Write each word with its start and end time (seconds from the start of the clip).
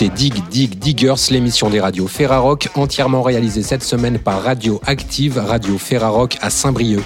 écoutez 0.00 0.16
Dig 0.16 0.48
Dig 0.48 0.78
Diggers, 0.78 1.30
l'émission 1.30 1.70
des 1.70 1.80
radios 1.80 2.06
Ferrarock, 2.06 2.68
entièrement 2.76 3.20
réalisée 3.22 3.62
cette 3.62 3.82
semaine 3.82 4.20
par 4.20 4.44
Radio 4.44 4.80
Active, 4.86 5.42
Radio 5.44 5.76
Ferrarock 5.76 6.38
à 6.40 6.50
Saint-Brieuc. 6.50 7.02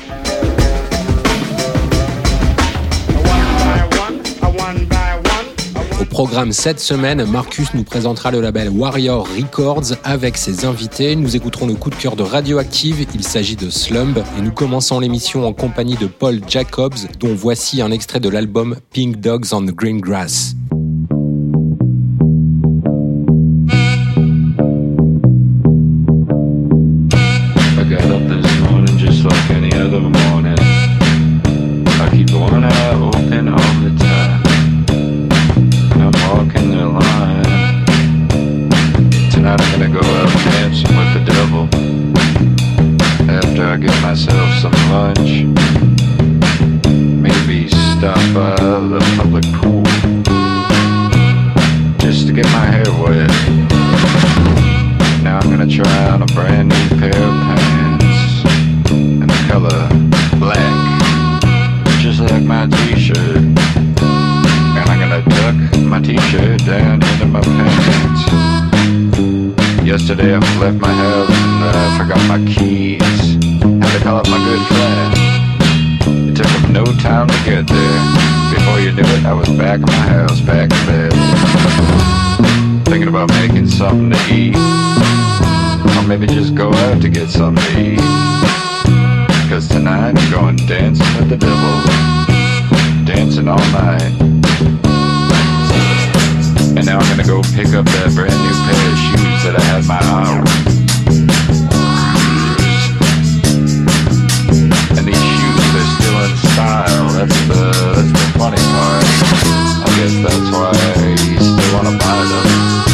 Au 6.00 6.04
programme 6.04 6.52
cette 6.52 6.80
semaine, 6.80 7.24
Marcus 7.24 7.72
nous 7.72 7.84
présentera 7.84 8.30
le 8.30 8.42
label 8.42 8.68
Warrior 8.68 9.26
Records 9.26 9.94
avec 10.04 10.36
ses 10.36 10.66
invités. 10.66 11.16
Nous 11.16 11.34
écouterons 11.34 11.66
le 11.66 11.74
coup 11.74 11.88
de 11.88 11.94
cœur 11.94 12.14
de 12.14 12.22
Radioactive, 12.22 13.06
il 13.14 13.24
s'agit 13.24 13.56
de 13.56 13.70
Slumb, 13.70 14.22
et 14.38 14.42
nous 14.42 14.52
commençons 14.52 15.00
l'émission 15.00 15.46
en 15.46 15.54
compagnie 15.54 15.96
de 15.96 16.06
Paul 16.06 16.40
Jacobs, 16.46 16.98
dont 17.18 17.34
voici 17.34 17.80
un 17.80 17.90
extrait 17.90 18.20
de 18.20 18.28
l'album 18.28 18.76
Pink 18.92 19.18
Dogs 19.18 19.46
on 19.52 19.62
the 19.62 19.74
Green 19.74 19.98
Grass. 19.98 20.54
something 84.02 84.18
to 84.18 84.34
eat. 84.34 84.56
Or 85.96 86.06
maybe 86.06 86.26
just 86.26 86.54
go 86.54 86.72
out 86.72 87.02
to 87.02 87.08
get 87.08 87.28
something 87.28 87.64
to 87.64 87.80
eat. 87.80 88.00
Cause 89.48 89.68
tonight 89.68 90.14
I'm 90.16 90.30
going 90.30 90.56
dancing 90.56 91.06
with 91.16 91.28
the 91.28 91.36
devil. 91.36 91.82
Dancing 93.04 93.48
all 93.48 93.58
night. 93.58 94.12
And 96.76 96.86
now 96.86 96.98
I'm 96.98 97.08
gonna 97.10 97.26
go 97.26 97.42
pick 97.54 97.74
up 97.74 97.84
that 97.84 98.12
brand 98.14 98.34
new 98.42 98.54
pair 98.66 98.90
of 98.90 98.98
shoes 98.98 99.42
that 99.44 99.54
I 99.58 99.62
had 99.70 99.84
my 99.86 100.00
eye 100.00 100.26
on. 100.32 100.46
And 104.96 105.06
these 105.06 105.22
shoes, 105.38 105.66
they're 105.72 105.90
still 105.98 106.16
in 106.24 106.32
style. 106.50 107.08
That's 107.18 107.40
the, 107.46 107.62
that's 107.94 108.12
the 108.12 108.24
funny 108.38 108.62
part. 108.72 109.04
I 109.84 109.90
guess 109.98 110.14
that's 110.24 110.48
why 110.50 110.72
you 111.22 111.38
still 111.38 111.74
wanna 111.76 111.98
buy 111.98 112.24
them. 112.24 112.91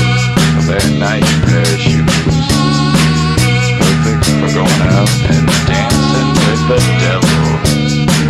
They're 0.68 1.00
nice 1.00 1.24
pair 1.48 1.64
of 1.64 1.80
shoes. 1.80 2.04
It's 2.04 3.72
perfect 3.80 4.20
for 4.36 4.52
going 4.52 4.84
out 4.92 5.08
and 5.32 5.48
dancing 5.64 6.28
with 6.44 6.60
the 6.68 6.76
devil. 7.00 7.40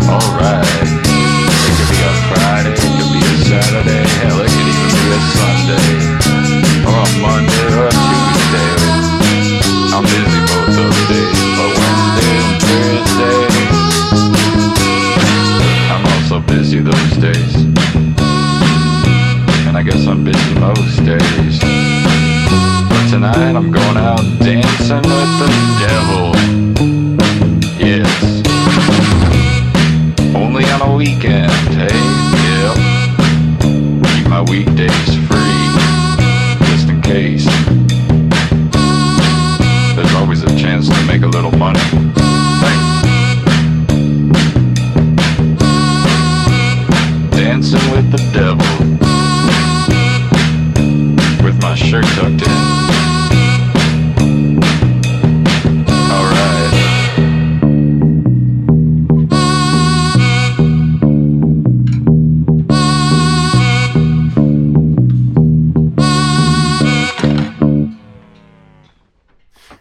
Alright. 0.06 0.62
It 0.62 1.74
could 1.74 1.90
be 1.90 1.98
a 1.98 2.14
Friday, 2.30 2.78
it 2.78 2.94
could 2.94 3.10
be 3.10 3.18
a 3.18 3.34
Saturday, 3.42 4.06
hell, 4.22 4.38
it 4.38 4.54
could 4.54 4.70
even 4.70 4.86
be 4.86 5.10
a 5.10 5.20
Sunday. 5.34 5.90
Or 6.86 6.94
a 6.94 7.10
Monday 7.18 7.74
or 7.74 7.90
a 7.90 7.98
Tuesday. 8.06 8.70
I'm 9.90 10.06
busy 10.06 10.38
both 10.46 10.78
those 10.78 11.02
days, 11.10 11.42
but 11.58 11.74
Wednesday 11.74 12.38
and 12.38 12.54
Thursday. 12.62 13.50
I'm 15.90 16.06
also 16.06 16.38
busy 16.38 16.78
those 16.86 17.14
days. 17.18 17.54
And 19.66 19.74
I 19.76 19.82
guess 19.82 20.06
I'm 20.06 20.22
busy 20.22 20.54
most 20.54 21.02
days. 21.04 22.07
Tonight 23.08 23.56
I'm 23.56 23.70
going 23.70 23.96
out 23.96 24.20
dancing 24.38 24.96
with 24.96 25.32
the 25.40 25.48
devil. 25.80 26.34
Yes. 27.78 28.42
Only 30.36 30.64
on 30.66 30.82
a 30.82 30.94
weekend, 30.94 31.50
hey? 31.72 31.88
yeah. 32.44 32.74
Keep 34.14 34.28
my 34.28 34.42
weekdays 34.42 35.07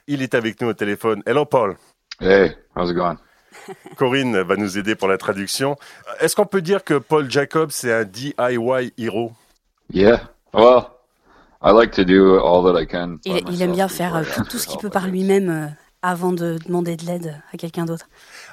avec 0.10 0.62
nous 0.62 0.70
au 0.70 0.74
téléphone. 0.74 1.22
Hello 1.26 1.46
Paul. 1.46 1.76
Hey, 2.22 2.56
how's 2.76 2.90
it 2.90 2.96
going? 2.96 3.18
Corinne 3.98 4.40
va 4.42 4.56
nous 4.56 4.78
aider 4.78 4.96
pour 4.96 5.10
la 5.10 5.18
traduction. 5.18 5.76
Est-ce 6.22 6.36
qu'on 6.36 6.46
peut 6.46 6.62
dire 6.62 6.84
que 6.86 6.94
Paul 6.94 7.30
Jacobs 7.30 7.72
est 7.84 7.92
un 7.92 8.06
DIY 8.06 8.94
hero? 8.98 9.34
Yeah. 9.92 10.30
Well, 10.54 10.92
I 11.62 11.72
like 11.74 11.92
to 11.96 12.06
do 12.06 12.40
all 12.40 12.64
that 12.64 12.82
I 12.82 12.88
can. 12.88 13.18
Il, 13.26 13.62
aime 13.62 13.74
bien 13.74 13.90
faire 13.90 14.16
euh, 14.16 14.24
tout, 14.50 14.58
ce 14.58 14.68
qu'il 14.68 14.80
peut 14.80 14.90
par 14.90 15.08
lui-même 15.08 15.50
euh, 15.50 15.68
avant 16.02 16.32
de 16.32 16.58
demander 16.66 16.96
de 16.96 17.06
l'aide 17.06 17.42
à 17.52 17.58
quelqu'un 17.58 17.84
d'autre. 17.84 18.08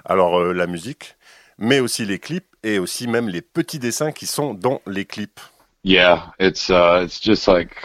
Alors 0.05 0.41
euh, 0.41 0.53
la 0.53 0.67
musique, 0.67 1.17
mais 1.59 1.79
aussi 1.79 2.05
les 2.05 2.19
clips 2.19 2.49
et 2.65 2.81
aussi 2.81 3.07
même 3.07 3.29
les 3.29 3.43
petits 3.43 3.79
dessins 3.79 4.11
qui 4.11 4.27
sont 4.27 4.55
dans 4.55 4.81
les 4.89 5.05
clips. 5.05 5.41
Yeah, 5.85 6.33
it's 6.41 6.69
uh, 6.69 7.05
it's 7.05 7.23
just 7.23 7.47
like 7.47 7.77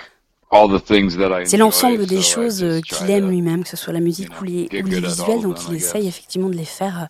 c'est 1.46 1.58
l'ensemble 1.58 2.08
des 2.08 2.22
choses 2.22 2.66
qu'il 2.88 3.12
aime 3.12 3.30
lui-même, 3.30 3.64
que 3.64 3.70
ce 3.70 3.78
soit 3.78 3.94
la 3.94 4.00
musique 4.00 4.30
ou 4.42 4.46
les, 4.46 4.68
visuels, 4.72 5.42
donc 5.42 5.58
il 5.70 5.76
essaye 5.76 6.08
effectivement 6.08 6.50
de 6.50 6.56
les 6.56 6.66
faire 6.66 7.04
euh, 7.04 7.06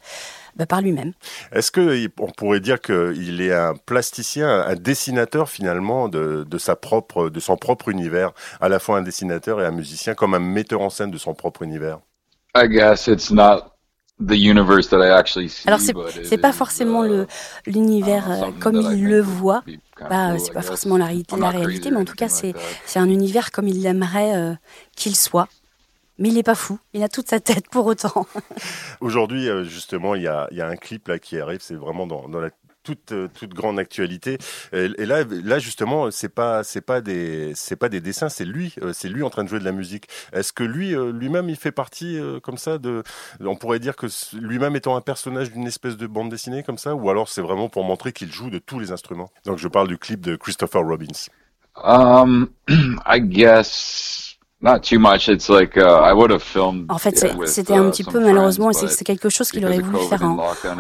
bah, 0.58 0.66
par 0.66 0.82
lui-même. 0.82 1.14
Est-ce 1.54 1.72
qu'on 1.72 2.32
pourrait 2.32 2.60
dire 2.60 2.82
qu'il 2.82 3.42
est 3.42 3.54
un 3.54 3.76
plasticien, 3.86 4.50
un 4.50 4.76
dessinateur 4.76 5.50
finalement 5.50 6.10
de, 6.10 6.46
sa 6.58 6.76
propre, 6.76 7.30
de 7.30 7.40
son 7.40 7.56
propre 7.56 7.88
univers, 7.88 8.34
à 8.60 8.68
la 8.68 8.80
fois 8.80 8.98
un 8.98 9.04
dessinateur 9.04 9.62
et 9.62 9.66
un 9.66 9.72
musicien, 9.72 10.16
comme 10.16 10.34
un 10.34 10.40
metteur 10.40 10.82
en 10.82 10.90
scène 10.90 11.12
de 11.12 11.18
son 11.18 11.34
propre 11.34 11.62
univers? 11.62 12.00
I 12.56 12.68
guess 12.68 13.08
it's 13.08 13.32
not 13.32 13.78
alors 15.66 15.80
c'est 15.80 16.38
pas 16.38 16.52
forcément 16.52 17.04
le 17.04 17.26
l'univers 17.66 18.30
euh, 18.30 18.52
comme 18.60 18.76
il 18.76 19.06
le 19.06 19.22
voit, 19.22 19.64
bah, 20.10 20.38
c'est 20.38 20.54
pas 20.54 20.62
forcément 20.62 20.98
la, 20.98 21.10
la 21.38 21.50
réalité, 21.50 21.90
mais 21.90 21.98
en 21.98 22.06
tout 22.06 22.16
cas 22.16 22.28
c'est 22.28 22.54
c'est 22.86 23.00
un 23.00 23.10
univers 23.10 23.52
comme 23.52 23.68
il 23.68 23.86
aimerait 23.86 24.36
euh, 24.36 24.54
qu'il 24.96 25.16
soit. 25.16 25.48
Mais 26.22 26.28
il 26.28 26.36
n'est 26.36 26.44
pas 26.44 26.56
fou, 26.56 26.78
il 26.92 27.02
a 27.02 27.08
toute 27.08 27.30
sa 27.30 27.40
tête 27.40 27.70
pour 27.70 27.86
autant. 27.86 28.28
Aujourd'hui, 29.00 29.48
euh, 29.48 29.64
justement, 29.64 30.16
il 30.16 30.24
y 30.24 30.28
a, 30.28 30.50
y 30.52 30.60
a, 30.60 30.68
un 30.68 30.76
clip 30.76 31.08
là 31.08 31.18
qui 31.18 31.40
arrive, 31.40 31.62
c'est 31.62 31.76
vraiment 31.76 32.08
dans, 32.08 32.28
dans 32.28 32.42
la 32.42 32.50
toute, 32.84 33.11
euh, 33.11 33.28
toute 33.40 33.53
grande 33.53 33.79
actualité. 33.79 34.37
Et, 34.73 34.87
là, 35.05 35.23
là 35.23 35.59
justement, 35.59 36.11
c'est 36.11 36.29
pas 36.29 36.64
c'est 36.64 36.81
pas 36.81 37.02
des 37.02 37.53
c'est 37.55 37.76
pas 37.76 37.90
des 37.90 38.02
dessins, 38.02 38.29
c'est 38.29 38.46
lui, 38.46 38.76
euh, 38.81 38.93
c'est 38.93 39.09
lui 39.09 39.23
en 39.23 39.29
train 39.29 39.43
de 39.43 39.49
jouer 39.49 39.59
de 39.59 39.66
la 39.66 39.72
musique. 39.72 40.08
Est-ce 40.34 40.53
que 40.53 40.64
lui 40.64 40.96
euh, 40.96 41.11
lui-même 41.11 41.49
il 41.49 41.55
fait 41.55 41.72
partie 41.72 42.20
comme 42.43 42.58
ça 42.58 42.78
de 42.78 43.03
on 43.40 43.55
pourrait 43.55 43.79
dire 43.79 43.96
que 43.96 44.08
lui-même 44.35 44.76
étant 44.76 44.96
un 44.96 45.02
personnage 45.02 45.52
d'une 45.52 45.67
espèce 45.67 45.97
de 45.97 46.08
bande 46.08 46.29
dessinée 46.29 46.64
comme 46.64 46.78
ça 46.78 46.96
ou 46.96 47.09
alors 47.09 47.29
c'est 47.29 47.41
vraiment 47.41 47.70
pour 47.70 47.84
montrer 47.84 48.11
qu'il 48.14 48.31
joue 48.31 48.49
de 48.49 48.59
tous 48.59 48.79
les 48.79 48.91
instruments? 48.91 49.29
Donc 49.46 49.58
je 49.58 49.67
parle 49.67 49.87
du 49.87 49.97
clip 49.97 50.22
de 50.22 50.35
Christopher 50.35 50.82
Robbins. 50.82 51.28
Um, 51.84 52.49
I 53.05 53.20
guess 53.20 54.28
Not 54.61 54.79
too 54.79 55.00
much. 55.00 55.29
It's 55.29 55.47
like 55.47 55.78
uh, 55.78 56.02
I 56.03 56.11
would 56.14 56.32
have 56.32 56.44
filmed. 56.44 56.85
En 56.90 56.97
fait, 56.97 57.16
c'était 57.46 57.73
un 57.73 57.88
uh, 57.88 57.91
petit 57.91 58.03
peu 58.03 58.20
malheureusement, 58.20 58.73
c'est 58.73 59.06
quelque 59.06 59.29
chose 59.29 59.52
qu'il 59.52 59.66
aurait 59.66 59.79
voulu 59.79 60.00
faire 60.09 60.22
en, 60.23 60.38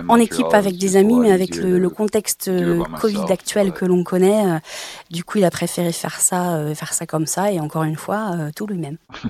en 0.09 0.17
équipe 0.17 0.53
avec 0.53 0.77
des 0.77 0.97
amis, 0.97 1.17
mais 1.17 1.31
avec 1.31 1.55
le, 1.55 1.79
le 1.79 1.89
contexte 1.89 2.51
Covid 2.99 3.31
actuel 3.31 3.71
que 3.71 3.85
l'on 3.85 4.03
connaît, 4.03 4.45
euh, 4.45 4.59
du 5.09 5.23
coup, 5.23 5.37
il 5.37 5.45
a 5.45 5.51
préféré 5.51 5.93
faire 5.93 6.19
ça, 6.19 6.55
euh, 6.55 6.75
faire 6.75 6.93
ça 6.93 7.05
comme 7.05 7.25
ça, 7.25 7.53
et 7.53 7.61
encore 7.61 7.83
une 7.83 7.95
fois, 7.95 8.31
euh, 8.33 8.49
tout 8.53 8.67
lui-même. 8.67 8.97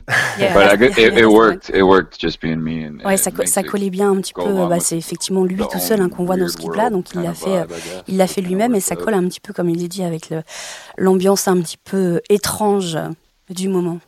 Ouais, 3.06 3.18
ça, 3.18 3.32
ça 3.46 3.64
collait 3.64 3.90
bien 3.90 4.12
un 4.12 4.18
petit 4.18 4.34
peu. 4.34 4.68
Bah, 4.68 4.80
c'est 4.80 4.98
effectivement 4.98 5.44
lui 5.44 5.62
tout 5.72 5.80
seul 5.80 6.02
hein, 6.02 6.10
qu'on 6.10 6.26
voit 6.26 6.38
dans 6.38 6.48
ce 6.48 6.58
clip-là, 6.58 6.90
donc 6.90 7.14
il 7.14 7.22
l'a 7.22 7.34
fait, 7.34 7.66
il 8.08 8.18
l'a 8.18 8.28
fait 8.28 8.42
lui-même, 8.42 8.74
et 8.74 8.80
ça 8.80 8.96
colle 8.96 9.14
un 9.14 9.28
petit 9.28 9.40
peu, 9.40 9.54
comme 9.54 9.70
il 9.70 9.84
est 9.84 9.88
dit, 9.88 10.04
avec 10.04 10.34
l'ambiance 10.98 11.48
un 11.48 11.60
petit 11.62 11.78
peu 11.78 12.22
étrange 12.30 12.98
du 13.50 13.68
moment. 13.68 14.00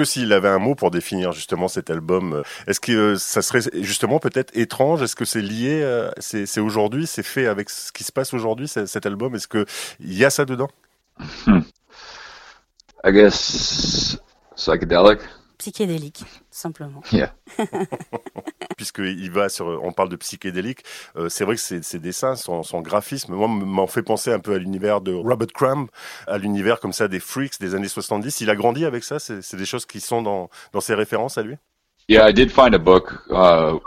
Que 0.00 0.06
s'il 0.06 0.32
avait 0.32 0.48
un 0.48 0.58
mot 0.58 0.74
pour 0.74 0.90
définir 0.90 1.32
justement 1.32 1.68
cet 1.68 1.90
album, 1.90 2.32
euh, 2.32 2.42
est-ce 2.66 2.80
que 2.80 2.92
euh, 2.92 3.16
ça 3.16 3.42
serait 3.42 3.60
justement 3.82 4.18
peut-être 4.18 4.56
étrange? 4.56 5.02
Est-ce 5.02 5.14
que 5.14 5.26
c'est 5.26 5.42
lié 5.42 5.82
euh, 5.82 6.10
C'est 6.18 6.58
aujourd'hui 6.58 7.06
C'est 7.06 7.22
fait 7.22 7.46
avec 7.46 7.68
ce 7.68 7.92
qui 7.92 8.02
se 8.02 8.10
passe 8.10 8.32
aujourd'hui 8.32 8.66
cet 8.66 9.04
album? 9.04 9.34
Est-ce 9.34 9.46
que 9.46 9.66
il 9.98 10.16
y 10.16 10.24
a 10.24 10.30
ça 10.30 10.46
dedans? 10.46 10.70
Hmm. 11.46 11.60
I 13.04 13.12
guess 13.12 14.18
psychedelic 14.56 15.20
psychédélique, 15.60 16.24
simplement. 16.50 17.02
Puisqu'il 18.78 19.30
va 19.30 19.50
sur, 19.50 19.66
on 19.84 19.92
parle 19.92 20.08
de 20.08 20.16
psychédélique, 20.16 20.84
euh, 21.16 21.28
c'est 21.28 21.44
vrai 21.44 21.56
que 21.56 21.60
ses, 21.60 21.98
dessins, 21.98 22.34
son, 22.34 22.62
son 22.62 22.80
graphisme, 22.80 23.34
moi, 23.34 23.46
m'en 23.46 23.86
fait 23.86 24.02
penser 24.02 24.32
un 24.32 24.40
peu 24.40 24.54
à 24.54 24.58
l'univers 24.58 25.02
de 25.02 25.12
Robert 25.12 25.48
Crumb, 25.54 25.88
à 26.26 26.38
l'univers 26.38 26.80
comme 26.80 26.94
ça 26.94 27.08
des 27.08 27.20
freaks 27.20 27.60
des 27.60 27.74
années 27.74 27.88
70. 27.88 28.40
Il 28.40 28.48
a 28.48 28.56
grandi 28.56 28.86
avec 28.86 29.04
ça, 29.04 29.18
c'est 29.18 29.56
des 29.56 29.66
choses 29.66 29.84
qui 29.84 30.00
sont 30.00 30.22
dans, 30.22 30.48
dans 30.72 30.80
ses 30.80 30.94
références 30.94 31.36
à 31.36 31.42
lui? 31.42 31.56
Yeah, 32.08 32.28
I 32.28 32.32
did 32.32 32.50
find 32.50 32.74
a 32.74 32.78
book 32.78 33.12
uh, 33.30 33.78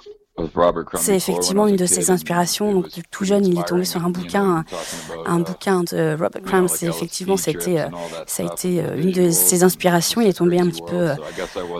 C'est 0.95 1.15
effectivement 1.15 1.67
une 1.67 1.75
de 1.75 1.85
ses 1.85 2.09
inspirations. 2.09 2.73
Donc, 2.73 2.87
tout 3.11 3.23
jeune, 3.23 3.45
il 3.45 3.59
est 3.59 3.67
tombé 3.67 3.85
sur 3.85 4.03
un 4.03 4.09
bouquin, 4.09 4.65
un, 5.27 5.39
bouquin 5.39 5.83
de 5.83 6.13
Robert 6.19 6.41
Crumb. 6.43 6.67
C'est 6.67 6.87
effectivement, 6.87 7.37
c'était, 7.37 7.81
euh, 7.81 7.87
ça 8.25 8.41
a 8.41 8.51
été 8.51 8.83
euh, 8.83 8.95
une 8.97 9.11
de 9.11 9.29
ses 9.29 9.63
inspirations. 9.63 10.21
Il 10.21 10.27
est 10.27 10.37
tombé 10.37 10.59
un 10.59 10.67
petit 10.67 10.81
peu 10.81 11.11
euh, 11.11 11.15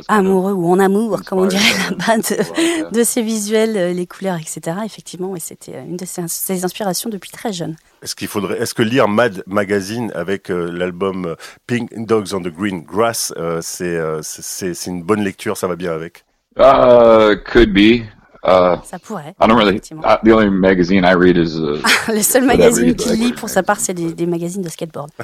amoureux 0.07 0.51
ou 0.51 0.69
en 0.69 0.77
amour, 0.77 1.23
comme 1.25 1.39
on 1.39 1.45
dirait 1.47 1.63
là-bas, 1.89 2.17
de, 2.17 2.91
de, 2.91 3.03
ses 3.03 3.23
visuels, 3.23 3.95
les 3.95 4.05
couleurs, 4.05 4.37
etc. 4.37 4.77
Effectivement, 4.85 5.35
et 5.35 5.39
c'était 5.39 5.79
une 5.83 5.97
de 5.97 6.05
ses, 6.05 6.63
inspirations 6.63 7.09
depuis 7.09 7.31
très 7.31 7.53
jeune. 7.53 7.75
Est-ce 8.03 8.15
qu'il 8.15 8.27
faudrait, 8.27 8.59
est-ce 8.59 8.75
que 8.75 8.83
lire 8.83 9.07
Mad 9.07 9.43
Magazine 9.47 10.11
avec 10.13 10.49
l'album 10.49 11.35
Pink 11.65 11.89
Dogs 12.05 12.33
on 12.33 12.41
the 12.41 12.53
Green 12.53 12.83
Grass, 12.83 13.33
c'est, 13.61 13.99
c'est, 14.21 14.73
c'est 14.75 14.89
une 14.91 15.01
bonne 15.01 15.23
lecture, 15.23 15.57
ça 15.57 15.67
va 15.67 15.75
bien 15.75 15.91
avec? 15.91 16.23
Uh, 16.55 17.35
could 17.45 17.73
be. 17.73 18.03
Uh, 18.43 18.77
ça 18.83 18.99
pourrait. 18.99 19.35
I 19.41 19.47
don't 19.47 19.57
really. 19.57 19.79
Uh, 20.03 20.17
the 20.23 20.31
only 20.33 20.49
magazine 20.49 21.05
I 21.05 21.13
read 21.13 21.37
is. 21.37 21.57
Uh, 21.57 21.81
Le 22.09 22.21
seul 22.21 22.43
magazine 22.45 22.93
qu'il 22.95 23.13
lit 23.13 23.33
pour 23.33 23.49
sa 23.49 23.63
part, 23.63 23.79
c'est 23.79 23.93
des, 23.93 24.13
des 24.13 24.25
magazines 24.25 24.61
de 24.61 24.69
skateboard. 24.69 25.09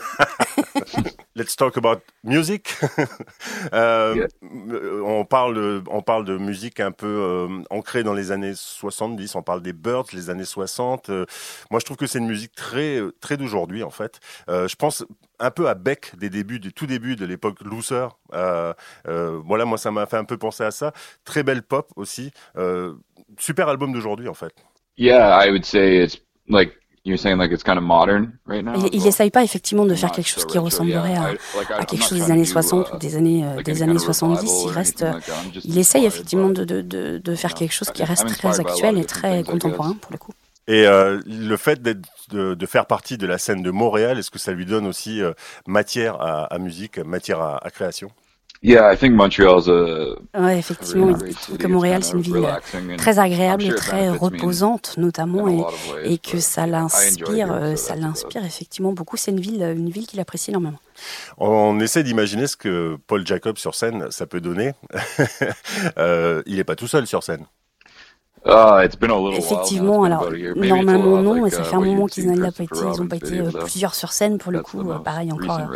Let's 1.36 1.56
talk 1.56 1.78
about 1.78 2.02
music. 2.24 2.76
euh, 3.74 4.28
On 5.04 5.26
parle, 5.26 5.56
de, 5.56 5.84
on 5.90 6.02
parle 6.02 6.26
de 6.26 6.38
musique 6.38 6.80
un 6.80 6.92
peu 6.92 7.08
euh, 7.08 7.48
ancrée 7.70 8.04
dans 8.04 8.14
les 8.14 8.32
années 8.32 8.54
70. 8.56 9.36
On 9.36 9.42
parle 9.42 9.62
des 9.62 9.74
Birds, 9.74 10.08
les 10.14 10.30
années 10.30 10.46
60. 10.46 11.10
Euh, 11.10 11.26
moi, 11.72 11.80
je 11.80 11.86
trouve 11.86 11.98
que 11.98 12.08
c'est 12.08 12.20
une 12.20 12.28
musique 12.28 12.56
très, 12.56 13.00
très 13.22 13.38
d'aujourd'hui, 13.38 13.84
en 13.84 13.90
fait. 13.90 14.20
Euh, 14.50 14.68
je 14.68 14.76
pense 14.76 15.06
un 15.40 15.52
peu 15.52 15.70
à 15.70 15.76
Beck 15.76 16.18
des 16.18 16.30
débuts, 16.30 16.60
du 16.60 16.74
tout 16.74 16.86
début 16.86 17.16
de 17.16 17.26
l'époque. 17.26 17.60
Euh, 18.34 18.74
euh, 19.08 19.42
voilà, 19.46 19.66
moi, 19.66 19.78
ça 19.78 19.92
m'a 19.92 20.06
fait 20.06 20.18
un 20.18 20.26
peu 20.26 20.38
penser 20.38 20.64
à 20.64 20.72
ça. 20.72 20.92
Très 21.24 21.44
belle 21.44 21.64
pop 21.64 21.92
aussi. 21.96 22.32
Euh, 22.58 22.94
super 23.38 23.68
album 23.70 23.94
d'aujourd'hui, 23.94 24.28
en 24.28 24.34
fait. 24.34 24.54
Yeah, 24.98 25.38
I 25.42 25.50
would 25.52 25.66
say 25.66 26.04
it's 26.04 26.18
like 26.48 26.74
You're 27.06 27.18
saying 27.18 27.38
like 27.38 27.52
it's 27.52 27.64
kind 27.64 27.78
of 27.78 27.84
modern 27.84 28.34
right 28.46 28.64
now. 28.64 28.74
Il 28.92 29.02
n'essaye 29.04 29.32
pas 29.32 29.44
effectivement 29.44 29.86
de 29.86 29.96
faire 29.96 30.12
quelque 30.12 30.28
chose 30.28 30.46
qui 30.46 30.58
ressemblerait 30.58 31.16
à, 31.16 31.32
à 31.78 31.86
quelque 31.86 32.04
chose 32.04 32.20
des 32.20 32.30
années 32.30 32.46
60 32.46 32.94
ou 32.94 32.98
des 32.98 33.16
années, 33.16 33.46
des 33.64 33.82
années 33.82 33.98
70. 33.98 34.66
Il 34.66 34.70
reste, 34.70 35.06
il 35.64 35.78
essaye 35.78 36.06
effectivement 36.06 36.50
de, 36.50 36.66
de, 36.66 36.82
de, 36.82 37.18
de 37.18 37.36
faire 37.36 37.54
quelque 37.54 37.74
chose 37.74 37.90
qui 37.92 38.04
reste 38.04 38.28
très 38.28 38.60
actuel 38.60 38.98
et 38.98 39.06
très 39.06 39.44
contemporain 39.44 39.94
pour 39.94 40.12
le 40.12 40.18
coup. 40.18 40.34
Et 40.68 40.86
euh, 40.86 41.20
le 41.26 41.58
fait 41.58 41.82
d'être, 41.82 42.08
de, 42.30 42.54
de, 42.54 42.66
faire 42.68 42.86
partie 42.86 43.18
de 43.18 43.26
la 43.26 43.40
scène 43.40 43.64
de 43.64 43.72
Montréal, 43.72 44.20
est-ce 44.20 44.30
que 44.30 44.38
ça 44.38 44.52
lui 44.52 44.68
donne 44.68 44.86
aussi 44.86 45.20
euh, 45.20 45.34
matière 45.66 46.22
à, 46.22 46.44
à, 46.44 46.60
musique, 46.60 47.00
matière 47.00 47.42
à, 47.42 47.58
à 47.66 47.72
création? 47.72 48.12
Yeah, 48.62 48.92
I 48.92 48.98
think 48.98 49.16
Montreal's 49.16 49.70
a 49.70 50.16
ouais, 50.38 50.60
effectivement, 50.60 51.18
il 51.26 51.34
trouve 51.34 51.58
que 51.58 51.68
Montréal 51.68 52.04
c'est 52.04 52.14
une 52.14 52.22
ville 52.22 52.46
très 52.98 53.18
agréable 53.18 53.64
et 53.64 53.74
très 53.74 54.10
reposante 54.10 54.98
notamment 54.98 55.48
et, 55.48 56.14
et 56.14 56.18
que 56.18 56.40
ça 56.40 56.68
l'inspire, 56.68 57.54
euh, 57.54 57.78
ça 57.78 57.96
l'inspire 57.96 58.44
effectivement 58.44 58.92
beaucoup. 58.92 59.16
C'est 59.16 59.32
une 59.32 59.40
ville, 59.40 59.64
une 59.64 59.90
ville 59.90 60.08
qu'il 60.08 60.20
apprécie 60.20 60.52
énormément. 60.52 60.80
On 61.38 61.80
essaie 61.80 62.04
d'imaginer 62.04 62.48
ce 62.48 62.58
que 62.58 62.98
Paul 63.08 63.26
Jacob 63.26 63.58
sur 63.58 63.76
scène 63.76 64.08
ça 64.12 64.26
peut 64.26 64.42
donner. 64.42 64.74
euh, 65.98 66.44
il 66.46 66.58
n'est 66.58 66.66
pas 66.66 66.76
tout 66.76 66.88
seul 66.88 67.08
sur 67.08 67.24
scène. 67.24 67.46
Ah, 68.46 68.84
Effectivement, 69.34 70.04
alors 70.04 70.30
normalement 70.56 71.22
non, 71.22 71.44
mais 71.44 71.50
ça 71.50 71.64
fait 71.64 71.76
un 71.76 71.82
moment 71.82 72.08
qu'ils 72.08 72.32
n'ont 72.32 72.52
pas 72.52 72.64
été, 72.64 72.80
ils 72.80 73.02
ont 73.02 73.08
pas 73.08 73.18
été 73.18 73.40
euh, 73.40 73.52
plusieurs 73.52 73.96
sur 73.96 74.14
scène 74.14 74.38
pour 74.38 74.52
le 74.52 74.62
coup, 74.62 74.90
euh, 74.90 75.00
pareil 75.00 75.32
encore 75.32 75.60
à 75.60 75.70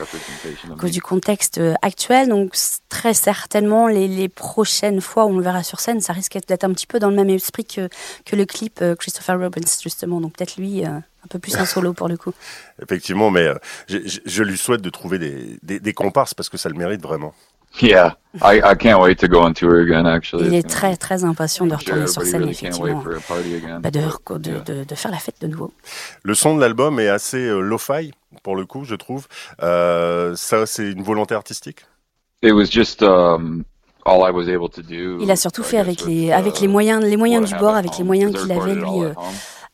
cause 0.80 0.92
du 0.92 1.02
contexte 1.02 1.58
euh, 1.58 1.74
actuel. 1.82 2.30
Donc 2.30 2.56
très 2.90 3.14
certainement 3.14 3.88
les, 3.88 4.08
les, 4.08 4.30
prochaines 4.30 5.02
fois 5.02 5.26
où 5.26 5.30
on 5.30 5.38
le 5.38 5.44
verra 5.44 5.64
sur 5.64 5.80
scène, 5.80 6.00
ça 6.00 6.14
risque 6.14 6.38
d'être 6.48 6.64
un 6.64 6.74
petit 6.74 6.88
peu 6.88 7.00
dans 7.00 7.10
le 7.10 7.16
même 7.16 7.30
esprit 7.30 7.66
que, 7.66 7.90
que 8.26 8.36
le 8.36 8.46
clip 8.46 8.84
Christopher 8.98 9.40
Robbins 9.40 9.62
justement. 9.82 10.22
Donc 10.22 10.34
peut-être 10.38 10.56
lui 10.58 10.86
un 10.86 11.28
peu 11.30 11.40
plus 11.40 11.56
un 11.56 11.66
solo 11.66 11.94
pour 11.94 12.08
le 12.08 12.18
coup. 12.18 12.34
Effectivement, 12.82 13.30
mais 13.30 13.50
je, 13.88 13.98
je, 14.26 14.44
lui 14.44 14.58
souhaite 14.58 14.82
de 14.82 14.90
trouver 14.90 15.20
des, 15.20 15.58
des, 15.64 15.80
des 15.80 15.94
comparses 15.94 16.34
parce 16.34 16.50
que 16.50 16.58
ça 16.58 16.70
le 16.70 16.76
mérite 16.76 17.02
vraiment. 17.02 17.34
Yeah, 17.82 18.14
I, 18.42 18.62
I 18.62 18.76
can't 18.76 19.02
wait 19.02 19.18
to 19.20 19.28
go 19.28 19.42
on 19.42 19.54
tour 19.54 19.80
again, 19.80 20.06
actually. 20.06 20.48
Il 20.48 20.54
est 20.54 20.68
très 20.68 20.96
très 20.96 21.24
impatient 21.24 21.66
de 21.66 21.76
retourner 21.76 22.08
sur 22.08 22.22
scène, 22.24 22.48
effectivement, 22.48 23.04
bah 23.80 23.90
de, 23.90 24.02
de, 24.38 24.60
de, 24.60 24.84
de, 24.84 24.96
faire 24.96 25.12
la 25.12 25.18
fête 25.18 25.42
de 25.42 25.48
nouveau. 25.48 25.72
Le 26.24 26.34
son 26.36 26.56
de 26.56 26.62
l'album 26.62 27.00
est 27.00 27.10
assez 27.10 27.38
euh, 27.38 27.60
lo-fi, 27.60 28.14
pour 28.44 28.56
le 28.56 28.66
coup, 28.66 28.86
je 28.86 28.96
trouve. 28.96 29.28
Euh, 29.62 30.36
ça, 30.36 30.66
c'est 30.66 30.92
une 30.92 31.04
volonté 31.04 31.34
artistique? 31.34 31.86
It 32.44 32.54
was 32.54 32.66
just, 32.66 33.02
um, 33.02 33.64
all 34.06 34.22
I 34.28 34.32
was 34.32 34.48
able 34.50 34.70
to 34.70 34.82
do, 34.82 35.20
Il 35.20 35.32
a 35.32 35.36
surtout 35.36 35.64
fait 35.64 35.78
avec 35.78 36.06
les, 36.06 36.32
avec 36.32 36.60
les 36.60 36.68
moyens, 36.68 37.04
les 37.04 37.18
moyens 37.18 37.50
du 37.50 37.56
bord, 37.56 37.76
avec 37.76 37.98
les 37.98 38.04
moyens 38.04 38.34
qu'il 38.40 38.52
avait, 38.52 38.76
lui, 38.76 38.86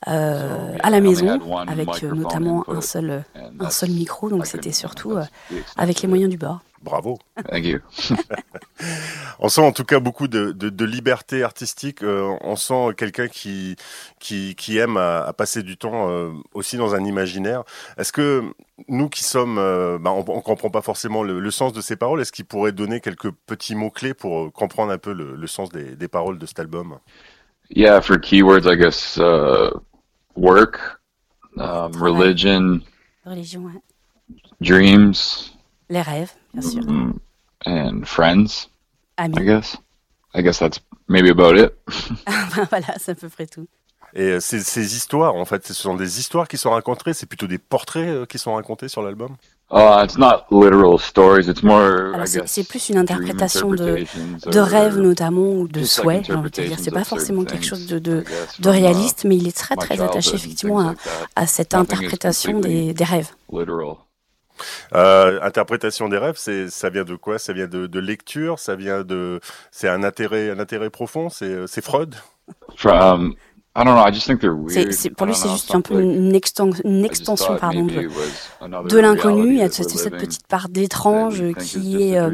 euh, 0.08 0.76
à 0.80 0.90
la 0.90 1.00
maison, 1.00 1.38
avec 1.66 1.88
euh, 2.02 2.12
notamment 2.14 2.64
un 2.68 2.80
seul, 2.80 3.24
un 3.58 3.70
seul 3.70 3.90
micro, 3.90 4.28
donc 4.28 4.46
c'était 4.46 4.72
surtout 4.72 5.12
euh, 5.12 5.24
avec 5.76 6.02
les 6.02 6.08
moyens 6.08 6.30
du 6.30 6.38
bord. 6.38 6.60
Bravo. 6.82 7.18
Thank 7.50 7.66
you. 7.66 7.80
on 9.38 9.50
sent 9.50 9.60
en 9.60 9.72
tout 9.72 9.84
cas 9.84 10.00
beaucoup 10.00 10.28
de, 10.28 10.52
de, 10.52 10.70
de 10.70 10.84
liberté 10.86 11.42
artistique. 11.42 12.02
Euh, 12.02 12.34
on 12.40 12.56
sent 12.56 12.94
quelqu'un 12.96 13.28
qui, 13.28 13.76
qui, 14.18 14.54
qui 14.54 14.78
aime 14.78 14.96
à, 14.96 15.20
à, 15.20 15.32
passer 15.34 15.62
du 15.62 15.76
temps 15.76 16.08
euh, 16.10 16.30
aussi 16.54 16.78
dans 16.78 16.94
un 16.94 17.04
imaginaire. 17.04 17.64
Est-ce 17.98 18.12
que 18.12 18.42
nous 18.88 19.10
qui 19.10 19.24
sommes, 19.24 19.58
euh, 19.58 19.98
bah, 20.00 20.10
on, 20.10 20.20
on 20.26 20.40
comprend 20.40 20.70
pas 20.70 20.80
forcément 20.80 21.22
le, 21.22 21.38
le 21.38 21.50
sens 21.50 21.74
de 21.74 21.82
ces 21.82 21.96
paroles, 21.96 22.22
est-ce 22.22 22.32
qu'il 22.32 22.46
pourrait 22.46 22.72
donner 22.72 23.00
quelques 23.00 23.30
petits 23.30 23.74
mots 23.74 23.90
clés 23.90 24.14
pour 24.14 24.50
comprendre 24.50 24.90
un 24.90 24.98
peu 24.98 25.12
le, 25.12 25.36
le 25.36 25.46
sens 25.46 25.68
des, 25.68 25.96
des, 25.96 26.08
paroles 26.08 26.38
de 26.38 26.46
cet 26.46 26.60
album? 26.60 26.96
Yeah, 27.68 28.00
for 28.00 28.18
keywords, 28.18 28.66
I 28.66 28.76
guess 28.76 29.18
uh, 29.18 29.70
work, 30.36 31.00
um, 31.56 31.92
religion, 31.92 32.80
religion, 33.24 33.62
ouais. 33.64 33.82
dreams. 34.60 35.52
Les 35.88 36.02
rêves, 36.02 36.32
bien 36.54 36.62
sûr. 36.62 36.82
Mm, 36.82 37.18
and 37.66 38.04
friends. 38.04 38.68
Amis. 39.16 39.38
I 39.38 39.44
guess. 39.44 39.76
I 40.34 40.42
guess 40.42 40.58
that's 40.58 40.80
maybe 41.08 41.28
about 41.28 41.56
it. 41.56 41.74
voilà, 42.70 42.98
c'est 42.98 43.12
à 43.12 43.14
peu 43.14 43.28
près 43.28 43.46
tout. 43.46 43.66
Et 44.14 44.22
euh, 44.22 44.40
ces, 44.40 44.60
ces, 44.60 44.96
histoires, 44.96 45.34
en 45.34 45.44
fait, 45.44 45.66
ce 45.66 45.74
sont 45.74 45.94
des 45.94 46.18
histoires 46.18 46.48
qui 46.48 46.58
sont 46.58 46.70
racontées, 46.70 47.12
c'est 47.12 47.26
plutôt 47.26 47.46
des 47.46 47.58
portraits 47.58 48.08
euh, 48.08 48.26
qui 48.26 48.38
sont 48.38 48.54
racontés 48.54 48.88
sur 48.88 49.02
l'album? 49.02 49.36
Uh, 49.70 50.02
it's 50.04 50.18
not 50.18 50.46
literal 50.50 50.98
stories, 50.98 51.48
it's 51.48 51.62
more, 51.62 52.12
c'est 52.26 52.66
plus 52.66 52.88
une 52.88 52.98
interprétation 52.98 53.70
de, 53.70 54.04
de 54.46 54.58
rêves 54.58 54.98
notamment 54.98 55.52
ou 55.52 55.68
de 55.68 55.84
souhaits, 55.84 56.26
j'ai 56.26 56.34
envie 56.34 56.50
de 56.50 56.62
dire. 56.62 56.78
C'est 56.80 56.90
pas 56.90 57.04
forcément 57.04 57.44
quelque 57.44 57.64
chose 57.64 57.86
de, 57.86 57.98
de, 57.98 58.24
de 58.58 58.68
réaliste, 58.68 59.24
mais 59.24 59.36
il 59.36 59.48
est 59.48 59.56
très 59.56 59.76
très 59.76 60.00
attaché 60.00 60.34
effectivement 60.34 60.80
à, 60.80 60.94
à 61.36 61.46
cette 61.46 61.74
interprétation 61.74 62.60
des, 62.60 62.92
des 62.94 63.04
rêves. 63.04 63.30
Euh, 64.94 65.40
interprétation 65.42 66.08
des 66.08 66.18
rêves, 66.18 66.36
c'est 66.36 66.68
ça 66.68 66.90
vient 66.90 67.04
de 67.04 67.16
quoi? 67.16 67.38
Ça 67.38 67.52
vient 67.52 67.66
de, 67.66 67.86
de, 67.86 67.98
lecture, 67.98 68.58
ça 68.58 68.76
vient 68.76 69.02
de, 69.04 69.40
c'est 69.70 69.88
un 69.88 70.02
intérêt, 70.02 70.50
un 70.50 70.58
intérêt 70.58 70.90
profond? 70.90 71.30
C'est 71.30 71.66
c'est 71.66 71.82
Freud? 71.82 72.14
From, 72.76 73.34
I 73.76 73.84
don't 73.84 73.94
know, 73.94 74.02
I 74.04 74.10
just 74.10 74.26
think 74.26 74.40
they're 74.40 74.52
weird. 74.52 74.92
C'est, 74.92 75.10
pour 75.10 75.26
lui, 75.26 75.34
c'est 75.34 75.48
juste 75.48 75.72
un 75.72 75.80
peu 75.80 76.00
une, 76.00 76.34
extension, 76.34 76.82
une 76.84 77.04
extension 77.04 77.56
pardon, 77.56 77.84
de, 77.86 78.88
de 78.88 78.98
l'inconnu. 78.98 79.52
Il 79.52 79.58
y 79.58 79.62
a 79.62 79.70
cette, 79.70 79.90
cette 79.90 80.16
petite 80.16 80.44
part 80.48 80.68
d'étrange 80.68 81.44
qui 81.54 82.02
est 82.02 82.18
euh, 82.18 82.32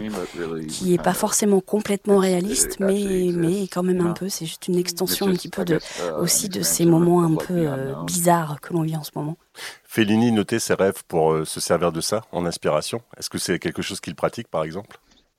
qui 0.66 0.94
est 0.94 1.02
pas 1.02 1.12
forcément 1.12 1.60
complètement 1.60 2.16
réaliste, 2.16 2.80
mais 2.80 3.32
mais 3.34 3.68
quand 3.68 3.82
même 3.82 4.00
un 4.00 4.12
peu. 4.12 4.30
C'est 4.30 4.46
juste 4.46 4.66
une 4.68 4.76
extension 4.76 5.26
un 5.28 5.32
petit 5.32 5.50
peu 5.50 5.66
de 5.66 5.78
aussi 6.18 6.48
de 6.48 6.62
ces 6.62 6.86
moments 6.86 7.22
un 7.22 7.34
peu 7.34 7.54
euh, 7.68 7.92
bizarres 8.04 8.58
que 8.62 8.72
l'on 8.72 8.82
vit 8.82 8.96
en 8.96 9.04
ce 9.04 9.10
moment. 9.14 9.36
Fellini 9.84 10.32
notait 10.32 10.58
ses 10.58 10.74
rêves 10.74 11.04
pour 11.06 11.32
euh, 11.32 11.44
se 11.44 11.60
servir 11.60 11.92
de 11.92 12.00
ça 12.00 12.22
en 12.32 12.46
inspiration. 12.46 13.02
Est-ce 13.18 13.28
que 13.28 13.38
c'est 13.38 13.58
quelque 13.58 13.82
chose 13.82 14.00
qu'il 14.00 14.14
pratique, 14.14 14.48
par 14.48 14.64
exemple? 14.64 14.98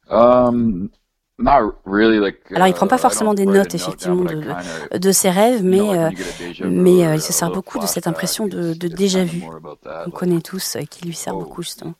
Um, 0.09 0.89
Alors, 1.39 2.67
il 2.67 2.73
prend 2.73 2.87
pas 2.87 2.95
uh, 2.95 2.99
forcément 2.99 3.35
des 3.35 3.45
notes, 3.45 3.75
effectivement, 3.75 4.23
de, 4.23 4.97
de 4.97 5.11
ses 5.11 5.29
rêves, 5.29 5.63
mais, 5.63 5.79
euh, 5.79 6.09
mais 6.65 7.05
euh, 7.05 7.15
il 7.15 7.21
se 7.21 7.31
sert 7.31 7.51
beaucoup 7.51 7.77
de 7.77 7.85
cette 7.85 8.07
impression 8.07 8.47
de, 8.47 8.73
de 8.73 8.87
déjà 8.87 9.23
vu. 9.23 9.43
On 10.07 10.09
connaît 10.09 10.41
tous, 10.41 10.77
euh, 10.77 10.81
qui 10.89 11.05
lui 11.05 11.13
sert 11.13 11.35
oh, 11.35 11.41
beaucoup, 11.41 11.61
justement. 11.61 11.93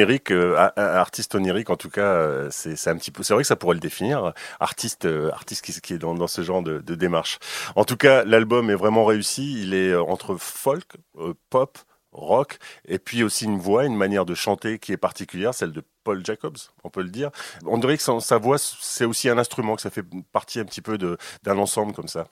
Onirique, 0.00 0.32
artiste 0.76 1.34
onirique 1.34 1.70
en 1.70 1.76
tout 1.76 1.90
cas, 1.90 2.50
c'est 2.50 2.88
un 2.88 2.96
petit 2.96 3.10
peu. 3.10 3.22
C'est 3.22 3.34
vrai 3.34 3.42
que 3.42 3.46
ça 3.46 3.56
pourrait 3.56 3.74
le 3.74 3.80
définir, 3.80 4.32
artiste, 4.58 5.06
artiste 5.32 5.80
qui, 5.80 5.94
est 5.94 5.98
dans, 5.98 6.14
dans, 6.14 6.26
ce 6.26 6.42
genre 6.42 6.62
de, 6.62 6.80
démarche. 6.94 7.38
En 7.76 7.84
tout 7.84 7.96
cas, 7.96 8.24
l'album 8.24 8.70
est 8.70 8.74
vraiment 8.74 9.04
réussi. 9.04 9.62
Il 9.62 9.74
est 9.74 9.94
entre 9.94 10.36
folk, 10.36 10.96
pop, 11.50 11.78
rock, 12.12 12.58
et 12.86 12.98
puis 12.98 13.22
aussi 13.22 13.44
une 13.44 13.58
voix, 13.58 13.84
une 13.84 13.96
manière 13.96 14.24
de 14.24 14.34
chanter 14.34 14.78
qui 14.78 14.92
est 14.92 14.96
particulière, 14.96 15.54
celle 15.54 15.72
de 15.72 15.82
Paul 16.04 16.24
Jacobs, 16.24 16.56
on 16.84 16.90
peut 16.90 17.02
le 17.02 17.10
dire. 17.10 17.30
On 17.66 17.78
dirait 17.78 17.96
que 17.96 18.20
sa, 18.20 18.38
voix, 18.38 18.58
c'est 18.58 19.04
aussi 19.04 19.28
un 19.28 19.38
instrument, 19.38 19.76
que 19.76 19.82
ça 19.82 19.90
fait 19.90 20.04
partie 20.32 20.60
un 20.60 20.64
petit 20.64 20.82
peu 20.82 20.98
d'un 20.98 21.58
ensemble 21.58 21.92
comme 21.92 22.08
ça. 22.08 22.26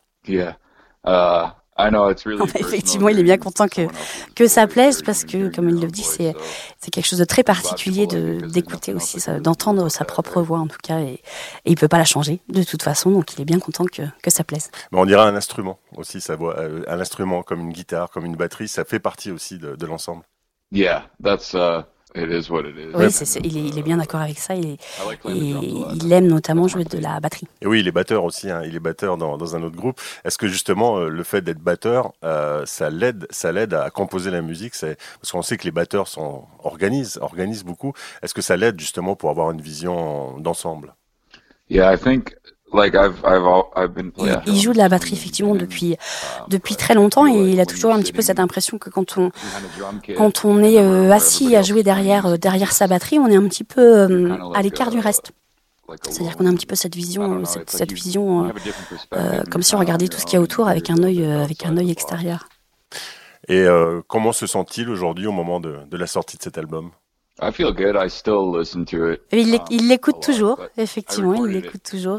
Uh, 1.06 1.46
effectivement, 2.54 3.08
il 3.08 3.18
est 3.18 3.22
bien 3.22 3.38
content 3.38 3.68
que, 3.68 3.82
que 4.34 4.46
ça 4.46 4.66
plaise 4.66 5.02
parce 5.02 5.24
que, 5.24 5.54
comme 5.54 5.68
il 5.68 5.80
le 5.80 5.88
dit, 5.88 6.02
c'est, 6.02 6.34
c'est 6.80 6.90
quelque 6.90 7.06
chose 7.06 7.18
de 7.18 7.24
très 7.24 7.42
particulier 7.42 8.06
de, 8.06 8.46
d'écouter 8.46 8.92
aussi, 8.92 9.18
d'entendre 9.40 9.88
sa 9.88 10.04
propre 10.04 10.42
voix 10.42 10.58
en 10.58 10.66
tout 10.66 10.78
cas, 10.82 11.00
et, 11.00 11.14
et 11.64 11.70
il 11.70 11.76
peut 11.76 11.88
pas 11.88 11.98
la 11.98 12.04
changer 12.04 12.40
de 12.48 12.62
toute 12.62 12.82
façon, 12.82 13.10
donc 13.10 13.34
il 13.34 13.40
est 13.40 13.44
bien 13.44 13.60
content 13.60 13.84
que, 13.84 14.02
que 14.22 14.30
ça 14.30 14.44
plaise. 14.44 14.70
Mais 14.92 14.98
on 14.98 15.06
dirait 15.06 15.22
un 15.22 15.36
instrument 15.36 15.78
aussi, 15.96 16.20
sa 16.20 16.36
voix, 16.36 16.58
euh, 16.58 16.82
un 16.88 17.00
instrument 17.00 17.42
comme 17.42 17.60
une 17.60 17.72
guitare, 17.72 18.10
comme 18.10 18.24
une 18.24 18.36
batterie, 18.36 18.68
ça 18.68 18.84
fait 18.84 19.00
partie 19.00 19.30
aussi 19.30 19.58
de, 19.58 19.76
de 19.76 19.86
l'ensemble. 19.86 20.24
Yeah, 20.70 21.08
that's. 21.22 21.54
Uh... 21.54 21.82
Oui, 22.14 22.22
il, 23.44 23.78
est, 23.78 23.82
bien 23.82 23.98
d'accord 23.98 24.20
avec 24.20 24.38
ça. 24.38 24.54
Il, 24.54 24.78
il 25.26 26.12
aime 26.12 26.26
notamment 26.26 26.66
jouer 26.66 26.84
de 26.84 26.98
la 26.98 27.20
batterie. 27.20 27.46
Et 27.60 27.66
oui, 27.66 27.80
il 27.80 27.88
est 27.88 27.92
batteur 27.92 28.24
aussi. 28.24 28.50
Hein. 28.50 28.62
Il 28.64 28.74
est 28.74 28.80
batteur 28.80 29.18
dans, 29.18 29.56
un 29.56 29.62
autre 29.62 29.76
groupe. 29.76 30.00
Est-ce 30.24 30.38
que 30.38 30.48
justement 30.48 30.98
euh, 30.98 31.08
le 31.08 31.22
fait 31.22 31.42
d'être 31.42 31.60
batteur, 31.60 32.12
euh, 32.24 32.64
ça 32.64 32.88
l'aide, 32.88 33.26
ça 33.30 33.52
l'aide 33.52 33.74
à 33.74 33.90
composer 33.90 34.30
la 34.30 34.40
musique? 34.40 34.74
C'est 34.74 34.96
parce 35.20 35.32
qu'on 35.32 35.42
sait 35.42 35.58
que 35.58 35.64
les 35.64 35.70
batteurs 35.70 36.08
sont 36.08 36.44
organisent, 36.64 37.18
organisent 37.20 37.64
beaucoup. 37.64 37.92
Est-ce 38.22 38.32
que 38.32 38.42
ça 38.42 38.56
l'aide 38.56 38.80
justement 38.80 39.14
pour 39.14 39.28
avoir 39.28 39.50
une 39.50 39.60
vision 39.60 40.38
d'ensemble? 40.38 40.94
Yeah, 41.68 41.92
I 41.92 41.98
think 41.98 42.34
il, 44.46 44.60
joue 44.60 44.72
de 44.72 44.78
la 44.78 44.88
batterie 44.88 45.14
effectivement 45.14 45.54
depuis 45.54 45.96
depuis 46.48 46.76
très 46.76 46.94
longtemps 46.94 47.26
et 47.26 47.52
il 47.52 47.60
a 47.60 47.66
toujours 47.66 47.92
un 47.92 47.98
petit 48.00 48.12
peu 48.12 48.22
cette 48.22 48.40
impression 48.40 48.78
que 48.78 48.90
quand 48.90 49.16
on 49.16 49.30
quand 50.16 50.44
on 50.44 50.62
est 50.62 50.78
euh, 50.78 51.10
assis 51.10 51.56
à 51.56 51.62
jouer 51.62 51.82
derrière 51.82 52.26
euh, 52.26 52.36
derrière 52.36 52.72
sa 52.72 52.86
batterie, 52.86 53.18
on 53.18 53.28
est 53.28 53.36
un 53.36 53.48
petit 53.48 53.64
peu 53.64 53.80
euh, 53.80 54.52
à 54.54 54.62
l'écart 54.62 54.90
du 54.90 54.98
reste. 54.98 55.32
C'est-à-dire 56.02 56.36
qu'on 56.36 56.44
a 56.44 56.50
un 56.50 56.54
petit 56.54 56.66
peu 56.66 56.74
cette 56.74 56.94
vision 56.94 57.44
cette, 57.46 57.70
cette 57.70 57.92
vision 57.92 58.52
comme 59.50 59.62
si 59.62 59.74
on 59.74 59.78
regardait 59.78 60.08
tout 60.08 60.18
ce 60.18 60.26
qu'il 60.26 60.34
y 60.34 60.36
a 60.36 60.42
autour 60.42 60.68
avec 60.68 60.90
un 60.90 61.02
œil 61.02 61.24
avec 61.24 61.64
un 61.64 61.76
œil 61.78 61.90
extérieur. 61.90 62.48
Et 63.48 63.66
comment 64.06 64.32
se 64.32 64.46
sent-il 64.46 64.90
aujourd'hui 64.90 65.26
au 65.26 65.32
moment 65.32 65.60
de, 65.60 65.78
de 65.90 65.96
la 65.96 66.06
sortie 66.06 66.36
de 66.36 66.42
cet 66.42 66.58
album? 66.58 66.90
I 67.40 67.52
feel 67.52 67.72
good. 67.72 67.96
I 67.96 68.08
still 68.10 68.52
listen 68.52 68.84
to 68.86 69.12
it. 69.12 69.20
Il 69.30 69.88
l'écoute 69.88 70.20
toujours, 70.20 70.58
effectivement, 70.76 71.44
il 71.46 71.52
l'écoute 71.52 71.82
toujours. 71.88 72.18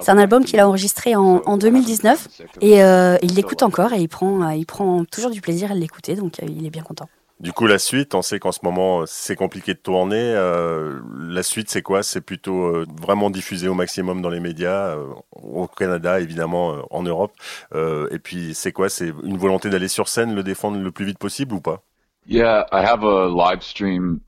C'est 0.00 0.10
un 0.10 0.18
album 0.18 0.44
qu'il 0.44 0.60
a 0.60 0.68
enregistré 0.68 1.16
en, 1.16 1.42
en 1.44 1.56
2019 1.56 2.28
et 2.60 2.82
euh, 2.82 3.16
il 3.22 3.34
l'écoute 3.34 3.62
encore 3.62 3.92
et 3.92 4.00
il 4.00 4.08
prend, 4.08 4.50
il 4.50 4.66
prend 4.66 5.04
toujours 5.04 5.30
du 5.30 5.40
plaisir 5.40 5.72
à 5.72 5.74
l'écouter, 5.74 6.14
donc 6.14 6.40
euh, 6.40 6.46
il 6.48 6.64
est 6.64 6.70
bien 6.70 6.82
content. 6.82 7.08
Du 7.40 7.52
coup, 7.52 7.66
la 7.66 7.80
suite, 7.80 8.14
on 8.14 8.22
sait 8.22 8.38
qu'en 8.38 8.52
ce 8.52 8.60
moment, 8.62 9.02
c'est 9.04 9.34
compliqué 9.34 9.74
de 9.74 9.80
tourner. 9.80 10.20
Euh, 10.20 11.00
la 11.18 11.42
suite, 11.42 11.68
c'est 11.68 11.82
quoi? 11.82 12.04
C'est 12.04 12.20
plutôt 12.20 12.84
vraiment 13.00 13.30
diffusé 13.30 13.66
au 13.66 13.74
maximum 13.74 14.22
dans 14.22 14.30
les 14.30 14.38
médias, 14.38 14.96
au 15.32 15.66
Canada, 15.66 16.20
évidemment, 16.20 16.76
en 16.92 17.02
Europe. 17.02 17.32
et 17.74 18.18
puis, 18.20 18.54
c'est 18.54 18.70
quoi? 18.70 18.88
C'est 18.88 19.12
une 19.24 19.38
volonté 19.38 19.70
d'aller 19.70 19.88
sur 19.88 20.06
scène, 20.06 20.36
le 20.36 20.44
défendre 20.44 20.78
le 20.78 20.92
plus 20.92 21.04
vite 21.04 21.18
possible 21.18 21.52
ou 21.52 21.60
pas? 21.60 21.82
Yeah, 22.28 22.68
I 22.70 22.84
have 22.84 23.02
a 23.02 23.26
live 23.26 23.62
stream 23.62 24.20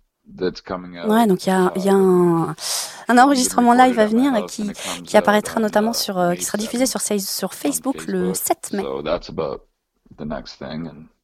Ouais, 1.08 1.26
donc 1.26 1.46
il 1.46 1.50
y 1.50 1.52
a, 1.52 1.72
y 1.76 1.88
a 1.88 1.94
un, 1.94 2.54
un, 3.08 3.18
enregistrement 3.18 3.74
live 3.74 3.98
à 3.98 4.06
venir 4.06 4.32
qui, 4.46 4.72
qui 5.04 5.16
apparaîtra 5.16 5.60
notamment 5.60 5.92
sur, 5.92 6.18
euh, 6.18 6.34
qui 6.34 6.44
sera 6.44 6.58
diffusé 6.58 6.86
sur, 6.86 7.00
sur 7.00 7.54
Facebook 7.54 8.06
le 8.06 8.32
7 8.34 8.72
mai. 8.72 8.84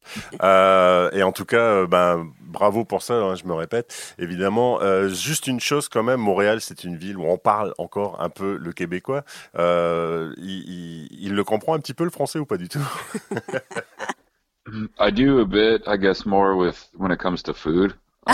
Euh, 0.41 1.11
et 1.11 1.21
en 1.23 1.31
tout 1.31 1.45
cas, 1.45 1.57
euh, 1.57 1.87
ben, 1.87 2.27
bravo 2.41 2.83
pour 2.85 3.01
ça, 3.03 3.13
hein, 3.13 3.35
je 3.35 3.45
me 3.45 3.53
répète. 3.53 4.15
Évidemment, 4.17 4.81
euh, 4.81 5.09
juste 5.09 5.47
une 5.47 5.59
chose 5.59 5.89
quand 5.89 6.03
même, 6.03 6.19
Montréal, 6.19 6.59
c'est 6.59 6.83
une 6.83 6.97
ville 6.97 7.17
où 7.17 7.25
on 7.25 7.37
parle 7.37 7.73
encore 7.77 8.19
un 8.19 8.29
peu 8.29 8.57
le 8.57 8.73
québécois. 8.73 9.23
Euh, 9.57 10.33
il, 10.37 10.69
il, 10.69 11.07
il, 11.27 11.35
le 11.35 11.43
comprend 11.43 11.75
un 11.75 11.79
petit 11.79 11.93
peu 11.93 12.03
le 12.03 12.09
français 12.09 12.39
ou 12.39 12.45
pas 12.45 12.57
du 12.57 12.67
tout? 12.67 12.85
I 14.99 15.11
do 15.11 15.39
a 15.39 15.45
bit, 15.45 15.83
I 15.87 15.97
guess, 15.97 16.25
more 16.25 16.55
with 16.55 16.89
when 16.97 17.11
it 17.11 17.19
comes 17.19 17.43
to 17.43 17.53
food. 17.53 17.93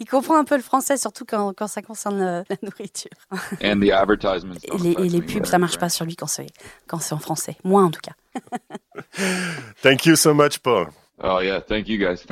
Il 0.00 0.06
comprend 0.10 0.38
un 0.38 0.44
peu 0.44 0.56
le 0.56 0.62
français, 0.62 0.96
surtout 0.96 1.24
quand, 1.24 1.52
quand 1.56 1.68
ça 1.68 1.82
concerne 1.82 2.20
euh, 2.20 2.42
la, 2.48 2.56
nourriture. 2.62 3.10
et 3.60 4.78
les, 4.78 4.90
et 4.90 5.08
les 5.08 5.22
pubs, 5.22 5.46
ça 5.46 5.58
marche 5.58 5.78
pas 5.78 5.88
sur 5.88 6.04
lui 6.04 6.16
quand 6.16 6.26
c'est 6.26 6.46
quand 6.86 6.98
c'est 6.98 7.14
en 7.14 7.18
français. 7.18 7.56
Moi, 7.64 7.82
en 7.82 7.90
tout 7.90 8.00
cas. 8.00 8.12
thank 9.82 10.06
you 10.06 10.16
so 10.16 10.34
much, 10.34 10.58
Paul. 10.58 10.88
Oh 11.22 11.40
yeah, 11.40 11.60
thank 11.60 11.88
you 11.88 11.98
guys. 11.98 12.24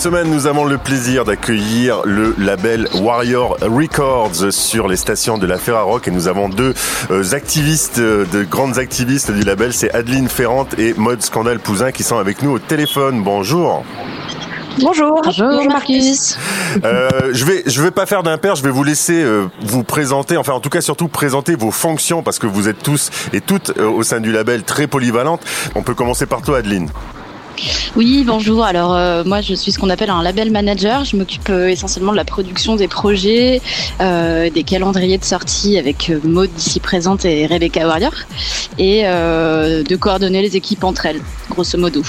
Cette 0.00 0.14
semaine, 0.14 0.30
nous 0.30 0.46
avons 0.46 0.64
le 0.64 0.78
plaisir 0.78 1.26
d'accueillir 1.26 2.00
le 2.06 2.34
label 2.38 2.88
Warrior 3.02 3.58
Records 3.60 4.50
sur 4.50 4.88
les 4.88 4.96
stations 4.96 5.36
de 5.36 5.46
la 5.46 5.58
Ferrarock 5.58 6.08
et 6.08 6.10
nous 6.10 6.26
avons 6.26 6.48
deux 6.48 6.72
euh, 7.10 7.22
activistes, 7.32 7.98
euh, 7.98 8.24
de 8.32 8.42
grandes 8.42 8.78
activistes 8.78 9.30
du 9.30 9.42
label, 9.42 9.74
c'est 9.74 9.94
Adeline 9.94 10.30
Ferrante 10.30 10.78
et 10.78 10.94
Mode 10.94 11.20
Scandale 11.20 11.58
Pouzin 11.58 11.92
qui 11.92 12.02
sont 12.02 12.16
avec 12.16 12.40
nous 12.40 12.52
au 12.52 12.58
téléphone. 12.58 13.22
Bonjour. 13.22 13.84
Bonjour. 14.78 15.20
Bonjour, 15.22 15.64
Marcus. 15.68 16.38
Euh, 16.82 17.10
je 17.32 17.44
vais 17.44 17.62
je 17.66 17.82
vais 17.82 17.90
pas 17.90 18.06
faire 18.06 18.22
d'impair, 18.22 18.54
je 18.54 18.62
vais 18.62 18.70
vous 18.70 18.84
laisser 18.84 19.22
euh, 19.22 19.48
vous 19.60 19.84
présenter, 19.84 20.38
enfin 20.38 20.54
en 20.54 20.60
tout 20.60 20.70
cas 20.70 20.80
surtout 20.80 21.08
présenter 21.08 21.56
vos 21.56 21.72
fonctions 21.72 22.22
parce 22.22 22.38
que 22.38 22.46
vous 22.46 22.68
êtes 22.68 22.82
tous 22.82 23.10
et 23.34 23.42
toutes 23.42 23.76
euh, 23.76 23.86
au 23.86 24.02
sein 24.02 24.20
du 24.20 24.32
label 24.32 24.62
très 24.62 24.86
polyvalentes. 24.86 25.42
On 25.74 25.82
peut 25.82 25.94
commencer 25.94 26.24
par 26.24 26.40
toi, 26.40 26.58
Adeline. 26.58 26.88
Oui, 27.96 28.24
bonjour. 28.26 28.64
Alors 28.64 28.94
euh, 28.94 29.24
moi, 29.24 29.40
je 29.40 29.54
suis 29.54 29.72
ce 29.72 29.78
qu'on 29.78 29.90
appelle 29.90 30.10
un 30.10 30.22
label 30.22 30.50
manager. 30.50 31.04
Je 31.04 31.16
m'occupe 31.16 31.48
euh, 31.50 31.68
essentiellement 31.68 32.12
de 32.12 32.16
la 32.16 32.24
production 32.24 32.76
des 32.76 32.88
projets, 32.88 33.60
euh, 34.00 34.50
des 34.50 34.62
calendriers 34.62 35.18
de 35.18 35.24
sortie 35.24 35.78
avec 35.78 36.12
Maud 36.24 36.50
d'ici 36.54 36.80
présente 36.80 37.24
et 37.24 37.46
Rebecca 37.46 37.86
Warrior, 37.86 38.12
et 38.78 39.02
de 39.02 39.96
coordonner 39.96 40.42
les 40.42 40.56
équipes 40.56 40.84
entre 40.84 41.06
elles, 41.06 41.20
grosso 41.50 41.78
modo. 41.78 42.02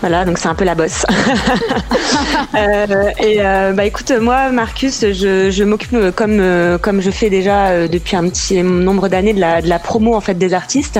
Voilà, 0.00 0.24
donc 0.24 0.38
c'est 0.38 0.48
un 0.48 0.54
peu 0.54 0.64
la 0.64 0.74
bosse. 0.74 1.06
euh, 2.54 2.86
et 3.18 3.36
euh, 3.40 3.72
bah 3.72 3.84
écoute, 3.84 4.12
moi, 4.20 4.50
Marcus, 4.50 5.00
je, 5.12 5.50
je 5.50 5.64
m'occupe 5.64 5.94
euh, 5.94 6.10
comme 6.10 6.42
comme 6.80 7.00
je 7.00 7.10
fais 7.10 7.30
déjà 7.30 7.86
depuis 7.86 8.16
un 8.16 8.28
petit 8.28 8.62
nombre 8.62 9.08
d'années 9.08 9.32
de 9.32 9.40
la, 9.40 9.62
de 9.62 9.68
la 9.68 9.78
promo 9.78 10.14
en 10.14 10.20
fait 10.20 10.34
des 10.34 10.54
artistes. 10.54 10.98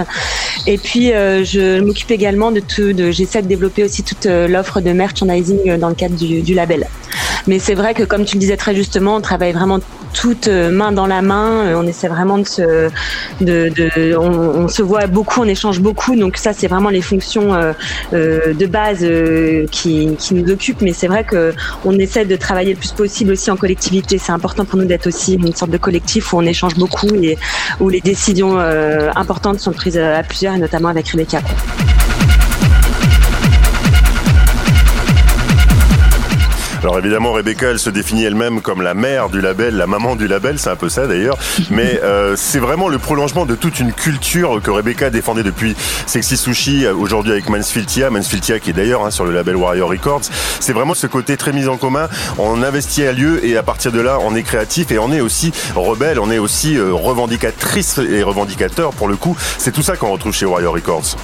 Et 0.67 0.79
puis 0.79 1.09
je 1.09 1.81
m'occupe 1.81 2.11
également 2.11 2.53
de 2.53 2.61
tout. 2.61 2.93
J'essaie 3.11 3.43
de 3.43 3.49
développer 3.49 3.83
aussi 3.83 4.03
toute 4.03 4.27
l'offre 4.27 4.81
de 4.81 4.93
merchandising 4.93 5.79
dans 5.79 5.89
le 5.89 5.95
cadre 5.95 6.15
du, 6.15 6.43
du 6.43 6.55
label. 6.55 6.87
Mais 7.47 7.59
c'est 7.59 7.75
vrai 7.75 7.95
que 7.95 8.05
comme 8.05 8.25
tu 8.25 8.37
le 8.37 8.41
disais 8.41 8.57
très 8.57 8.75
justement, 8.75 9.17
on 9.17 9.21
travaille 9.21 9.53
vraiment 9.53 9.81
toutes 10.13 10.49
main 10.49 10.93
dans 10.93 11.07
la 11.07 11.23
main. 11.23 11.75
On 11.75 11.87
essaie 11.87 12.09
vraiment 12.09 12.39
de 12.39 12.45
se, 12.47 12.91
de, 13.41 13.69
de 13.71 14.17
on, 14.17 14.69
se 14.69 14.83
voit 14.83 15.07
beaucoup, 15.07 15.41
on 15.41 15.49
échange 15.49 15.81
beaucoup. 15.81 16.15
Donc 16.17 16.37
ça, 16.37 16.53
c'est 16.53 16.69
vraiment 16.69 16.91
les 16.91 17.03
fonctions 17.03 17.55
de 18.53 18.67
base 18.67 19.01
euh, 19.03 19.67
qui, 19.71 20.17
qui, 20.19 20.35
nous 20.35 20.51
occupent. 20.51 20.81
Mais 20.81 20.93
c'est 20.93 21.09
vrai 21.09 21.25
que 21.25 21.53
on 21.85 21.99
essaie 21.99 22.25
de 22.25 22.37
travailler 22.37 22.73
le 22.75 22.79
plus 22.79 22.93
possible 22.93 23.33
aussi 23.33 23.51
en 23.51 23.57
collectivité. 23.57 24.19
C'est 24.19 24.33
important 24.33 24.65
pour 24.65 24.79
nous 24.79 24.85
d'être 24.85 25.07
aussi 25.07 25.35
une 25.35 25.55
sorte 25.55 25.71
de 25.71 25.79
collectif 25.79 26.33
où 26.33 26.39
on 26.39 26.47
échange 26.47 26.75
beaucoup 26.75 27.15
et 27.15 27.39
où 27.81 27.89
les 27.89 28.01
décisions 28.01 28.59
euh, 28.59 29.11
importantes 29.17 29.61
sont 29.61 29.73
prises 29.73 29.99
à 29.99 30.23
plusieurs 30.23 30.55
et 30.55 30.59
notamment 30.59 30.89
avec 30.89 31.09
Rebecca. 31.09 31.41
Alors 36.83 36.99
évidemment, 36.99 37.33
Rebecca, 37.33 37.71
elle 37.71 37.79
se 37.79 37.91
définit 37.91 38.25
elle-même 38.25 38.61
comme 38.61 38.83
la 38.83 38.95
mère 38.95 39.29
du 39.29 39.41
label, 39.41 39.77
la 39.77 39.87
maman 39.87 40.17
du 40.17 40.27
label, 40.27 40.59
c'est 40.59 40.69
un 40.69 40.75
peu 40.75 40.89
ça 40.89 41.07
d'ailleurs. 41.07 41.39
Mais 41.71 42.01
euh, 42.03 42.35
c'est 42.37 42.59
vraiment 42.59 42.89
le 42.89 42.99
prolongement 42.99 43.47
de 43.47 43.55
toute 43.55 43.79
une 43.79 43.93
culture 43.93 44.61
que 44.61 44.71
Rebecca 44.73 45.09
défendait 45.09 45.45
depuis 45.45 45.77
Sexy 46.07 46.37
Sushi, 46.37 46.85
euh, 46.85 46.93
aujourd'hui 46.93 47.31
avec 47.31 47.49
Mansfield 47.49 47.87
Tia, 47.87 48.11
Mansfield 48.11 48.43
Tia 48.43 48.59
qui 48.59 48.71
est 48.71 48.73
d'ailleurs 48.73 49.07
hein, 49.07 49.13
sur 49.13 49.25
le 49.25 49.31
label 49.31 49.55
Warrior 49.55 49.91
Records. 49.91 50.23
C'est 50.59 50.73
vraiment 50.73 50.95
ce 50.95 51.07
côté 51.07 51.37
très 51.37 51.53
mis 51.53 51.69
en 51.69 51.77
commun. 51.77 52.09
On 52.37 52.65
investit 52.65 53.05
à 53.05 53.13
lieu 53.13 53.47
et 53.47 53.57
à 53.57 53.63
partir 53.63 53.93
de 53.93 54.01
là, 54.01 54.19
on 54.21 54.35
est 54.35 54.43
créatif 54.43 54.91
et 54.91 54.99
on 54.99 55.13
est 55.13 55.21
aussi 55.21 55.53
rebelle, 55.77 56.19
on 56.19 56.33
est 56.33 56.39
aussi 56.39 56.77
euh, 56.77 56.93
revendicatrice 56.93 57.99
et 57.99 58.25
revendicateur 58.25 58.93
pour 58.93 59.07
le 59.07 59.15
coup. 59.15 59.37
C'est 59.57 59.71
tout 59.71 59.83
ça 59.83 59.97
qu'on 59.97 60.11
retrouve 60.11 60.35
chez 60.35 60.47
Warrior 60.47 60.75
Records. 60.75 61.17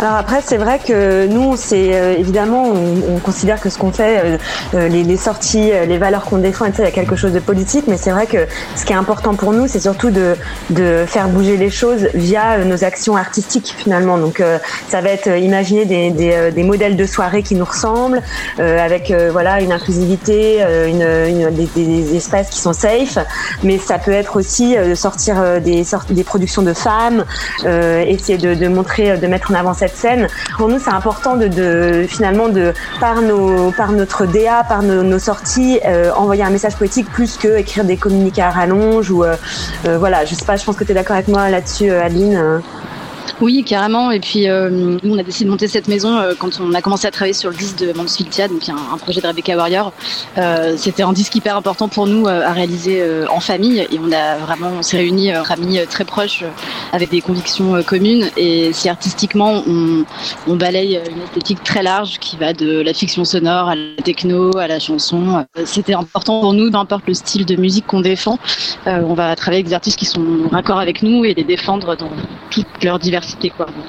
Alors 0.00 0.14
après, 0.14 0.40
c'est 0.44 0.58
vrai 0.58 0.78
que 0.78 1.26
nous, 1.26 1.56
c'est 1.56 1.92
euh, 1.92 2.14
évidemment, 2.16 2.66
on, 2.66 3.16
on, 3.16 3.18
considère 3.18 3.60
que 3.60 3.68
ce 3.68 3.78
qu'on 3.78 3.90
fait, 3.90 4.20
euh, 4.24 4.38
euh 4.74 4.88
les, 4.88 5.02
les, 5.02 5.16
sorties, 5.16 5.72
euh, 5.72 5.86
les 5.86 5.98
valeurs 5.98 6.24
qu'on 6.24 6.38
défend, 6.38 6.66
etc., 6.66 6.84
il 6.84 6.84
y 6.84 6.88
a 6.88 6.92
quelque 6.92 7.16
chose 7.16 7.32
de 7.32 7.40
politique, 7.40 7.86
mais 7.88 7.96
c'est 7.96 8.12
vrai 8.12 8.26
que 8.26 8.46
ce 8.76 8.84
qui 8.84 8.92
est 8.92 8.96
important 8.96 9.34
pour 9.34 9.52
nous, 9.52 9.66
c'est 9.66 9.80
surtout 9.80 10.10
de, 10.10 10.36
de 10.70 11.04
faire 11.04 11.28
bouger 11.28 11.56
les 11.56 11.68
choses 11.68 12.06
via 12.14 12.58
nos 12.58 12.84
actions 12.84 13.16
artistiques 13.16 13.74
finalement. 13.76 14.18
Donc 14.18 14.40
ça 14.88 15.00
va 15.00 15.08
être 15.10 15.36
imaginer 15.36 15.84
des, 15.84 16.10
des, 16.10 16.52
des, 16.52 16.62
modèles 16.62 16.96
de 16.96 17.06
soirée 17.06 17.42
qui 17.42 17.56
nous 17.56 17.64
ressemblent, 17.64 18.22
avec 18.58 19.12
voilà 19.32 19.60
une 19.60 19.72
inclusivité, 19.72 20.62
une, 20.88 21.02
une 21.02 21.50
des, 21.50 21.66
des, 21.74 22.16
espaces 22.16 22.50
qui 22.50 22.60
sont 22.60 22.72
safe, 22.72 23.18
mais 23.64 23.78
ça 23.78 23.98
peut 23.98 24.12
être 24.12 24.36
aussi 24.36 24.76
sortir 24.94 25.60
des, 25.60 25.84
des 26.10 26.24
productions 26.24 26.62
de 26.62 26.72
femmes, 26.72 27.24
essayer 27.64 28.38
de, 28.38 28.54
de 28.54 28.68
montrer, 28.68 29.16
de 29.18 29.26
mettre 29.26 29.50
en 29.50 29.54
avant 29.54 29.74
cette 29.74 29.87
scène. 29.94 30.28
Pour 30.56 30.68
nous, 30.68 30.78
c'est 30.78 30.90
important 30.90 31.36
de, 31.36 31.48
de, 31.48 32.06
finalement 32.08 32.48
de 32.48 32.72
par 33.00 33.22
nos 33.22 33.70
par 33.72 33.92
notre 33.92 34.26
DA, 34.26 34.64
par 34.64 34.82
nos, 34.82 35.18
sorties, 35.18 35.80
euh, 35.84 36.12
envoyer 36.12 36.42
un 36.42 36.50
message 36.50 36.76
poétique 36.76 37.10
plus 37.10 37.36
que 37.36 37.58
écrire 37.58 37.84
des 37.84 37.96
communiqués 37.96 38.42
à 38.42 38.50
rallonge 38.50 39.10
ou 39.10 39.24
euh, 39.24 39.36
euh, 39.86 39.98
voilà. 39.98 40.24
Je 40.24 40.34
sais 40.34 40.44
pas. 40.44 40.56
Je 40.56 40.64
pense 40.64 40.76
que 40.76 40.84
tu 40.84 40.92
es 40.92 40.94
d'accord 40.94 41.16
avec 41.16 41.28
moi 41.28 41.50
là-dessus, 41.50 41.90
Adeline. 41.90 42.62
Oui, 43.40 43.64
carrément. 43.64 44.10
Et 44.10 44.20
puis, 44.20 44.48
euh, 44.48 44.70
nous, 44.70 45.14
on 45.14 45.18
a 45.18 45.22
décidé 45.22 45.44
de 45.46 45.50
monter 45.50 45.68
cette 45.68 45.88
maison 45.88 46.16
euh, 46.16 46.34
quand 46.38 46.60
on 46.60 46.74
a 46.74 46.82
commencé 46.82 47.06
à 47.06 47.10
travailler 47.10 47.34
sur 47.34 47.50
le 47.50 47.56
disque 47.56 47.78
de 47.78 47.92
Mansfield 47.92 48.30
Tia, 48.30 48.48
donc 48.48 48.68
un, 48.68 48.96
projet 48.98 49.20
de 49.20 49.26
Rebecca 49.26 49.56
Warrior. 49.56 49.92
Euh, 50.38 50.74
C'était 50.76 51.02
un 51.02 51.12
disque 51.12 51.34
hyper 51.34 51.56
important 51.56 51.88
pour 51.88 52.06
nous 52.06 52.26
euh, 52.26 52.46
à 52.46 52.52
réaliser 52.52 53.00
euh, 53.00 53.26
en 53.30 53.40
famille. 53.40 53.86
Et 53.90 53.98
on 54.02 54.12
a 54.12 54.36
vraiment, 54.38 54.70
on 54.78 54.82
s'est 54.82 54.96
réunis 54.96 55.36
entre 55.36 55.52
amis 55.52 55.78
très 55.88 56.04
proches 56.04 56.44
avec 56.92 57.10
des 57.10 57.20
convictions 57.20 57.82
communes. 57.82 58.28
Et 58.36 58.72
si 58.72 58.88
artistiquement, 58.88 59.62
on, 59.66 60.04
on, 60.46 60.56
balaye 60.56 61.00
une 61.10 61.22
esthétique 61.22 61.62
très 61.62 61.82
large 61.82 62.18
qui 62.18 62.36
va 62.36 62.52
de 62.52 62.80
la 62.80 62.92
fiction 62.92 63.24
sonore 63.24 63.68
à 63.68 63.76
la 63.76 64.02
techno, 64.02 64.56
à 64.56 64.66
la 64.66 64.80
chanson. 64.80 65.44
C'était 65.64 65.94
important 65.94 66.40
pour 66.40 66.52
nous, 66.52 66.70
peu 66.70 66.76
importe 66.76 67.06
le 67.06 67.14
style 67.14 67.46
de 67.46 67.56
musique 67.56 67.86
qu'on 67.86 68.00
défend. 68.00 68.38
on 68.86 69.14
va 69.14 69.34
travailler 69.36 69.58
avec 69.60 69.68
des 69.68 69.74
artistes 69.74 69.98
qui 69.98 70.06
sont 70.06 70.24
raccord 70.50 70.78
avec 70.78 71.02
nous 71.02 71.24
et 71.24 71.34
les 71.34 71.44
défendre 71.44 71.96
dans 71.96 72.10
toute 72.50 72.66
leur 72.82 72.98
diversité 72.98 73.17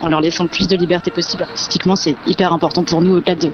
en 0.02 0.10
leur 0.10 0.22
laissant 0.22 0.44
le 0.44 0.50
plus 0.50 0.68
de 0.68 0.76
liberté 0.76 1.12
possible 1.12 1.44
artistiquement, 1.44 1.96
c'est 1.96 2.15
hyper 2.26 2.54
important 2.54 2.84
pour 2.84 3.02
nous 3.02 3.18
au-delà 3.18 3.36
de, 3.36 3.52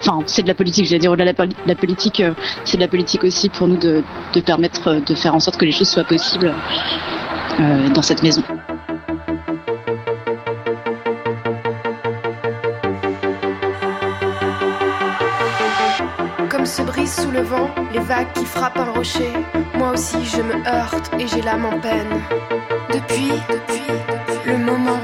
enfin 0.00 0.20
c'est 0.26 0.42
de 0.42 0.48
la 0.48 0.54
politique, 0.54 0.86
j'allais 0.86 0.98
dire 0.98 1.12
au-delà 1.12 1.32
de 1.32 1.54
la, 1.66 1.74
politique, 1.74 2.20
euh, 2.20 2.32
c'est 2.64 2.76
de 2.76 2.82
la 2.82 2.88
politique 2.88 3.24
aussi 3.24 3.48
pour 3.48 3.68
nous 3.68 3.76
de, 3.76 4.02
permettre 4.44 4.88
euh, 4.88 5.00
de 5.00 5.14
faire 5.14 5.34
en 5.34 5.40
sorte 5.40 5.56
que 5.56 5.64
les 5.64 5.72
choses 5.72 5.88
soient 5.88 6.04
possibles 6.04 6.54
euh, 7.60 7.88
dans 7.90 8.02
cette 8.02 8.22
maison. 8.22 8.42
Comme 16.48 16.66
se 16.66 16.82
brise 16.82 17.14
sous 17.14 17.30
le 17.30 17.42
vent 17.42 17.70
les 17.92 18.00
vagues 18.00 18.32
qui 18.34 18.44
frappent 18.44 18.78
un 18.78 18.92
rocher, 18.92 19.30
moi 19.74 19.92
aussi 19.92 20.24
je 20.24 20.42
me 20.42 20.54
heurte 20.66 21.10
et 21.18 21.26
j'ai 21.26 21.42
l'âme 21.42 21.64
en 21.64 21.78
peine. 21.80 22.20
Depuis, 22.92 23.30
depuis, 23.50 23.84
le 24.46 24.58
moment 24.58 25.03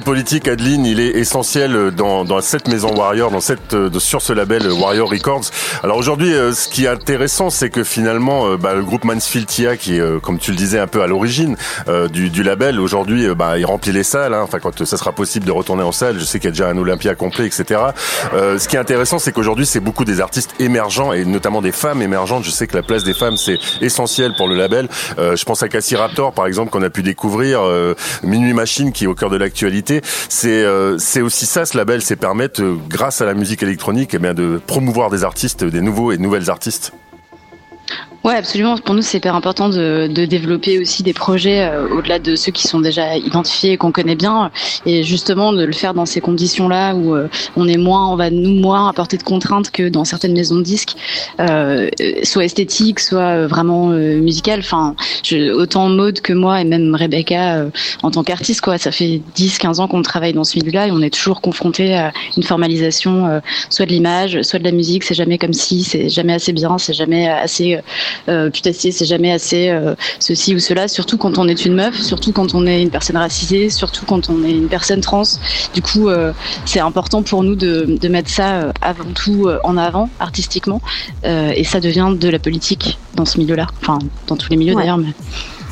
politique, 0.11 0.49
Adeline, 0.49 0.85
il 0.85 0.99
est 0.99 1.11
essentiel 1.11 1.91
dans, 1.91 2.41
cette 2.41 2.67
maison 2.67 2.93
Warrior, 2.93 3.31
dans 3.31 3.39
cette, 3.39 3.73
sur 3.97 4.21
ce 4.21 4.33
label 4.33 4.69
Warrior 4.69 5.09
Records. 5.09 5.45
Alors 5.83 5.95
aujourd'hui, 5.95 6.33
euh, 6.33 6.51
ce 6.51 6.67
qui 6.67 6.83
est 6.83 6.89
intéressant, 6.89 7.49
c'est 7.49 7.69
que 7.69 7.85
finalement, 7.85 8.45
euh, 8.45 8.57
bah, 8.57 8.73
le 8.73 8.83
groupe 8.83 9.05
Mansfield 9.05 9.47
Tia, 9.47 9.77
qui 9.77 9.95
est, 9.95 10.01
euh, 10.01 10.19
comme 10.19 10.37
tu 10.37 10.51
le 10.51 10.57
disais, 10.57 10.79
un 10.79 10.87
peu 10.87 11.01
à 11.01 11.07
l'origine 11.07 11.55
du, 12.11 12.29
du, 12.29 12.43
label, 12.43 12.81
aujourd'hui, 12.81 13.33
bah, 13.33 13.57
il 13.57 13.65
remplit 13.65 13.93
les 13.93 14.03
salles. 14.03 14.33
Hein. 14.33 14.41
Enfin, 14.43 14.59
quand 14.59 14.83
ça 14.83 14.97
sera 14.97 15.13
possible 15.13 15.45
de 15.45 15.51
retourner 15.53 15.83
en 15.83 15.93
salle, 15.93 16.19
je 16.19 16.25
sais 16.25 16.39
qu'il 16.39 16.49
y 16.49 16.49
a 16.49 16.51
déjà 16.51 16.67
un 16.67 16.77
Olympia 16.77 17.15
complet, 17.15 17.45
etc. 17.45 17.79
Euh, 18.33 18.59
ce 18.59 18.67
qui 18.67 18.75
est 18.75 18.79
intéressant, 18.79 19.17
c'est 19.17 19.31
qu'aujourd'hui, 19.31 19.65
c'est 19.65 19.79
beaucoup 19.79 20.03
des 20.03 20.19
artistes 20.19 20.55
émergents 20.59 21.13
et 21.13 21.23
notamment 21.23 21.61
des 21.61 21.71
femmes 21.71 22.01
émergentes. 22.01 22.43
Je 22.43 22.51
sais 22.51 22.67
que 22.67 22.75
la 22.75 22.83
place 22.83 23.05
des 23.05 23.13
femmes, 23.13 23.37
c'est 23.37 23.59
essentiel 23.79 24.33
pour 24.35 24.49
le 24.49 24.55
label. 24.55 24.89
Euh, 25.19 25.37
je 25.37 25.45
pense 25.45 25.63
à 25.63 25.69
Cassie 25.69 25.95
Raptor, 25.95 26.33
par 26.33 26.47
exemple, 26.47 26.69
qu'on 26.69 26.83
a 26.83 26.89
pu 26.89 27.01
découvrir, 27.01 27.61
euh, 27.61 27.95
Minuit 28.23 28.53
Machine, 28.53 28.91
qui 28.91 29.05
est 29.05 29.07
au 29.07 29.15
cœur 29.15 29.29
de 29.29 29.37
l'actualité 29.37 30.00
c'est 30.29 30.63
euh, 30.63 30.97
c'est 30.97 31.21
aussi 31.21 31.45
ça 31.45 31.65
ce 31.65 31.77
label, 31.77 32.01
c'est 32.01 32.15
permettre 32.15 32.61
euh, 32.61 32.77
grâce 32.87 33.21
à 33.21 33.25
la 33.25 33.33
musique 33.33 33.63
électronique, 33.63 34.13
eh 34.13 34.19
bien 34.19 34.33
de 34.33 34.59
promouvoir 34.65 35.09
des 35.09 35.23
artistes, 35.23 35.63
des 35.63 35.81
nouveaux 35.81 36.11
et 36.11 36.17
nouvelles 36.17 36.49
artistes. 36.49 36.93
Ouais, 38.23 38.35
absolument. 38.35 38.77
Pour 38.77 38.93
nous, 38.93 39.01
c'est 39.01 39.17
hyper 39.17 39.33
important 39.33 39.67
de, 39.67 40.07
de, 40.07 40.25
développer 40.25 40.77
aussi 40.77 41.01
des 41.01 41.13
projets 41.13 41.61
euh, 41.63 41.89
au-delà 41.89 42.19
de 42.19 42.35
ceux 42.35 42.51
qui 42.51 42.67
sont 42.67 42.79
déjà 42.79 43.17
identifiés 43.17 43.71
et 43.71 43.77
qu'on 43.77 43.91
connaît 43.91 44.15
bien, 44.15 44.51
et 44.85 45.01
justement 45.01 45.51
de 45.53 45.63
le 45.63 45.71
faire 45.73 45.95
dans 45.95 46.05
ces 46.05 46.21
conditions-là 46.21 46.93
où 46.93 47.15
euh, 47.15 47.29
on 47.55 47.67
est 47.67 47.77
moins, 47.77 48.11
on 48.11 48.15
va 48.15 48.29
nous 48.29 48.53
moins 48.53 48.87
apporter 48.87 49.17
de 49.17 49.23
contraintes 49.23 49.71
que 49.71 49.89
dans 49.89 50.05
certaines 50.05 50.33
maisons 50.33 50.57
de 50.57 50.61
disques, 50.61 50.95
euh, 51.39 51.89
soit 52.21 52.45
esthétique, 52.45 52.99
soit 52.99 53.47
vraiment 53.47 53.87
musicale. 53.87 54.59
Enfin, 54.59 54.95
je, 55.23 55.51
autant 55.51 55.89
Maude 55.89 56.21
que 56.21 56.33
moi 56.33 56.61
et 56.61 56.63
même 56.63 56.93
Rebecca 56.93 57.65
en 58.03 58.11
tant 58.11 58.23
qu'artiste, 58.23 58.61
quoi. 58.61 58.77
Ça 58.77 58.91
fait 58.91 59.21
10-15 59.35 59.79
ans 59.79 59.87
qu'on 59.87 60.03
travaille 60.03 60.33
dans 60.33 60.43
ce 60.43 60.59
milieu-là 60.59 60.87
et 60.87 60.91
on 60.91 61.01
est 61.01 61.09
toujours 61.09 61.41
confronté 61.41 61.95
à 61.95 62.11
une 62.37 62.43
formalisation, 62.43 63.41
soit 63.69 63.87
de 63.87 63.91
l'image, 63.91 64.41
soit 64.43 64.59
de 64.59 64.63
la 64.63 64.71
musique. 64.71 65.03
C'est 65.05 65.15
jamais 65.15 65.39
comme 65.39 65.53
si, 65.53 65.83
c'est 65.83 66.09
jamais 66.09 66.33
assez 66.33 66.53
bien, 66.53 66.77
c'est 66.77 66.93
jamais 66.93 67.27
assez 67.27 67.79
euh, 68.29 68.49
putassier, 68.49 68.91
c'est 68.91 69.05
jamais 69.05 69.31
assez 69.31 69.69
euh, 69.69 69.95
ceci 70.19 70.55
ou 70.55 70.59
cela, 70.59 70.87
surtout 70.87 71.17
quand 71.17 71.37
on 71.37 71.47
est 71.47 71.65
une 71.65 71.73
meuf, 71.73 71.99
surtout 71.99 72.31
quand 72.31 72.53
on 72.53 72.65
est 72.65 72.81
une 72.81 72.89
personne 72.89 73.17
racisée, 73.17 73.69
surtout 73.69 74.05
quand 74.05 74.29
on 74.29 74.43
est 74.43 74.51
une 74.51 74.67
personne 74.67 75.01
trans. 75.01 75.23
Du 75.73 75.81
coup, 75.81 76.09
euh, 76.09 76.33
c'est 76.65 76.79
important 76.79 77.23
pour 77.23 77.43
nous 77.43 77.55
de, 77.55 77.97
de 77.99 78.07
mettre 78.07 78.29
ça 78.29 78.71
avant 78.81 79.11
tout 79.13 79.47
en 79.63 79.77
avant 79.77 80.09
artistiquement, 80.19 80.81
et 81.23 81.63
ça 81.63 81.79
devient 81.79 82.13
de 82.19 82.29
la 82.29 82.39
politique 82.39 82.97
dans 83.15 83.25
ce 83.25 83.37
milieu-là, 83.37 83.67
enfin 83.81 83.99
dans 84.27 84.35
tous 84.35 84.49
les 84.49 84.57
milieux 84.57 84.75
d'ailleurs. 84.75 84.97
Mais... 84.97 85.13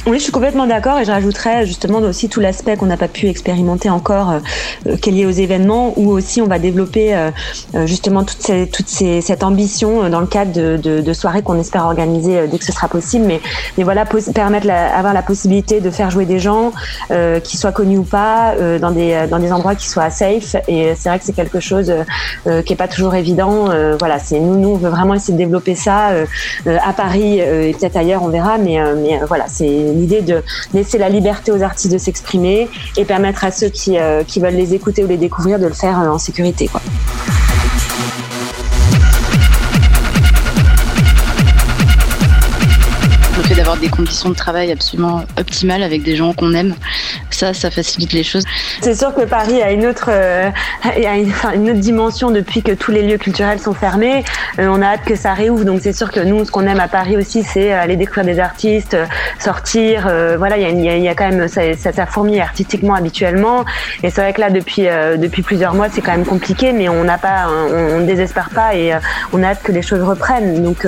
Oui, 0.09 0.17
je 0.17 0.23
suis 0.23 0.31
complètement 0.31 0.65
d'accord 0.65 0.97
et 0.97 1.05
je 1.05 1.11
rajouterais 1.11 1.67
justement 1.67 1.99
aussi 1.99 2.29
tout 2.29 2.39
l'aspect 2.39 2.75
qu'on 2.77 2.87
n'a 2.87 2.97
pas 2.97 3.07
pu 3.07 3.27
expérimenter 3.27 3.91
encore 3.91 4.31
euh, 4.31 4.39
euh, 4.87 4.97
qui 4.97 5.09
est 5.09 5.11
lié 5.11 5.25
aux 5.27 5.29
événements 5.29 5.93
où 5.97 6.09
aussi 6.09 6.41
on 6.41 6.47
va 6.47 6.57
développer 6.57 7.13
euh, 7.13 7.29
euh 7.75 7.85
justement 7.85 8.23
toute, 8.23 8.87
cette 8.87 9.43
ambition 9.43 10.09
dans 10.09 10.19
le 10.19 10.25
cadre 10.25 10.77
de, 10.77 11.13
soirées 11.13 11.43
qu'on 11.43 11.59
espère 11.59 11.85
organiser 11.85 12.47
dès 12.47 12.57
que 12.57 12.65
ce 12.65 12.71
sera 12.71 12.87
possible. 12.87 13.25
Mais, 13.27 13.39
mais 13.77 13.83
voilà, 13.83 14.03
permettre 14.33 14.65
la, 14.65 14.97
avoir 14.97 15.13
la 15.13 15.21
possibilité 15.21 15.79
de 15.79 15.91
faire 15.91 16.09
jouer 16.09 16.25
des 16.25 16.39
gens 16.39 16.71
euh, 17.11 17.39
qui 17.39 17.57
soient 17.57 17.71
connus 17.71 17.99
ou 17.99 18.03
pas 18.03 18.55
dans, 18.81 18.91
des, 18.91 19.27
dans 19.29 19.37
des 19.37 19.51
endroits 19.51 19.75
qui 19.75 19.87
soient 19.87 20.09
safe. 20.09 20.55
Et 20.67 20.93
c'est 20.95 21.09
vrai 21.09 21.19
que 21.19 21.25
c'est 21.25 21.35
quelque 21.35 21.59
chose 21.59 21.93
qui 22.65 22.73
est 22.73 22.77
pas 22.77 22.87
toujours 22.87 23.13
évident. 23.13 23.65
voilà, 23.99 24.17
nous, 24.31 24.57
nous 24.57 24.69
on 24.69 24.77
veut 24.77 24.89
vraiment 24.89 25.13
essayer 25.13 25.33
de 25.33 25.37
développer 25.37 25.75
ça 25.75 26.09
à 26.65 26.93
Paris 26.93 27.39
et 27.39 27.75
peut-être 27.79 27.97
ailleurs, 27.97 28.23
on 28.23 28.29
verra. 28.29 28.57
Mais, 28.57 28.79
mais 28.95 29.19
voilà, 29.27 29.45
c'est 29.47 29.98
l'idée 29.99 30.21
de 30.21 30.43
laisser 30.73 30.97
la 30.97 31.09
liberté 31.09 31.51
aux 31.51 31.61
artistes 31.61 31.93
de 31.93 31.97
s'exprimer 31.97 32.67
et 32.97 33.05
permettre 33.05 33.43
à 33.43 33.51
ceux 33.51 33.69
qui, 33.69 33.99
euh, 33.99 34.23
veulent 34.37 34.53
les 34.53 34.73
écouter 34.73 35.03
ou 35.03 35.07
les 35.07 35.17
découvrir 35.17 35.59
de 35.59 35.67
le 35.67 35.73
faire 35.73 35.99
euh, 35.99 36.07
en 36.07 36.17
sécurité. 36.17 36.69
Des 43.79 43.89
conditions 43.89 44.29
de 44.29 44.35
travail 44.35 44.71
absolument 44.71 45.23
optimales 45.39 45.83
avec 45.83 46.03
des 46.03 46.15
gens 46.15 46.33
qu'on 46.33 46.53
aime. 46.53 46.75
Ça, 47.29 47.53
ça 47.53 47.71
facilite 47.71 48.13
les 48.13 48.23
choses. 48.23 48.43
C'est 48.81 48.95
sûr 48.95 49.13
que 49.13 49.21
Paris 49.21 49.61
a 49.61 49.71
une 49.71 49.85
autre, 49.85 50.09
euh, 50.09 50.49
une, 50.95 51.69
autre 51.69 51.79
dimension 51.79 52.31
depuis 52.31 52.61
que 52.61 52.71
tous 52.71 52.91
les 52.91 53.03
lieux 53.03 53.17
culturels 53.17 53.59
sont 53.59 53.73
fermés. 53.73 54.23
Euh, 54.59 54.67
on 54.67 54.81
a 54.81 54.87
hâte 54.87 55.05
que 55.05 55.15
ça 55.15 55.33
réouvre. 55.33 55.63
Donc 55.63 55.79
c'est 55.81 55.93
sûr 55.93 56.11
que 56.11 56.19
nous, 56.19 56.43
ce 56.45 56.51
qu'on 56.51 56.65
aime 56.67 56.79
à 56.79 56.87
Paris 56.87 57.17
aussi, 57.17 57.43
c'est 57.43 57.71
aller 57.71 57.95
découvrir 57.95 58.25
des 58.25 58.39
artistes, 58.39 58.97
sortir. 59.39 60.05
Euh, 60.07 60.35
voilà, 60.37 60.57
il 60.57 60.81
y 60.81 61.07
a, 61.07 61.15
quand 61.15 61.29
même 61.29 61.47
ça, 61.47 61.61
ça, 61.75 61.91
artistiquement 62.41 62.93
habituellement. 62.93 63.65
Et 64.03 64.09
c'est 64.09 64.21
vrai 64.21 64.33
que 64.33 64.41
là, 64.41 64.49
depuis 64.49 64.87
euh, 64.87 65.17
depuis 65.17 65.41
plusieurs 65.41 65.73
mois, 65.73 65.87
c'est 65.89 66.01
quand 66.01 66.11
même 66.11 66.25
compliqué, 66.25 66.71
mais 66.71 66.89
on 66.89 67.03
n'a 67.03 67.17
pas, 67.17 67.47
on, 67.49 67.99
ne 67.99 68.05
désespère 68.05 68.49
pas 68.49 68.75
et 68.75 68.93
euh, 68.93 68.99
on 69.33 69.43
a 69.43 69.47
hâte 69.47 69.63
que 69.63 69.71
les 69.71 69.81
choses 69.81 70.01
reprennent. 70.01 70.63
Donc 70.63 70.85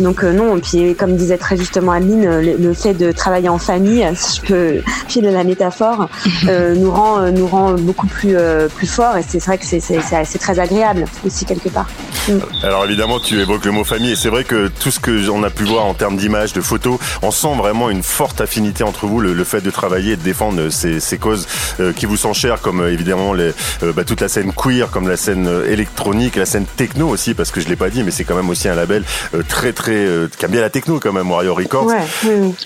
donc 0.00 0.22
non. 0.22 0.56
Et 0.56 0.60
puis 0.60 0.94
comme 0.94 1.16
disait 1.16 1.38
très 1.38 1.56
justement 1.56 1.92
Le, 2.06 2.74
fait 2.74 2.94
de 2.94 3.10
travailler 3.10 3.48
en 3.48 3.58
famille, 3.58 4.06
si 4.14 4.40
je 4.40 4.42
peux 4.42 4.82
filer 5.08 5.30
la 5.30 5.44
métaphore, 5.44 6.08
euh, 6.48 6.74
nous 6.74 6.90
rend 6.90 7.20
euh, 7.20 7.30
nous 7.30 7.46
rend 7.46 7.72
beaucoup 7.72 8.06
plus 8.06 8.36
euh, 8.36 8.68
plus 8.68 8.86
fort 8.86 9.16
et 9.16 9.22
c'est 9.26 9.44
vrai 9.44 9.58
que 9.58 9.64
c'est 9.64 10.38
très 10.38 10.58
agréable 10.58 11.06
aussi 11.24 11.44
quelque 11.44 11.68
part. 11.68 11.88
Mm. 12.28 12.38
Alors 12.62 12.84
évidemment, 12.84 13.20
tu 13.20 13.40
évoques 13.40 13.64
le 13.64 13.72
mot 13.72 13.84
famille 13.84 14.12
et 14.12 14.16
c'est 14.16 14.28
vrai 14.28 14.44
que 14.44 14.68
tout 14.68 14.90
ce 14.90 15.00
que 15.00 15.28
on 15.30 15.42
a 15.42 15.50
pu 15.50 15.64
voir 15.64 15.86
en 15.86 15.94
termes 15.94 16.16
d'images, 16.16 16.52
de 16.52 16.60
photos, 16.60 16.98
on 17.22 17.30
sent 17.30 17.54
vraiment 17.56 17.90
une 17.90 18.02
forte 18.02 18.40
affinité 18.40 18.84
entre 18.84 19.06
vous, 19.06 19.20
le, 19.20 19.44
fait 19.44 19.60
de 19.60 19.70
travailler 19.70 20.12
et 20.12 20.16
de 20.16 20.22
défendre 20.22 20.68
ces, 20.70 21.00
ces 21.00 21.18
causes 21.18 21.46
qui 21.94 22.06
vous 22.06 22.16
sont 22.16 22.32
chères, 22.32 22.60
comme 22.60 22.86
évidemment 22.86 23.32
les, 23.32 23.52
bah, 23.94 24.04
toute 24.04 24.20
la 24.20 24.28
scène 24.28 24.52
queer, 24.52 24.90
comme 24.90 25.08
la 25.08 25.16
scène 25.16 25.48
électronique, 25.68 26.36
la 26.36 26.46
scène 26.46 26.66
techno 26.76 27.08
aussi, 27.08 27.34
parce 27.34 27.50
que 27.50 27.60
je 27.60 27.68
l'ai 27.68 27.76
pas 27.76 27.90
dit, 27.90 28.02
mais 28.02 28.10
c'est 28.10 28.24
quand 28.24 28.34
même 28.34 28.50
aussi 28.50 28.68
un 28.68 28.74
label 28.74 29.04
très 29.48 29.72
très 29.72 30.06
qui 30.36 30.44
aime 30.44 30.50
bien 30.50 30.60
la 30.60 30.70
techno 30.70 30.98
quand 31.00 31.12
même, 31.12 31.30
Warrior 31.30 31.56
Records 31.56 31.90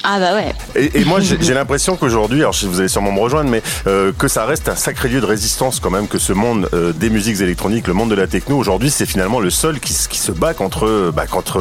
ah 0.04 0.18
bah 0.18 0.34
ouais. 0.34 0.54
Et, 0.76 1.04
moi 1.04 1.20
j'ai 1.20 1.54
l'impression 1.54 1.96
qu'aujourd'hui, 1.96 2.40
alors 2.40 2.54
vous 2.62 2.80
allez 2.80 2.88
sûrement 2.88 3.12
me 3.12 3.20
rejoindre, 3.20 3.50
mais 3.50 3.62
euh, 3.86 4.12
que 4.16 4.28
ça 4.28 4.44
reste 4.44 4.68
un 4.68 4.76
sacré 4.76 5.08
lieu 5.08 5.20
de 5.20 5.26
résistance 5.26 5.80
quand 5.80 5.90
même, 5.90 6.08
que 6.08 6.18
ce 6.18 6.32
monde 6.32 6.68
euh, 6.72 6.92
des 6.92 7.10
musiques 7.10 7.40
électroniques, 7.40 7.86
le 7.86 7.94
monde 7.94 8.10
de 8.10 8.14
la 8.14 8.26
techno, 8.26 8.56
aujourd'hui 8.56 8.90
c'est 8.90 9.06
finalement 9.06 9.40
le 9.40 9.50
seul 9.50 9.80
qui, 9.80 9.94
qui 10.08 10.18
se 10.18 10.32
bat 10.32 10.54
contre, 10.54 11.12
bah, 11.14 11.26
contre 11.26 11.60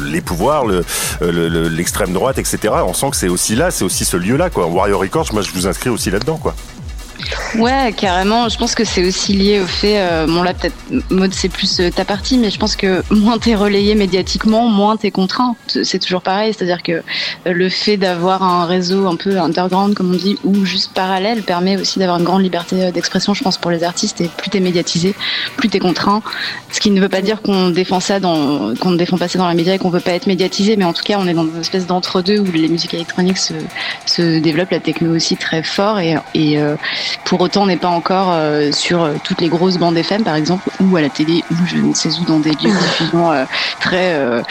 les 0.00 0.20
pouvoirs, 0.20 0.64
l'extrême 1.20 2.08
le, 2.08 2.14
droite, 2.14 2.38
etc. 2.38 2.74
On 2.86 2.94
sent 2.94 3.10
que 3.10 3.16
c'est 3.16 3.28
aussi 3.28 3.54
là, 3.54 3.70
c'est 3.70 3.84
aussi 3.84 4.04
ce 4.04 4.16
lieu-là, 4.16 4.50
quoi. 4.50 4.66
Warrior 4.66 5.00
Records, 5.00 5.28
moi 5.32 5.42
je 5.42 5.50
vous 5.52 5.66
inscris 5.66 5.90
aussi 5.90 6.10
là-dedans, 6.10 6.36
quoi. 6.36 6.54
Ouais, 7.56 7.92
carrément. 7.96 8.48
Je 8.48 8.56
pense 8.56 8.74
que 8.74 8.84
c'est 8.84 9.04
aussi 9.04 9.32
lié 9.32 9.60
au 9.60 9.66
fait, 9.66 9.98
euh, 9.98 10.26
bon 10.26 10.42
là 10.42 10.54
peut-être 10.54 10.76
mode 11.10 11.34
c'est 11.34 11.48
plus 11.48 11.80
euh, 11.80 11.90
ta 11.90 12.04
partie, 12.04 12.38
mais 12.38 12.50
je 12.50 12.58
pense 12.58 12.76
que 12.76 13.02
moins 13.10 13.38
t'es 13.38 13.54
relayé 13.54 13.94
médiatiquement, 13.94 14.68
moins 14.68 14.96
t'es 14.96 15.10
contraint. 15.10 15.56
C'est 15.66 15.98
toujours 15.98 16.22
pareil, 16.22 16.52
c'est-à-dire 16.54 16.82
que 16.82 16.92
euh, 16.92 17.02
le 17.46 17.68
fait 17.68 17.96
d'avoir 17.96 18.42
un 18.42 18.66
réseau 18.66 19.06
un 19.06 19.16
peu 19.16 19.38
underground, 19.38 19.94
comme 19.94 20.12
on 20.12 20.16
dit, 20.16 20.38
ou 20.44 20.64
juste 20.64 20.92
parallèle, 20.94 21.42
permet 21.42 21.76
aussi 21.76 21.98
d'avoir 21.98 22.18
une 22.18 22.24
grande 22.24 22.42
liberté 22.42 22.92
d'expression, 22.92 23.34
je 23.34 23.42
pense, 23.42 23.58
pour 23.58 23.70
les 23.70 23.82
artistes. 23.82 24.20
Et 24.20 24.28
plus 24.28 24.50
t'es 24.50 24.60
médiatisé, 24.60 25.14
plus 25.56 25.68
t'es 25.68 25.80
contraint. 25.80 26.22
Ce 26.70 26.80
qui 26.80 26.90
ne 26.90 27.00
veut 27.00 27.08
pas 27.08 27.22
dire 27.22 27.42
qu'on 27.42 27.70
défend 27.70 28.00
ça 28.00 28.20
dans, 28.20 28.74
qu'on 28.76 28.90
ne 28.90 28.96
défend 28.96 29.18
pas 29.18 29.28
ça 29.28 29.38
dans 29.38 29.48
la 29.48 29.54
média 29.54 29.74
et 29.74 29.78
qu'on 29.78 29.90
veut 29.90 30.00
pas 30.00 30.12
être 30.12 30.26
médiatisé, 30.26 30.76
mais 30.76 30.84
en 30.84 30.92
tout 30.92 31.02
cas, 31.02 31.16
on 31.18 31.26
est 31.26 31.34
dans 31.34 31.44
une 31.44 31.60
espèce 31.60 31.86
d'entre-deux 31.86 32.38
où 32.38 32.46
les 32.52 32.68
musiques 32.68 32.94
électroniques 32.94 33.38
se, 33.38 33.54
se 34.06 34.38
développent, 34.38 34.70
la 34.70 34.80
techno 34.80 35.14
aussi 35.14 35.36
très 35.36 35.62
fort 35.62 35.98
et, 35.98 36.16
et 36.34 36.58
pour 37.24 37.40
autant, 37.40 37.62
on 37.62 37.66
n'est 37.66 37.76
pas 37.76 37.88
encore 37.88 38.32
euh, 38.32 38.72
sur 38.72 39.02
euh, 39.02 39.14
toutes 39.22 39.40
les 39.40 39.48
grosses 39.48 39.78
bandes 39.78 39.96
FM, 39.96 40.24
par 40.24 40.34
exemple, 40.34 40.68
ou 40.80 40.96
à 40.96 41.00
la 41.00 41.10
télé, 41.10 41.44
ou 41.50 41.54
je 41.66 41.76
ne 41.76 41.94
sais 41.94 42.08
où, 42.20 42.24
dans 42.24 42.40
des 42.40 42.50
lieux 42.50 42.56
de 42.72 42.78
diffusion 42.78 43.30
euh, 43.30 43.44
très 43.80 44.42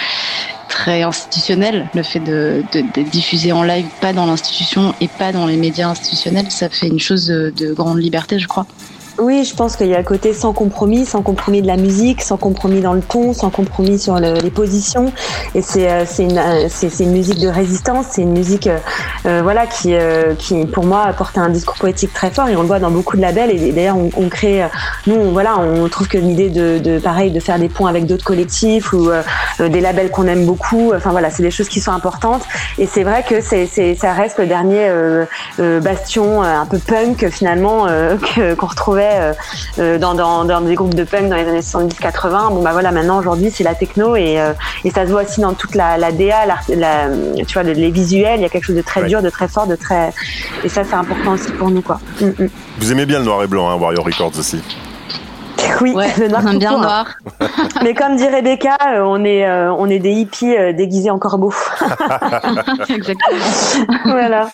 très 0.68 1.02
institutionnels. 1.02 1.90
Le 1.96 2.04
fait 2.04 2.20
de, 2.20 2.64
de, 2.72 3.02
diffuser 3.02 3.52
en 3.52 3.64
live, 3.64 3.88
pas 4.02 4.14
dans 4.14 4.28
l'institution 4.28 4.94
et 5.02 5.08
pas 5.08 5.32
dans 5.32 5.48
les 5.48 5.58
médias 5.58 5.90
institutionnels, 5.90 6.52
ça 6.52 6.70
fait 6.70 6.88
une 6.88 7.00
chose 7.00 7.28
de 7.28 7.74
grande 7.74 8.00
liberté, 8.00 8.40
je 8.40 8.48
crois. 8.48 8.68
Oui, 9.20 9.44
je 9.44 9.54
pense 9.54 9.76
qu'il 9.76 9.88
y 9.88 9.96
a 9.96 9.98
un 9.98 10.04
côté 10.04 10.34
sans 10.34 10.54
compromis, 10.54 11.06
sans 11.06 11.22
compromis 11.22 11.62
de 11.62 11.68
la 11.68 11.76
musique, 11.76 12.22
sans 12.22 12.38
compromis 12.38 12.80
dans 12.80 12.94
le 12.94 13.02
ton, 13.02 13.34
sans 13.34 13.50
compromis 13.50 14.00
sur 14.00 14.18
les 14.18 14.50
positions. 14.50 15.12
Et 15.56 15.62
c'est 15.62 15.90
euh, 15.90 16.06
c'est 16.08 16.24
une 16.24 16.38
euh, 16.38 16.68
c'est 16.70 17.04
une 17.04 17.12
musique 17.12 17.40
de 17.40 17.50
résistance, 17.50 18.06
c'est 18.12 18.22
une 18.22 18.32
musique 18.32 18.68
euh, 18.68 18.78
euh 19.26 19.42
voilà 19.44 19.68
qui 19.68 19.94
qui 20.38 20.66
pour 20.66 20.86
moi 20.86 21.04
apporte 21.04 21.38
un 21.38 21.50
discours 21.50 21.76
poétique 21.76 22.14
très 22.14 22.30
fort 22.30 22.48
et 22.48 22.56
on 22.56 22.62
le 22.62 22.68
voit 22.68 22.80
dans 22.80 22.92
beaucoup 22.92 23.18
de 23.18 23.22
labels. 23.22 23.52
Et 23.52 23.72
d'ailleurs 23.74 23.98
on, 23.98 24.30
crée, 24.30 24.66
nous 25.06 25.32
voilà, 25.32 25.58
on 25.60 25.90
trouve 25.90 26.08
que 26.08 26.18
l'idée 26.18 26.50
de, 26.50 26.80
de 26.80 27.00
pareil 27.00 27.32
de 27.32 27.40
faire 27.42 27.60
des 27.60 27.68
ponts 27.68 27.88
avec 27.88 28.06
d'autres 28.06 28.24
collectifs 28.24 28.94
ou 28.94 29.10
des 29.60 29.82
labels 29.82 30.12
qu'on 30.12 30.28
aime 30.28 30.46
beaucoup. 30.46 30.94
Enfin 30.96 31.12
voilà, 31.12 31.30
c'est 31.30 31.44
des 31.44 31.52
choses 31.52 31.68
qui 31.68 31.82
sont 31.82 31.92
importantes. 31.92 32.44
Et 32.78 32.86
c'est 32.86 33.04
vrai 33.04 33.26
que 33.28 33.42
c'est 33.42 33.68
ça 33.96 34.14
reste 34.14 34.40
le 34.40 34.46
dernier 34.46 34.90
bastion 35.82 36.42
un 36.42 36.66
peu 36.66 36.78
punk 36.78 37.28
finalement 37.30 37.88
qu'on 38.58 38.68
retrouvait 38.68 39.09
euh, 39.12 39.34
euh, 39.80 39.98
dans, 39.98 40.14
dans, 40.14 40.46
dans, 40.46 40.62
des 40.62 40.76
groupes 40.76 40.94
de 40.94 41.04
punk 41.04 41.30
dans 41.30 41.36
les 41.36 41.48
années 41.48 41.60
70-80. 41.60 42.54
Bon 42.54 42.62
bah 42.62 42.72
voilà, 42.72 42.92
maintenant 42.92 43.20
aujourd'hui 43.20 43.52
c'est 43.52 43.64
la 43.64 43.76
techno 43.76 44.16
et, 44.16 44.40
euh, 44.40 44.54
et 44.84 44.92
ça 44.92 45.06
se 45.06 45.12
voit 45.12 45.24
aussi 45.24 45.42
dans 45.42 45.54
toute 45.54 45.76
la, 45.76 45.98
la 45.98 46.12
DA, 46.12 46.46
la, 46.46 47.10
tu 47.46 47.54
vois, 47.54 47.64
les 47.64 47.92
visuels. 47.92 48.40
Il 48.40 48.44
y 48.44 48.46
a 48.46 48.50
quelque 48.50 48.66
chose 48.66 48.76
de 48.76 48.82
très 48.82 49.04
dur, 49.04 49.22
de 49.22 49.30
très 49.30 49.48
fort, 49.48 49.68
de 49.68 49.76
très 49.76 50.12
et 50.64 50.70
ça 50.70 50.84
c'est 50.84 50.96
important 50.96 51.34
aussi 51.34 51.52
pour 51.52 51.70
nous 51.70 51.82
quoi. 51.82 52.00
Mm, 52.22 52.28
mm. 52.28 52.50
Vous 52.80 52.92
aimez 52.92 53.06
bien 53.06 53.20
le 53.20 53.26
noir 53.26 53.44
et 53.44 53.48
blanc, 53.48 53.70
hein, 53.70 53.76
Warrior 53.76 54.06
Records 54.06 54.38
aussi. 54.38 54.62
Oui, 55.82 55.94
le 56.18 56.28
noir 56.28 56.42
on 56.46 56.52
aime 56.52 56.60
bien 56.60 56.72
le 56.72 56.82
noir. 56.82 57.08
Mais 57.84 57.94
comme 57.94 58.16
dit 58.16 58.28
Rebecca, 58.28 58.78
on 59.04 59.24
est, 59.24 59.50
on 59.50 59.88
est 59.88 60.00
des 60.00 60.12
hippies 60.12 60.56
déguisés 60.74 61.12
en 61.12 61.20
corbeaux. 61.20 61.54
Exactement. 62.90 63.38
voilà. 64.06 64.50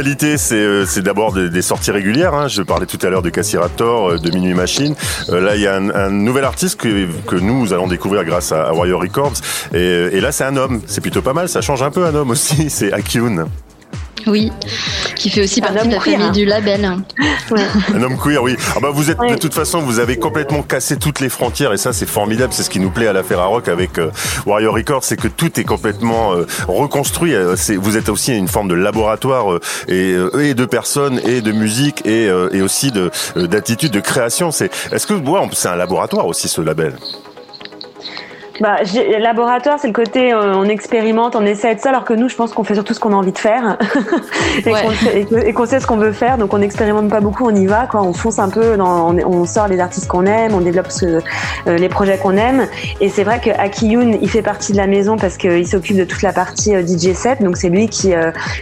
L'actualité, 0.00 0.38
c'est 0.38 0.86
c'est 0.86 1.02
d'abord 1.02 1.32
des, 1.34 1.62
sorties 1.62 1.90
régulières. 1.90 2.32
Hein. 2.32 2.48
Je 2.48 2.62
parlais 2.62 2.86
tout 2.86 2.98
à 3.02 3.10
l'heure 3.10 3.20
de 3.20 3.28
Cassirator, 3.28 4.18
de 4.18 4.30
Minuit 4.30 4.54
Machine. 4.54 4.94
là, 5.28 5.56
il 5.56 5.60
y 5.60 5.66
a 5.66 5.76
un, 5.76 6.10
nouvel 6.10 6.44
artiste 6.44 6.80
que, 6.80 7.06
que 7.26 7.36
nous 7.36 7.74
allons 7.74 7.86
découvrir 7.86 8.24
grâce 8.24 8.50
à, 8.52 8.72
Warrior 8.72 9.02
Records. 9.02 9.34
Et, 9.74 9.78
et 9.78 10.20
là, 10.22 10.32
c'est 10.32 10.44
un 10.44 10.56
homme. 10.56 10.80
C'est 10.86 11.02
plutôt 11.02 11.20
pas 11.20 11.34
mal. 11.34 11.50
Ça 11.50 11.60
change 11.60 11.82
un 11.82 11.90
peu 11.90 12.06
un 12.06 12.14
homme 12.14 12.30
aussi. 12.30 12.70
C'est 12.70 12.92
Akyun. 12.94 13.46
Oui, 14.26 14.52
qui 15.16 15.30
fait 15.30 15.42
aussi 15.42 15.60
partie 15.60 15.88
de 15.88 15.94
la 15.94 16.00
famille 16.00 16.30
du 16.32 16.44
label. 16.44 16.84
Un 17.94 18.02
homme 18.02 18.18
queer, 18.18 18.42
oui. 18.42 18.56
Ah 18.76 18.80
bah 18.80 18.90
vous 18.92 19.10
êtes 19.10 19.18
de 19.18 19.36
toute 19.36 19.54
façon, 19.54 19.80
vous 19.80 19.98
avez 19.98 20.16
complètement 20.16 20.62
cassé 20.62 20.96
toutes 20.96 21.20
les 21.20 21.28
frontières 21.28 21.72
et 21.72 21.76
ça 21.76 21.92
c'est 21.92 22.08
formidable. 22.08 22.52
C'est 22.52 22.62
ce 22.62 22.70
qui 22.70 22.80
nous 22.80 22.90
plaît 22.90 23.06
à 23.06 23.12
la 23.12 23.22
Rock 23.22 23.68
avec 23.68 23.98
euh, 23.98 24.10
Warrior 24.46 24.74
Records, 24.74 25.04
c'est 25.04 25.16
que 25.16 25.28
tout 25.28 25.58
est 25.58 25.64
complètement 25.64 26.34
euh, 26.34 26.46
reconstruit. 26.68 27.34
Euh, 27.34 27.54
vous 27.78 27.96
êtes 27.96 28.08
aussi 28.08 28.36
une 28.36 28.48
forme 28.48 28.68
de 28.68 28.74
laboratoire 28.74 29.58
et, 29.88 30.14
et 30.40 30.54
de 30.54 30.64
personnes 30.64 31.20
et 31.24 31.40
de 31.40 31.52
musique 31.52 32.06
et, 32.06 32.26
et 32.52 32.62
aussi 32.62 32.90
de 32.90 33.10
d'attitude 33.36 33.92
de 33.92 34.00
création. 34.00 34.50
C'est 34.50 34.70
est-ce 34.92 35.06
que 35.06 35.14
ouais, 35.14 35.40
c'est 35.52 35.68
un 35.68 35.76
laboratoire 35.76 36.26
aussi 36.26 36.48
ce 36.48 36.60
label? 36.60 36.94
Bah, 38.60 38.76
laboratoire, 39.18 39.78
c'est 39.80 39.86
le 39.86 39.94
côté 39.94 40.34
euh, 40.34 40.54
on 40.54 40.64
expérimente, 40.64 41.34
on 41.34 41.46
essaie 41.46 41.74
de 41.74 41.80
ça, 41.80 41.88
alors 41.88 42.04
que 42.04 42.12
nous, 42.12 42.28
je 42.28 42.36
pense 42.36 42.52
qu'on 42.52 42.62
fait 42.62 42.74
surtout 42.74 42.92
ce 42.92 43.00
qu'on 43.00 43.12
a 43.12 43.16
envie 43.16 43.32
de 43.32 43.38
faire 43.38 43.78
et 44.66 45.52
qu'on 45.54 45.64
sait 45.64 45.80
ce 45.80 45.86
qu'on 45.86 45.96
veut 45.96 46.12
faire. 46.12 46.36
Donc, 46.36 46.52
on 46.52 46.58
n'expérimente 46.58 47.08
pas 47.08 47.20
beaucoup, 47.20 47.46
on 47.46 47.54
y 47.54 47.66
va, 47.66 47.86
quoi. 47.86 48.02
On 48.02 48.12
fonce 48.12 48.38
un 48.38 48.50
peu, 48.50 48.76
dans, 48.76 49.16
on, 49.16 49.46
sort 49.46 49.66
les 49.68 49.80
artistes 49.80 50.08
qu'on 50.08 50.26
aime, 50.26 50.54
on 50.54 50.60
développe 50.60 50.90
ce, 50.90 51.06
euh, 51.06 51.20
les 51.78 51.88
projets 51.88 52.18
qu'on 52.18 52.36
aime. 52.36 52.66
Et 53.00 53.08
c'est 53.08 53.24
vrai 53.24 53.40
que 53.40 53.48
Akiyun, 53.48 54.18
il 54.20 54.28
fait 54.28 54.42
partie 54.42 54.72
de 54.72 54.76
la 54.76 54.86
maison 54.86 55.16
parce 55.16 55.38
qu'il 55.38 55.66
s'occupe 55.66 55.96
de 55.96 56.04
toute 56.04 56.20
la 56.20 56.34
partie 56.34 56.74
euh, 56.74 56.82
DJ 56.82 57.14
set. 57.14 57.42
Donc, 57.42 57.56
c'est 57.56 57.70
lui 57.70 57.88
qui 57.88 58.12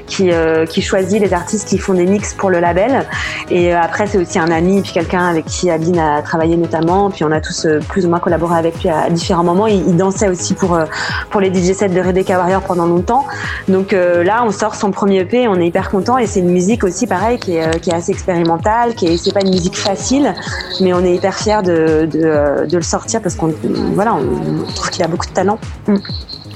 qui, 0.06 0.30
qui 0.68 0.82
choisit 0.82 1.20
les 1.20 1.32
artistes 1.32 1.68
qui 1.68 1.78
font 1.78 1.94
des 1.94 2.06
mix 2.06 2.34
pour 2.34 2.50
le 2.50 2.60
label. 2.60 3.06
Et 3.50 3.72
après, 3.72 4.06
c'est 4.06 4.18
aussi 4.18 4.38
un 4.38 4.50
ami, 4.50 4.82
puis 4.82 4.92
quelqu'un 4.92 5.26
avec 5.26 5.46
qui 5.46 5.70
Aline 5.70 5.98
a 5.98 6.22
travaillé 6.22 6.56
notamment. 6.56 7.10
Puis 7.10 7.24
on 7.24 7.32
a 7.32 7.40
tous 7.40 7.66
plus 7.88 8.06
ou 8.06 8.10
moins 8.10 8.18
collaboré 8.18 8.58
avec 8.58 8.82
lui 8.82 8.90
à 8.90 9.08
différents 9.10 9.44
moments. 9.44 9.66
Il, 9.66 9.87
il 9.88 9.96
dansait 9.96 10.28
aussi 10.28 10.54
pour 10.54 10.74
euh, 10.74 10.84
pour 11.30 11.40
les 11.40 11.52
DJ 11.52 11.72
sets 11.72 11.88
de 11.88 12.00
Rebecca 12.00 12.36
Warrior 12.38 12.62
pendant 12.62 12.86
longtemps. 12.86 13.24
Donc 13.68 13.92
euh, 13.92 14.22
là, 14.22 14.44
on 14.46 14.50
sort 14.50 14.74
son 14.74 14.90
premier 14.90 15.20
EP, 15.20 15.48
on 15.48 15.56
est 15.56 15.66
hyper 15.66 15.90
content 15.90 16.18
et 16.18 16.26
c'est 16.26 16.40
une 16.40 16.50
musique 16.50 16.84
aussi 16.84 17.06
pareil 17.06 17.38
qui 17.38 17.56
est, 17.56 17.66
euh, 17.66 17.78
qui 17.78 17.90
est 17.90 17.94
assez 17.94 18.12
expérimentale, 18.12 18.94
qui 18.94 19.06
est 19.06 19.16
c'est 19.16 19.32
pas 19.32 19.40
une 19.40 19.50
musique 19.50 19.76
facile, 19.76 20.34
mais 20.80 20.92
on 20.92 21.04
est 21.04 21.14
hyper 21.14 21.34
fier 21.34 21.62
de, 21.62 22.06
de, 22.10 22.66
de 22.66 22.76
le 22.76 22.82
sortir 22.82 23.20
parce 23.22 23.34
qu'on 23.34 23.52
voilà, 23.94 24.14
on 24.14 24.72
trouve 24.72 24.90
qu'il 24.90 25.02
a 25.02 25.08
beaucoup 25.08 25.26
de 25.26 25.32
talent. 25.32 25.58
Mm. 25.86 25.96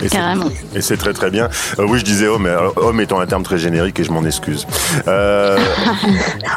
Et 0.03 0.09
Carrément. 0.09 0.47
Et 0.75 0.81
c'est 0.81 0.97
très 0.97 1.13
très 1.13 1.31
bien. 1.31 1.49
Euh, 1.79 1.87
oui, 1.89 1.99
je 1.99 2.05
disais 2.05 2.27
homme, 2.27 2.49
homme 2.77 3.01
étant 3.01 3.21
un 3.21 3.27
terme 3.27 3.43
très 3.43 3.59
générique 3.59 3.99
et 4.01 4.05
je 4.05 4.13
m'en 4.13 4.25
excuse. 4.25 4.67
Euh, 5.09 5.59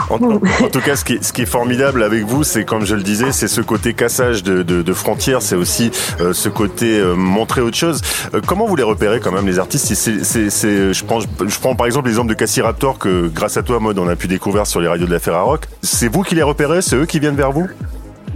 en, 0.10 0.18
tout 0.20 0.82
cas, 0.82 0.96
ce 0.96 1.06
qui, 1.06 1.14
est, 1.14 1.24
ce 1.24 1.34
qui 1.34 1.42
est 1.44 1.48
formidable 1.48 2.04
avec 2.04 2.24
vous, 2.24 2.44
c'est 2.44 2.66
comme 2.66 2.86
je 2.86 2.96
le 2.96 3.04
disais, 3.04 3.32
c'est 3.32 3.48
ce 3.48 3.62
côté 3.62 3.94
cassage 3.94 4.44
de, 4.44 4.64
de, 4.64 4.82
de 4.82 4.94
frontières, 4.94 5.42
c'est 5.42 5.56
aussi 5.56 5.92
euh, 6.20 6.34
ce 6.34 6.50
côté 6.50 7.00
euh, 7.00 7.16
montrer 7.16 7.62
autre 7.62 7.78
chose. 7.78 8.02
comment 8.46 8.66
vous 8.66 8.76
les 8.76 8.84
repérez 8.84 9.20
quand 9.20 9.32
même 9.32 9.48
les 9.48 9.60
artistes? 9.60 9.94
C'est, 9.94 10.24
c'est, 10.24 10.50
c'est, 10.50 10.94
je, 10.94 11.06
prends, 11.06 11.20
je 11.20 11.60
prends 11.60 11.76
par 11.76 11.86
exemple 11.86 12.08
l'exemple 12.08 12.30
de 12.30 12.36
Cassie 12.36 12.62
Raptor 12.62 12.98
que 12.98 13.28
grâce 13.28 13.58
à 13.58 13.64
toi, 13.64 13.80
Mode, 13.80 14.00
on 14.00 14.08
a 14.08 14.16
pu 14.16 14.28
découvrir 14.28 14.68
sur 14.68 14.82
les 14.82 14.88
radios 14.88 15.08
de 15.08 15.12
la 15.12 15.20
Ferrarock. 15.20 15.66
C'est 15.82 16.08
vous 16.08 16.24
qui 16.24 16.36
les 16.36 16.44
repérez? 16.44 16.82
C'est 16.82 16.96
eux 16.96 17.06
qui 17.06 17.20
viennent 17.20 17.36
vers 17.36 17.52
vous? 17.52 17.68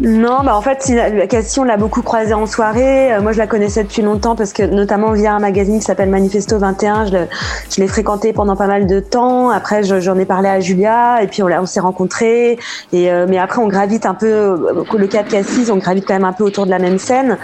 Non, 0.02 0.44
bah 0.46 0.56
en 0.56 0.62
fait, 0.62 0.94
Cassie, 1.28 1.60
on 1.60 1.66
l'a 1.66 1.76
beaucoup 1.76 2.02
croisée 2.02 2.34
en 2.34 2.46
soirée. 2.46 3.14
Euh, 3.14 3.22
moi, 3.22 3.34
je 3.34 3.38
la 3.38 3.48
connaissais 3.48 3.84
depuis 3.84 4.02
longtemps 4.02 4.34
parce 4.34 4.54
que, 4.54 4.64
notamment 4.64 5.12
via 5.12 5.34
un 5.34 5.40
magazine 5.40 5.80
qui 5.80 5.86
s'appelle 5.86 6.10
Manifesto 6.10 6.58
21, 6.58 7.08
je, 7.08 7.82
l'ai 7.82 7.88
fréquenté 7.88 8.32
pendant 8.32 8.56
pas 8.56 8.68
mal 8.68 8.88
de 8.88 9.02
temps. 9.02 9.50
Après, 9.50 9.84
j'en 9.84 10.18
ai 10.18 10.24
parlé 10.24 10.48
à 10.48 10.62
Julia 10.62 11.22
et 11.22 11.28
puis 11.28 11.44
on, 11.44 11.66
s'est 11.66 11.82
rencontrés. 11.82 12.58
Et 12.94 13.12
euh, 13.12 13.26
mais 13.28 13.38
après, 13.38 13.62
on 13.62 13.68
gravite 13.68 14.06
un 14.06 14.14
peu. 14.14 14.28
Euh, 14.28 14.84
le 14.98 15.08
cas 15.08 15.24
de 15.24 15.30
Cassie, 15.30 15.70
on 15.70 15.78
gravite 15.78 16.06
quand 16.08 16.14
même 16.14 16.24
un 16.24 16.34
peu 16.34 16.46
autour 16.46 16.66
de 16.66 16.72
la 16.72 16.80
même 16.80 16.98
scène. 16.98 17.38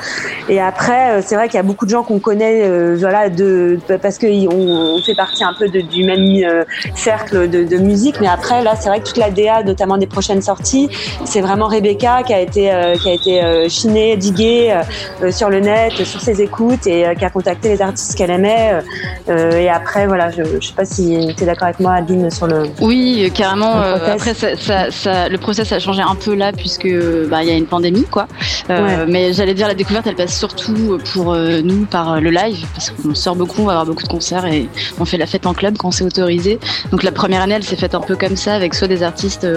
Et 0.47 0.61
après, 0.61 1.21
c'est 1.21 1.35
vrai 1.35 1.47
qu'il 1.47 1.57
y 1.57 1.59
a 1.59 1.63
beaucoup 1.63 1.85
de 1.85 1.91
gens 1.91 2.03
qu'on 2.03 2.19
connaît, 2.19 2.95
voilà, 2.95 3.29
de 3.29 3.79
parce 4.01 4.17
que 4.17 4.27
on, 4.47 5.01
fait 5.01 5.15
partie 5.15 5.43
un 5.43 5.53
peu 5.57 5.67
de, 5.67 5.81
du 5.81 6.03
même 6.03 6.65
cercle 6.95 7.49
de, 7.49 7.63
de, 7.63 7.77
musique. 7.77 8.19
Mais 8.21 8.27
après, 8.27 8.63
là, 8.63 8.75
c'est 8.79 8.89
vrai 8.89 8.99
que 8.99 9.05
toute 9.05 9.17
la 9.17 9.29
DA, 9.29 9.63
notamment 9.63 9.97
des 9.97 10.07
prochaines 10.07 10.41
sorties, 10.41 10.89
c'est 11.25 11.41
vraiment 11.41 11.67
Rebecca 11.67 12.23
qui 12.23 12.33
a 12.33 12.44
été, 12.45 12.71
euh, 12.71 12.95
qui 12.95 13.09
a 13.09 13.13
été 13.13 13.43
euh, 13.43 13.69
chiné, 13.69 14.15
digué 14.17 14.73
euh, 15.21 15.31
sur 15.31 15.49
le 15.49 15.59
net, 15.59 15.93
sur 16.05 16.21
ses 16.21 16.41
écoutes 16.41 16.87
et 16.87 17.05
qui 17.17 17.25
a 17.25 17.29
contacté 17.29 17.69
les 17.69 17.81
artistes 17.81 18.15
qu'elle 18.15 18.31
aimait. 18.31 18.81
et 19.27 19.69
après, 19.69 20.07
voilà, 20.07 20.31
je, 20.31 20.43
je 20.59 20.67
sais 20.67 20.73
pas 20.73 20.85
si 20.85 21.33
tu 21.35 21.43
es 21.43 21.45
d'accord 21.45 21.67
avec 21.67 21.79
moi, 21.79 21.93
Adeline, 21.93 22.29
sur 22.29 22.47
le. 22.47 22.63
Oui, 22.81 23.31
carrément. 23.33 23.73
après, 23.73 24.33
ça, 24.33 24.91
ça, 24.91 25.29
le 25.29 25.37
process 25.37 25.71
a 25.71 25.79
changé 25.79 26.01
un 26.01 26.15
peu 26.15 26.35
là 26.35 26.51
puisque 26.51 26.87
bah, 27.29 27.43
il 27.43 27.49
y 27.49 27.51
a 27.51 27.55
une 27.55 27.65
pandémie, 27.65 28.05
quoi. 28.05 28.27
Mais 28.69 29.33
j'allais 29.33 29.53
dire 29.53 29.67
la 29.67 29.73
découverte, 29.73 30.07
elle 30.07 30.15
passe 30.15 30.37
surtout 30.37 30.99
pour 31.13 31.35
nous 31.35 31.85
par 31.85 32.21
le 32.21 32.29
live 32.29 32.65
parce 32.73 32.91
qu'on 32.91 33.15
sort 33.15 33.35
beaucoup, 33.35 33.61
on 33.61 33.65
va 33.65 33.73
avoir 33.73 33.85
beaucoup 33.85 34.03
de 34.03 34.07
concerts 34.07 34.45
et 34.45 34.69
on 34.99 35.05
fait 35.05 35.17
la 35.17 35.25
fête 35.25 35.45
en 35.45 35.53
club 35.53 35.77
quand 35.77 35.91
c'est 35.91 36.03
autorisé. 36.03 36.59
Donc 36.91 37.03
la 37.03 37.11
première 37.11 37.41
année, 37.41 37.55
elle 37.55 37.63
s'est 37.63 37.75
faite 37.75 37.95
un 37.95 38.01
peu 38.01 38.15
comme 38.15 38.35
ça 38.35 38.53
avec 38.53 38.73
soit 38.73 38.87
des 38.87 39.03
artistes 39.03 39.47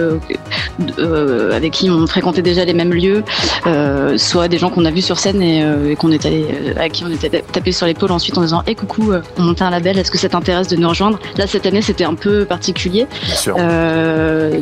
avec 0.97 1.73
qui 1.73 1.89
on 1.89 2.07
fréquentait 2.07 2.41
déjà 2.41 2.65
les 2.65 2.73
mêmes 2.79 2.93
lieux, 2.93 3.23
euh, 3.67 4.17
soit 4.17 4.47
des 4.47 4.57
gens 4.57 4.69
qu'on 4.69 4.85
a 4.85 4.91
vus 4.91 5.01
sur 5.01 5.19
scène 5.19 5.41
et, 5.41 5.61
euh, 5.63 5.95
qu'on 5.95 6.11
est 6.11 6.25
allé, 6.25 6.45
euh, 6.49 6.85
à 6.85 6.87
qui 6.89 7.03
on 7.03 7.11
était 7.11 7.29
tapé 7.29 7.71
sur 7.71 7.85
l'épaule 7.85 8.11
ensuite 8.11 8.37
en 8.37 8.41
disant, 8.41 8.63
hé 8.67 8.75
coucou, 8.75 9.11
on 9.37 9.41
monte 9.41 9.61
un 9.61 9.69
label, 9.69 9.97
est-ce 9.99 10.11
que 10.11 10.17
ça 10.17 10.29
t'intéresse 10.29 10.69
de 10.69 10.77
nous 10.77 10.87
rejoindre? 10.87 11.19
Là 11.37 11.45
cette 11.45 11.65
année 11.65 11.81
c'était 11.81 12.05
un 12.05 12.15
peu 12.15 12.45
particulier. 12.45 13.05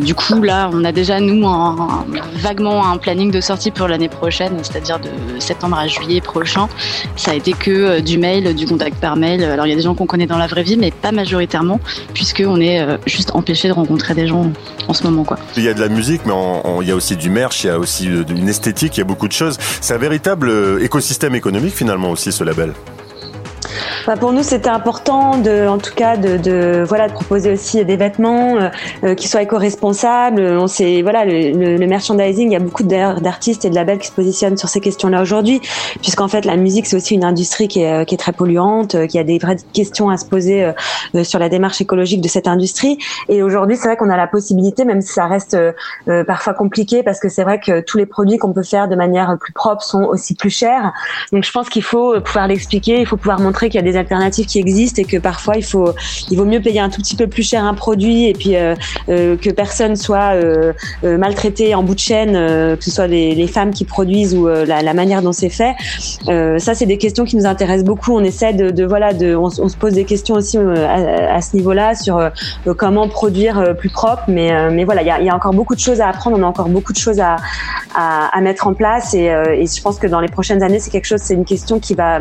du 0.09 0.15
coup 0.15 0.41
là 0.41 0.69
on 0.73 0.83
a 0.83 0.91
déjà 0.91 1.19
nous 1.19 1.47
un, 1.47 2.05
vaguement 2.35 2.89
un 2.89 2.97
planning 2.97 3.29
de 3.31 3.41
sortie 3.41 3.71
pour 3.71 3.87
l'année 3.87 4.09
prochaine, 4.09 4.53
c'est-à-dire 4.63 4.99
de 4.99 5.39
septembre 5.39 5.77
à 5.77 5.87
juillet 5.87 6.21
prochain. 6.21 6.67
Ça 7.15 7.31
a 7.31 7.33
été 7.35 7.53
que 7.53 7.99
du 7.99 8.17
mail, 8.17 8.55
du 8.55 8.65
contact 8.65 8.97
par 8.99 9.15
mail. 9.15 9.43
Alors 9.43 9.67
il 9.67 9.69
y 9.69 9.73
a 9.73 9.75
des 9.75 9.83
gens 9.83 9.95
qu'on 9.95 10.07
connaît 10.07 10.25
dans 10.25 10.37
la 10.37 10.47
vraie 10.47 10.63
vie, 10.63 10.77
mais 10.77 10.91
pas 10.91 11.11
majoritairement, 11.11 11.79
puisqu'on 12.13 12.59
est 12.59 12.79
juste 13.05 13.31
empêché 13.35 13.67
de 13.67 13.73
rencontrer 13.73 14.13
des 14.15 14.27
gens 14.27 14.51
en 14.87 14.93
ce 14.93 15.03
moment. 15.03 15.23
Quoi. 15.23 15.37
Il 15.55 15.63
y 15.63 15.69
a 15.69 15.73
de 15.73 15.81
la 15.81 15.89
musique, 15.89 16.21
mais 16.25 16.33
il 16.81 16.87
y 16.87 16.91
a 16.91 16.95
aussi 16.95 17.15
du 17.15 17.29
merch, 17.29 17.63
il 17.63 17.67
y 17.67 17.69
a 17.69 17.77
aussi 17.79 18.06
d'une 18.07 18.49
esthétique, 18.49 18.97
il 18.97 18.99
y 18.99 19.01
a 19.01 19.05
beaucoup 19.05 19.27
de 19.27 19.33
choses. 19.33 19.57
C'est 19.81 19.93
un 19.93 19.97
véritable 19.97 20.49
euh, 20.49 20.83
écosystème 20.83 21.35
économique 21.35 21.75
finalement 21.75 22.11
aussi 22.11 22.31
ce 22.31 22.43
label. 22.43 22.73
Bah 24.07 24.15
pour 24.15 24.31
nous, 24.31 24.41
c'était 24.41 24.69
important, 24.69 25.37
de, 25.37 25.67
en 25.67 25.79
tout 25.79 25.93
cas, 25.93 26.15
de, 26.15 26.37
de, 26.37 26.81
voilà, 26.87 27.09
de 27.09 27.13
proposer 27.13 27.51
aussi 27.51 27.83
des 27.83 27.97
vêtements 27.97 28.55
euh, 28.55 28.69
euh 29.03 29.15
qui 29.15 29.27
soient 29.27 29.41
éco-responsables. 29.41 30.39
On 30.39 30.67
sait, 30.67 31.01
voilà, 31.01 31.25
le, 31.25 31.75
le, 31.75 31.87
merchandising, 31.87 32.47
il 32.47 32.53
y 32.53 32.55
a 32.55 32.59
beaucoup 32.59 32.83
d'artistes 32.83 33.65
et 33.65 33.69
de 33.69 33.75
labels 33.75 33.99
qui 33.99 34.07
se 34.07 34.13
positionnent 34.13 34.55
sur 34.55 34.69
ces 34.69 34.79
questions-là 34.79 35.21
aujourd'hui, 35.21 35.59
puisqu'en 36.01 36.29
fait, 36.29 36.45
la 36.45 36.55
musique, 36.55 36.87
c'est 36.87 36.95
aussi 36.95 37.15
une 37.15 37.25
industrie 37.25 37.67
qui 37.67 37.81
est, 37.81 37.91
euh, 37.91 38.05
qui 38.05 38.15
est 38.15 38.17
très 38.17 38.31
polluante, 38.31 38.95
euh, 38.95 39.07
qui 39.07 39.19
a 39.19 39.25
des 39.25 39.39
vraies 39.39 39.57
questions 39.73 40.09
à 40.09 40.15
se 40.15 40.25
poser 40.25 40.71
sur 41.23 41.37
la 41.37 41.49
démarche 41.49 41.81
écologique 41.81 42.21
de 42.21 42.29
cette 42.29 42.47
industrie. 42.47 42.97
Et 43.27 43.43
aujourd'hui, 43.43 43.75
c'est 43.75 43.89
vrai 43.89 43.97
qu'on 43.97 44.09
a 44.09 44.15
la 44.15 44.27
possibilité, 44.27 44.85
même 44.85 45.01
si 45.01 45.11
ça 45.11 45.25
reste 45.25 45.57
parfois 46.25 46.53
compliqué, 46.53 47.03
parce 47.03 47.19
que 47.19 47.27
c'est 47.27 47.43
vrai 47.43 47.59
que 47.59 47.81
tous 47.81 47.97
les 47.97 48.05
produits 48.05 48.37
qu'on 48.37 48.53
peut 48.53 48.63
faire 48.63 48.87
de 48.87 48.95
manière 48.95 49.37
plus 49.37 49.51
propre 49.51 49.83
sont 49.83 50.03
aussi 50.03 50.33
plus 50.35 50.49
chers. 50.49 50.93
Donc, 51.33 51.43
je 51.43 51.51
pense 51.51 51.67
qu'il 51.67 51.83
faut 51.83 52.19
pouvoir 52.21 52.47
l'expliquer, 52.47 53.01
il 53.01 53.05
faut 53.05 53.17
pouvoir 53.17 53.39
montrer 53.39 53.69
qu'il 53.69 53.75
y 53.75 53.83
a 53.83 53.91
des 53.91 53.96
alternatives 53.97 54.45
qui 54.45 54.59
existent 54.59 55.01
et 55.01 55.05
que 55.05 55.17
parfois 55.17 55.55
il 55.55 55.63
faut, 55.63 55.93
il 56.29 56.37
vaut 56.37 56.45
mieux 56.45 56.61
payer 56.61 56.79
un 56.79 56.89
tout 56.89 57.01
petit 57.01 57.15
peu 57.15 57.27
plus 57.27 57.43
cher 57.43 57.63
un 57.63 57.73
produit 57.73 58.27
et 58.27 58.33
puis 58.33 58.55
euh, 58.55 58.75
euh, 59.09 59.37
que 59.37 59.49
personne 59.49 59.95
soit 59.95 60.33
euh, 60.33 60.73
maltraité 61.03 61.75
en 61.75 61.83
bout 61.83 61.95
de 61.95 61.99
chaîne, 61.99 62.33
que 62.33 62.83
ce 62.83 62.91
soit 62.91 63.07
les, 63.07 63.47
femmes 63.47 63.71
qui 63.71 63.85
produisent 63.85 64.35
ou 64.35 64.47
la, 64.47 64.93
manière 64.93 65.21
dont 65.21 65.31
c'est 65.31 65.49
fait. 65.49 65.73
ça, 66.25 66.75
c'est 66.75 66.85
des 66.85 66.97
questions 66.97 67.23
qui 67.23 67.37
nous 67.37 67.45
intéressent 67.45 67.85
beaucoup. 67.85 68.13
On 68.13 68.23
essaie 68.23 68.53
de, 68.53 68.83
voilà, 68.85 69.13
de, 69.13 69.35
on, 69.35 69.49
se 69.49 69.77
pose 69.77 69.93
des 69.93 70.03
questions 70.03 70.35
aussi 70.35 70.57
à, 70.57 71.41
ce 71.41 71.55
niveau-là 71.55 71.95
sur 71.95 72.21
comment 72.75 73.07
produire 73.07 73.75
plus 73.77 73.89
propre. 73.89 74.23
Mais, 74.27 74.69
mais 74.71 74.83
voilà, 74.83 75.01
il 75.01 75.25
y 75.25 75.29
a, 75.29 75.35
encore 75.35 75.53
beaucoup 75.53 75.75
de 75.75 75.79
choses 75.79 76.01
à 76.01 76.09
apprendre. 76.09 76.37
On 76.37 76.43
a 76.43 76.47
encore 76.47 76.69
beaucoup 76.69 76.93
de 76.93 76.97
choses 76.97 77.19
à, 77.19 77.37
à, 77.95 78.41
mettre 78.41 78.67
en 78.67 78.73
place 78.73 79.13
et, 79.13 79.25
et 79.25 79.65
je 79.65 79.81
pense 79.81 79.97
que 79.97 80.07
dans 80.07 80.19
les 80.19 80.27
prochaines 80.27 80.61
années, 80.61 80.79
c'est 80.79 80.91
quelque 80.91 81.05
chose, 81.05 81.21
c'est 81.21 81.35
une 81.35 81.45
question 81.45 81.79
qui 81.79 81.93
va, 81.93 82.19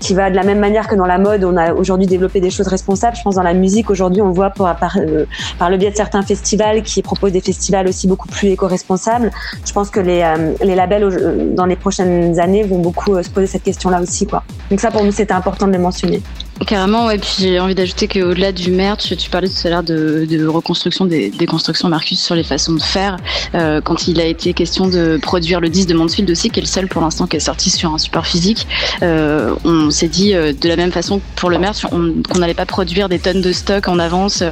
qui 0.00 0.14
va 0.14 0.30
de 0.30 0.36
la 0.36 0.42
même 0.42 0.58
manière 0.58 0.88
que 0.88 0.94
dans 0.94 1.06
la 1.06 1.11
la 1.12 1.18
mode, 1.18 1.44
on 1.44 1.56
a 1.56 1.74
aujourd'hui 1.74 2.06
développé 2.06 2.40
des 2.40 2.50
choses 2.50 2.68
responsables. 2.68 3.16
Je 3.16 3.22
pense 3.22 3.34
dans 3.34 3.42
la 3.42 3.52
musique, 3.52 3.90
aujourd'hui, 3.90 4.22
on 4.22 4.30
voit 4.30 4.50
par, 4.50 4.96
euh, 4.96 5.26
par, 5.58 5.68
le 5.68 5.76
biais 5.76 5.90
de 5.90 5.96
certains 5.96 6.22
festivals 6.22 6.82
qui 6.82 7.02
proposent 7.02 7.32
des 7.32 7.40
festivals 7.40 7.86
aussi 7.86 8.06
beaucoup 8.06 8.28
plus 8.28 8.48
éco-responsables. 8.48 9.30
Je 9.64 9.72
pense 9.72 9.90
que 9.90 10.00
les, 10.00 10.22
euh, 10.22 10.52
les 10.62 10.74
labels, 10.74 11.54
dans 11.54 11.66
les 11.66 11.76
prochaines 11.76 12.40
années, 12.40 12.62
vont 12.62 12.78
beaucoup 12.78 13.14
euh, 13.14 13.22
se 13.22 13.30
poser 13.30 13.46
cette 13.46 13.62
question-là 13.62 14.00
aussi. 14.00 14.26
Quoi. 14.26 14.42
Donc 14.70 14.80
ça, 14.80 14.90
pour 14.90 15.04
nous, 15.04 15.12
c'était 15.12 15.34
important 15.34 15.66
de 15.66 15.72
le 15.72 15.78
mentionner. 15.78 16.22
Carrément, 16.66 17.06
ouais. 17.06 17.18
Puis 17.18 17.36
j'ai 17.38 17.60
envie 17.60 17.74
d'ajouter 17.74 18.06
qu'au-delà 18.06 18.52
du 18.52 18.70
merch, 18.70 19.16
tu 19.16 19.30
parlais 19.30 19.48
tout 19.48 19.66
à 19.66 19.70
l'heure 19.70 19.82
de, 19.82 20.26
de, 20.28 20.46
reconstruction 20.46 21.06
des, 21.06 21.30
des, 21.30 21.46
constructions 21.46 21.88
Marcus 21.88 22.22
sur 22.22 22.34
les 22.34 22.44
façons 22.44 22.74
de 22.74 22.82
faire. 22.82 23.16
Euh, 23.54 23.80
quand 23.80 24.06
il 24.06 24.20
a 24.20 24.26
été 24.26 24.52
question 24.52 24.86
de 24.86 25.18
produire 25.20 25.60
le 25.60 25.68
disque 25.68 25.88
de 25.88 25.94
Mansfield 25.94 26.30
aussi, 26.30 26.50
qui 26.50 26.60
est 26.60 26.62
le 26.62 26.68
seul 26.68 26.88
pour 26.88 27.02
l'instant 27.02 27.26
qui 27.26 27.36
est 27.36 27.40
sorti 27.40 27.70
sur 27.70 27.92
un 27.92 27.98
support 27.98 28.26
physique, 28.26 28.66
euh, 29.02 29.54
on 29.64 29.90
s'est 29.90 30.08
dit 30.08 30.34
euh, 30.34 30.52
de 30.52 30.68
la 30.68 30.76
même 30.76 30.92
façon 30.92 31.20
pour 31.36 31.50
le 31.50 31.58
merch, 31.58 31.82
qu'on 31.82 32.38
n'allait 32.38 32.54
pas 32.54 32.66
produire 32.66 33.08
des 33.08 33.18
tonnes 33.18 33.40
de 33.40 33.52
stock 33.52 33.88
en 33.88 33.98
avance. 33.98 34.42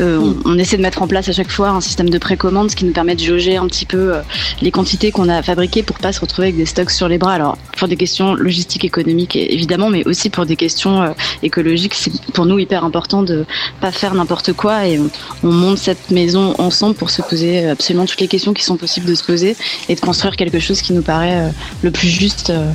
Euh, 0.00 0.18
on, 0.18 0.36
on, 0.44 0.58
essaie 0.58 0.76
de 0.76 0.82
mettre 0.82 1.02
en 1.02 1.06
place 1.06 1.28
à 1.28 1.32
chaque 1.32 1.50
fois 1.50 1.70
un 1.70 1.80
système 1.80 2.10
de 2.10 2.18
précommande, 2.18 2.70
ce 2.70 2.76
qui 2.76 2.84
nous 2.84 2.92
permet 2.92 3.14
de 3.14 3.20
jauger 3.20 3.56
un 3.56 3.66
petit 3.66 3.86
peu 3.86 4.14
euh, 4.14 4.20
les 4.60 4.70
quantités 4.70 5.12
qu'on 5.12 5.28
a 5.28 5.42
fabriquées 5.42 5.82
pour 5.82 5.98
pas 5.98 6.12
se 6.12 6.20
retrouver 6.20 6.48
avec 6.48 6.56
des 6.56 6.66
stocks 6.66 6.90
sur 6.90 7.08
les 7.08 7.18
bras. 7.18 7.34
Alors 7.34 7.58
pour 7.78 7.88
des 7.88 7.96
questions 7.96 8.34
logistiques, 8.34 8.84
économiques 8.84 9.36
évidemment, 9.36 9.88
mais 9.88 10.06
aussi 10.06 10.30
pour 10.30 10.46
des 10.46 10.56
questions 10.56 11.14
écologique, 11.54 11.94
c'est 11.94 12.12
pour 12.32 12.46
nous 12.46 12.58
hyper 12.58 12.84
important 12.84 13.22
de 13.22 13.46
pas 13.80 13.92
faire 13.92 14.14
n'importe 14.14 14.52
quoi 14.52 14.86
et 14.88 14.98
on, 15.42 15.52
monte 15.52 15.78
cette 15.78 16.10
maison 16.10 16.54
ensemble 16.58 16.96
pour 16.96 17.10
se 17.10 17.22
poser 17.22 17.68
absolument 17.68 18.06
toutes 18.06 18.20
les 18.20 18.28
questions 18.28 18.52
qui 18.52 18.64
sont 18.64 18.76
possibles 18.76 19.06
de 19.06 19.14
se 19.14 19.22
poser 19.22 19.56
et 19.88 19.94
de 19.94 20.00
construire 20.00 20.34
quelque 20.34 20.58
chose 20.58 20.82
qui 20.82 20.92
nous 20.92 21.02
paraît 21.02 21.36
euh, 21.36 21.48
le 21.82 21.90
plus 21.92 22.08
juste 22.08 22.50
euh, 22.50 22.72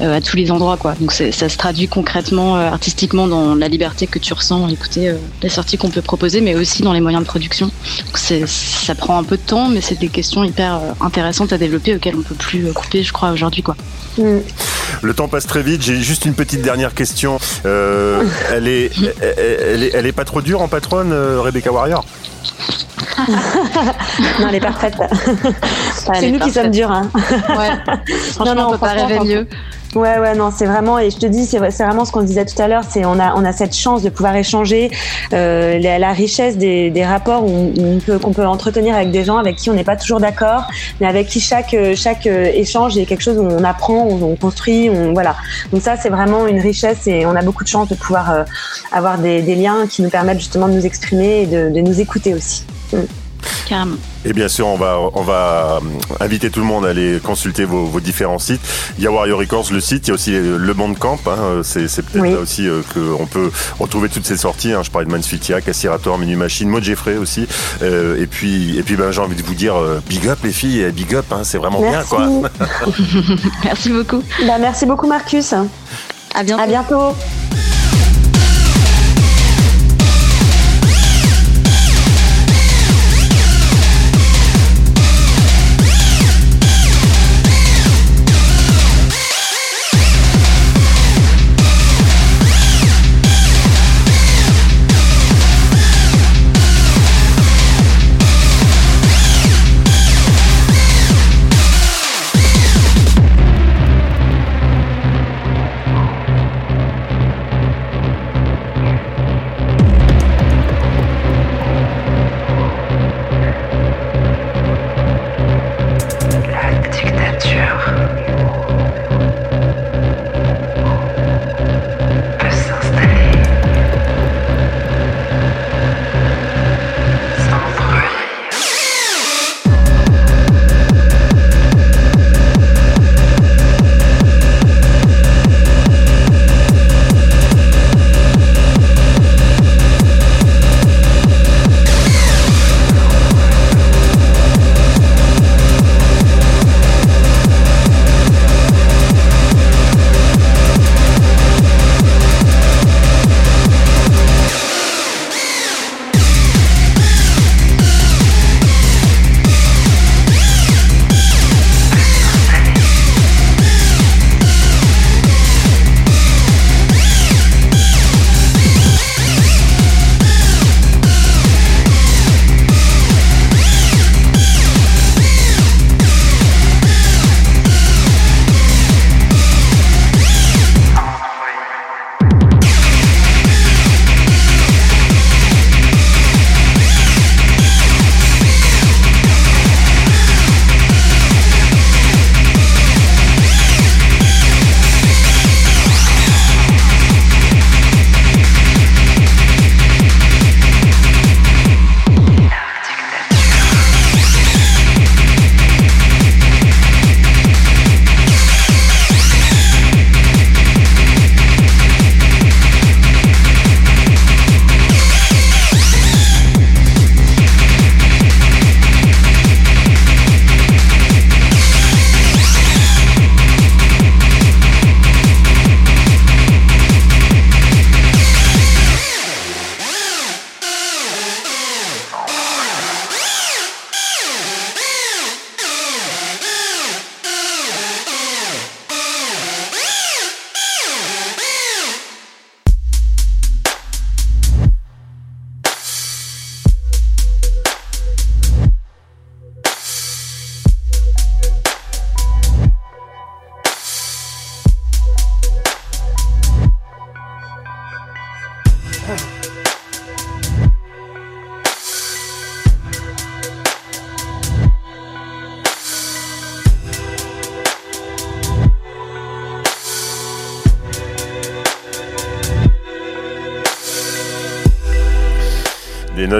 euh, 0.00 0.18
à 0.18 0.20
tous 0.20 0.36
les 0.36 0.50
endroits 0.52 0.76
quoi. 0.76 0.94
Donc 1.00 1.12
ça 1.12 1.48
se 1.48 1.56
traduit 1.56 1.88
concrètement 1.88 2.54
artistiquement 2.54 3.26
dans 3.26 3.54
la 3.54 3.68
liberté 3.68 4.06
que 4.06 4.18
tu 4.18 4.32
ressens 4.32 4.68
écouter 4.68 5.12
les 5.42 5.48
sorties 5.48 5.76
qu'on 5.76 5.90
peut 5.90 6.02
proposer 6.02 6.40
mais 6.40 6.54
aussi 6.54 6.82
dans 6.82 6.92
les 6.92 7.00
moyens 7.00 7.24
de 7.24 7.28
production. 7.28 7.66
Donc 7.66 8.18
ça 8.18 8.94
prend 8.94 9.18
un 9.18 9.24
peu 9.24 9.36
de 9.36 9.42
temps 9.42 9.68
mais 9.68 9.80
c'est 9.80 9.98
des 9.98 10.08
questions 10.08 10.44
hyper 10.44 10.80
intéressantes 11.00 11.52
à 11.52 11.58
développer 11.58 11.96
auxquelles 11.96 12.16
on 12.16 12.22
peut 12.22 12.34
plus 12.34 12.72
couper 12.72 13.02
je 13.02 13.12
crois 13.12 13.32
aujourd'hui 13.32 13.62
quoi. 13.62 13.76
Mm. 14.18 14.38
Le 15.02 15.14
temps 15.14 15.28
passe 15.28 15.46
très 15.46 15.62
vite. 15.62 15.82
J'ai 15.82 16.00
juste 16.00 16.26
une 16.26 16.34
petite 16.34 16.62
dernière 16.62 16.94
question. 16.94 17.38
Euh, 17.64 18.09
elle, 18.52 18.68
est, 18.68 18.90
elle, 19.20 19.82
est, 19.82 19.90
elle, 19.94 20.06
est, 20.06 20.12
pas 20.12 20.24
trop 20.24 20.42
dure 20.42 20.62
en 20.62 20.68
patronne, 20.68 21.12
euh, 21.12 21.40
Rebecca 21.40 21.72
Warrior? 21.72 22.04
Non, 24.40 24.48
elle 24.48 24.54
est 24.54 24.60
parfaite. 24.60 24.94
c'est 25.94 26.30
nous 26.30 26.38
qui 26.38 26.50
sommes 26.50 26.70
durs. 26.70 26.90
Hein. 26.90 27.10
Ouais. 27.14 27.70
Franchement, 28.32 28.54
non, 28.54 28.54
non, 28.54 28.68
on 28.68 28.72
peut 28.72 28.78
pas 28.78 28.92
rêver 28.92 29.20
mieux. 29.20 29.46
Ouais, 29.96 30.20
ouais, 30.20 30.36
non, 30.36 30.52
c'est 30.56 30.66
vraiment, 30.66 31.00
et 31.00 31.10
je 31.10 31.16
te 31.16 31.26
dis, 31.26 31.46
c'est 31.46 31.58
vraiment 31.58 32.04
ce 32.04 32.12
qu'on 32.12 32.22
disait 32.22 32.44
tout 32.44 32.60
à 32.62 32.68
l'heure, 32.68 32.84
c'est 32.88 33.04
on 33.04 33.18
a, 33.18 33.34
on 33.34 33.44
a 33.44 33.52
cette 33.52 33.74
chance 33.74 34.04
de 34.04 34.08
pouvoir 34.08 34.36
échanger, 34.36 34.88
euh, 35.32 35.80
la, 35.80 35.98
la, 35.98 36.12
richesse 36.12 36.56
des, 36.56 36.90
des 36.90 37.04
rapports 37.04 37.40
qu'on 37.44 37.98
peut, 38.04 38.20
qu'on 38.20 38.32
peut 38.32 38.46
entretenir 38.46 38.94
avec 38.94 39.10
des 39.10 39.24
gens 39.24 39.36
avec 39.36 39.56
qui 39.56 39.68
on 39.68 39.74
n'est 39.74 39.82
pas 39.82 39.96
toujours 39.96 40.20
d'accord, 40.20 40.62
mais 41.00 41.08
avec 41.08 41.26
qui 41.26 41.40
chaque, 41.40 41.74
chaque 41.96 42.28
euh, 42.28 42.52
échange 42.54 42.96
est 42.98 43.04
quelque 43.04 43.22
chose 43.22 43.38
où 43.38 43.42
on 43.42 43.64
apprend, 43.64 44.06
on, 44.08 44.22
on 44.22 44.36
construit, 44.36 44.88
on, 44.90 45.12
voilà. 45.12 45.34
Donc 45.72 45.82
ça, 45.82 45.96
c'est 45.96 46.10
vraiment 46.10 46.46
une 46.46 46.60
richesse 46.60 47.08
et 47.08 47.26
on 47.26 47.34
a 47.34 47.42
beaucoup 47.42 47.64
de 47.64 47.68
chance 47.68 47.88
de 47.88 47.96
pouvoir 47.96 48.30
euh, 48.30 48.44
avoir 48.92 49.18
des, 49.18 49.42
des, 49.42 49.56
liens 49.56 49.88
qui 49.88 50.02
nous 50.02 50.10
permettent 50.10 50.38
justement 50.38 50.68
de 50.68 50.74
nous 50.74 50.86
exprimer 50.86 51.42
et 51.42 51.46
de, 51.46 51.68
de 51.68 51.80
nous 51.80 52.00
écouter 52.00 52.32
aussi. 52.32 52.64
Et 54.24 54.32
bien 54.32 54.48
sûr, 54.48 54.66
on 54.66 54.76
va, 54.76 54.98
on 55.14 55.22
va 55.22 55.78
euh, 55.78 55.80
inviter 56.20 56.50
tout 56.50 56.60
le 56.60 56.66
monde 56.66 56.84
à 56.84 56.90
aller 56.90 57.20
consulter 57.22 57.64
vos, 57.64 57.86
vos 57.86 58.00
différents 58.00 58.38
sites. 58.38 58.60
Il 58.98 59.04
y 59.04 59.06
a 59.06 59.12
Warrior 59.12 59.38
Records, 59.38 59.66
le 59.72 59.80
site. 59.80 60.06
Il 60.06 60.08
y 60.08 60.10
a 60.10 60.14
aussi 60.14 60.32
le 60.32 60.74
Monde 60.74 60.98
Camp. 60.98 61.18
Hein. 61.26 61.60
C'est, 61.62 61.86
peut-être 62.02 62.24
là 62.24 62.40
aussi 62.40 62.68
euh, 62.68 62.82
qu'on 62.92 63.26
peut 63.26 63.50
retrouver 63.78 64.08
toutes 64.08 64.26
ces 64.26 64.36
sorties. 64.36 64.72
Hein. 64.72 64.82
Je 64.82 64.90
parlais 64.90 65.06
de 65.06 65.12
Mansfield 65.12 65.64
Cassirator, 65.64 66.18
Menu 66.18 66.36
Machine, 66.36 66.68
Maud 66.68 66.82
Jeffrey 66.82 67.16
aussi. 67.16 67.46
Euh, 67.82 68.20
et 68.20 68.26
puis, 68.26 68.78
et 68.78 68.82
puis 68.82 68.96
ben, 68.96 69.10
j'ai 69.10 69.20
envie 69.20 69.36
de 69.36 69.42
vous 69.42 69.54
dire 69.54 69.76
euh, 69.76 70.02
big 70.08 70.26
up 70.28 70.38
les 70.42 70.52
filles, 70.52 70.90
big 70.92 71.14
up. 71.14 71.26
Hein. 71.30 71.40
C'est 71.44 71.58
vraiment 71.58 71.80
bien. 71.80 72.02
Quoi. 72.02 72.28
merci 73.64 73.90
beaucoup. 73.90 74.22
Bah, 74.46 74.58
merci 74.58 74.84
beaucoup 74.84 75.06
Marcus. 75.06 75.54
À 76.34 76.42
bientôt. 76.42 76.62
À 76.62 76.66
bientôt. 76.66 77.14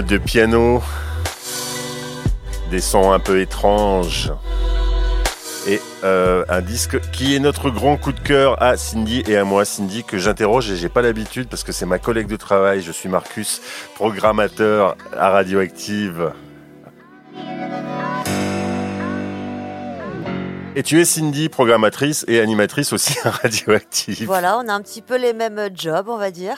De 0.02 0.18
piano, 0.18 0.82
des 2.70 2.80
sons 2.80 3.12
un 3.12 3.18
peu 3.18 3.40
étranges. 3.40 4.32
Et 5.66 5.80
euh, 6.04 6.44
un 6.48 6.62
disque 6.62 7.00
qui 7.10 7.34
est 7.34 7.38
notre 7.38 7.70
grand 7.70 7.96
coup 7.96 8.12
de 8.12 8.20
cœur 8.20 8.62
à 8.62 8.76
Cindy 8.76 9.22
et 9.26 9.36
à 9.36 9.44
moi. 9.44 9.64
Cindy 9.64 10.04
que 10.04 10.16
j'interroge 10.16 10.70
et 10.70 10.76
j'ai 10.76 10.88
pas 10.88 11.02
l'habitude 11.02 11.48
parce 11.48 11.64
que 11.64 11.72
c'est 11.72 11.86
ma 11.86 11.98
collègue 11.98 12.28
de 12.28 12.36
travail. 12.36 12.80
Je 12.80 12.92
suis 12.92 13.08
Marcus, 13.08 13.60
programmateur 13.94 14.96
à 15.16 15.30
Radioactive. 15.30 16.32
Et 20.76 20.84
tu 20.84 21.00
es 21.00 21.04
Cindy, 21.04 21.48
programmatrice 21.48 22.24
et 22.28 22.38
animatrice 22.40 22.92
aussi 22.92 23.18
à 23.24 23.30
Radioactive. 23.30 24.24
Voilà, 24.24 24.56
on 24.58 24.68
a 24.68 24.72
un 24.72 24.80
petit 24.80 25.02
peu 25.02 25.16
les 25.16 25.32
mêmes 25.32 25.68
jobs, 25.74 26.08
on 26.08 26.16
va 26.16 26.30
dire. 26.30 26.56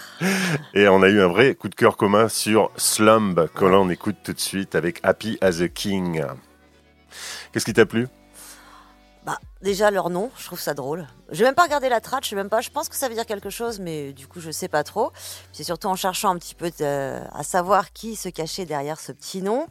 Et 0.74 0.86
on 0.86 1.02
a 1.02 1.08
eu 1.08 1.22
un 1.22 1.28
vrai 1.28 1.54
coup 1.54 1.70
de 1.70 1.74
cœur 1.74 1.96
commun 1.96 2.28
sur 2.28 2.70
Slumb, 2.76 3.48
que 3.54 3.64
l'on 3.64 3.88
écoute 3.88 4.16
tout 4.22 4.34
de 4.34 4.38
suite 4.38 4.74
avec 4.74 5.00
Happy 5.02 5.38
as 5.40 5.62
a 5.62 5.68
King. 5.68 6.24
Qu'est-ce 7.52 7.64
qui 7.64 7.72
t'a 7.72 7.86
plu? 7.86 8.06
Bah, 9.24 9.38
déjà 9.62 9.90
leur 9.90 10.10
nom, 10.10 10.30
je 10.36 10.44
trouve 10.44 10.60
ça 10.60 10.74
drôle. 10.74 11.06
Je 11.30 11.38
vais 11.38 11.44
même 11.44 11.54
pas 11.54 11.62
regarder 11.62 11.88
la 11.88 12.00
trace, 12.00 12.24
je 12.24 12.28
sais 12.30 12.36
même 12.36 12.50
pas. 12.50 12.60
Je 12.60 12.68
pense 12.68 12.90
que 12.90 12.96
ça 12.96 13.08
veut 13.08 13.14
dire 13.14 13.24
quelque 13.24 13.50
chose, 13.50 13.80
mais 13.80 14.12
du 14.12 14.26
coup, 14.26 14.40
je 14.40 14.50
sais 14.50 14.68
pas 14.68 14.84
trop. 14.84 15.10
C'est 15.52 15.64
surtout 15.64 15.88
en 15.88 15.96
cherchant 15.96 16.28
un 16.28 16.36
petit 16.36 16.54
peu 16.54 16.70
à 16.82 17.42
savoir 17.42 17.94
qui 17.94 18.16
se 18.16 18.28
cachait 18.28 18.66
derrière 18.66 19.00
ce 19.00 19.10
petit 19.12 19.40
nom. 19.40 19.66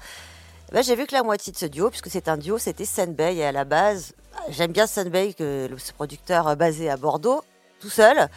Eh 0.72 0.76
ben, 0.76 0.84
j'ai 0.84 0.96
vu 0.96 1.06
que 1.06 1.14
la 1.14 1.22
moitié 1.22 1.52
de 1.52 1.58
ce 1.58 1.66
duo, 1.66 1.90
puisque 1.90 2.10
c'est 2.10 2.30
un 2.30 2.38
duo, 2.38 2.58
c'était 2.58 2.86
Senbei. 2.86 3.36
Et 3.36 3.46
à 3.46 3.52
la 3.52 3.66
base, 3.66 4.14
j'aime 4.48 4.72
bien 4.72 4.88
Senbei, 4.88 5.34
que 5.34 5.70
ce 5.78 5.92
producteur 5.92 6.56
basé 6.56 6.90
à 6.90 6.96
Bordeaux, 6.96 7.44
tout 7.82 7.90
seul. 7.90 8.30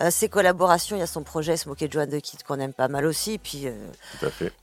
Euh, 0.00 0.10
ses 0.10 0.30
collaborations, 0.30 0.96
il 0.96 1.00
y 1.00 1.02
a 1.02 1.06
son 1.06 1.24
projet 1.24 1.58
Smoke 1.58 1.90
Joan 1.90 2.08
de 2.08 2.20
Kid 2.20 2.42
qu'on 2.42 2.58
aime 2.58 2.72
pas 2.72 2.88
mal 2.88 3.04
aussi. 3.04 3.36
Puis, 3.36 3.64
euh, 3.66 3.88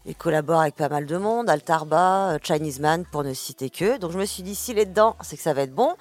Il 0.07 0.15
collabore 0.15 0.61
avec 0.61 0.75
pas 0.75 0.89
mal 0.89 1.05
de 1.05 1.17
monde, 1.17 1.47
Altarba, 1.47 2.31
euh, 2.31 2.39
Chinese 2.41 2.79
Man, 2.79 3.05
pour 3.11 3.23
ne 3.23 3.35
citer 3.35 3.69
que. 3.69 3.97
Donc 3.97 4.11
je 4.11 4.17
me 4.17 4.25
suis 4.25 4.41
dit, 4.41 4.55
s'il 4.55 4.79
est 4.79 4.85
dedans, 4.85 5.15
c'est 5.21 5.37
que 5.37 5.43
ça 5.43 5.53
va 5.53 5.61
être 5.61 5.75
bon. 5.75 5.95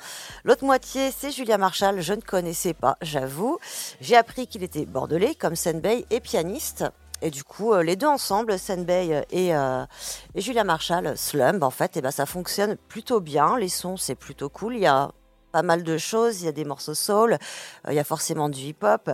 L'autre 0.45 0.65
moitié, 0.65 1.11
c'est 1.15 1.31
Julia 1.33 1.59
Marshall. 1.59 2.01
Je 2.01 2.15
ne 2.15 2.23
connaissais 2.23 2.73
pas, 2.73 2.97
j'avoue. 3.03 3.59
J'ai 4.01 4.17
appris 4.17 4.47
qu'il 4.47 4.63
était 4.63 4.87
bordelais, 4.87 5.35
comme 5.35 5.55
Senbei, 5.55 6.07
et 6.11 6.21
pianiste. 6.21 6.85
Et 7.25 7.31
du 7.31 7.43
coup, 7.43 7.75
les 7.75 7.97
deux 7.97 8.07
ensemble, 8.07 8.59
Senbei 8.59 9.25
et, 9.31 9.49
et 9.49 10.41
Julia 10.41 10.63
Marshall, 10.63 11.17
Slumb, 11.17 11.63
en 11.63 11.71
fait, 11.71 11.97
et 11.97 12.03
ben, 12.03 12.11
ça 12.11 12.27
fonctionne 12.27 12.77
plutôt 12.89 13.21
bien. 13.21 13.57
Les 13.59 13.71
sons, 13.71 13.97
c'est 13.97 14.15
plutôt 14.15 14.51
cool. 14.51 14.77
Il 14.77 14.83
y 14.83 14.87
a 14.87 15.11
pas 15.55 15.63
mal 15.63 15.85
de 15.85 15.97
choses. 15.99 16.43
Il 16.43 16.47
y 16.47 16.49
a 16.49 16.53
des 16.53 16.65
morceaux 16.65 16.95
soul, 16.95 17.35
euh, 17.35 17.93
il 17.93 17.95
y 17.95 18.01
a 18.01 18.05
forcément 18.05 18.49
du 18.49 18.61
hip-hop, 18.61 19.09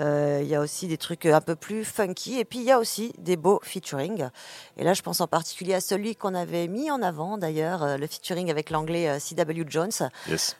euh, 0.00 0.40
il 0.42 0.48
y 0.48 0.56
a 0.56 0.60
aussi 0.60 0.88
des 0.88 0.98
trucs 0.98 1.24
un 1.24 1.40
peu 1.40 1.54
plus 1.54 1.84
funky, 1.84 2.40
et 2.40 2.44
puis 2.44 2.58
il 2.58 2.64
y 2.64 2.72
a 2.72 2.80
aussi 2.80 3.12
des 3.18 3.36
beaux 3.36 3.60
featuring. 3.62 4.28
Et 4.76 4.82
là, 4.82 4.92
je 4.92 5.02
pense 5.02 5.20
en 5.20 5.28
particulier 5.28 5.72
à 5.74 5.80
celui 5.80 6.16
qu'on 6.16 6.34
avait 6.34 6.66
mis 6.66 6.90
en 6.90 7.00
avant 7.00 7.38
d'ailleurs, 7.38 7.84
euh, 7.84 7.96
le 7.96 8.08
featuring 8.08 8.50
avec 8.50 8.70
l'anglais 8.70 9.20
C.W. 9.20 9.66
Jones 9.68 9.92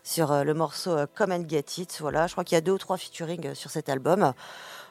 sur 0.05 0.45
le 0.45 0.55
morceau 0.55 0.97
Come 1.17 1.33
and 1.33 1.49
Get 1.49 1.65
It. 1.79 1.99
Voilà, 2.01 2.29
je 2.29 2.33
crois 2.33 2.45
qu'il 2.45 2.55
y 2.55 2.59
a 2.59 2.61
deux 2.61 2.73
ou 2.73 2.79
trois 2.79 2.97
featuring 2.97 3.55
sur 3.55 3.71
cet 3.71 3.89
album. 3.89 4.33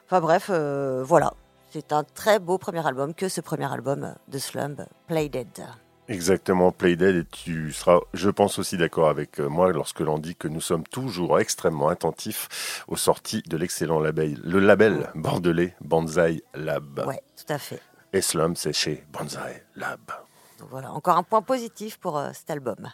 Enfin 0.08 0.20
bref, 0.20 0.50
voilà. 0.50 1.34
C'est 1.74 1.92
un 1.92 2.04
très 2.04 2.38
beau 2.38 2.60
premier 2.60 2.86
album 2.86 3.16
que 3.16 3.28
ce 3.28 3.42
premier 3.42 3.66
album 3.66 4.14
de 4.28 4.38
Slumb, 4.38 4.86
Play 5.08 5.28
Dead. 5.28 5.66
Exactement, 6.08 6.72
Playdead, 6.72 7.16
et 7.16 7.26
tu 7.26 7.72
seras, 7.72 8.00
je 8.14 8.30
pense 8.30 8.60
aussi 8.60 8.78
d'accord 8.78 9.10
avec 9.10 9.40
euh, 9.40 9.48
moi 9.50 9.72
lorsque 9.72 10.02
l'on 10.02 10.20
dit 10.20 10.36
que 10.36 10.48
nous 10.48 10.62
sommes 10.62 10.84
toujours 10.84 11.40
extrêmement 11.40 11.88
attentifs 11.88 12.84
aux 12.88 12.96
sorties 12.96 13.42
de 13.48 13.58
l'excellent 13.58 14.00
label, 14.00 14.40
le 14.44 14.60
label 14.60 15.10
bordelais 15.16 15.76
Banzai 15.82 16.44
Lab. 16.54 17.06
Ouais, 17.08 17.24
tout 17.36 17.52
à 17.52 17.58
fait. 17.58 17.82
Et 18.14 18.22
Slum, 18.22 18.56
c'est 18.56 18.74
chez 18.74 19.04
Banzai 19.12 19.66
Lab. 19.76 20.12
Donc 20.60 20.70
voilà, 20.70 20.92
encore 20.92 21.18
un 21.18 21.24
point 21.24 21.42
positif 21.42 21.98
pour 21.98 22.20
euh, 22.20 22.30
cet 22.34 22.52
album. 22.52 22.88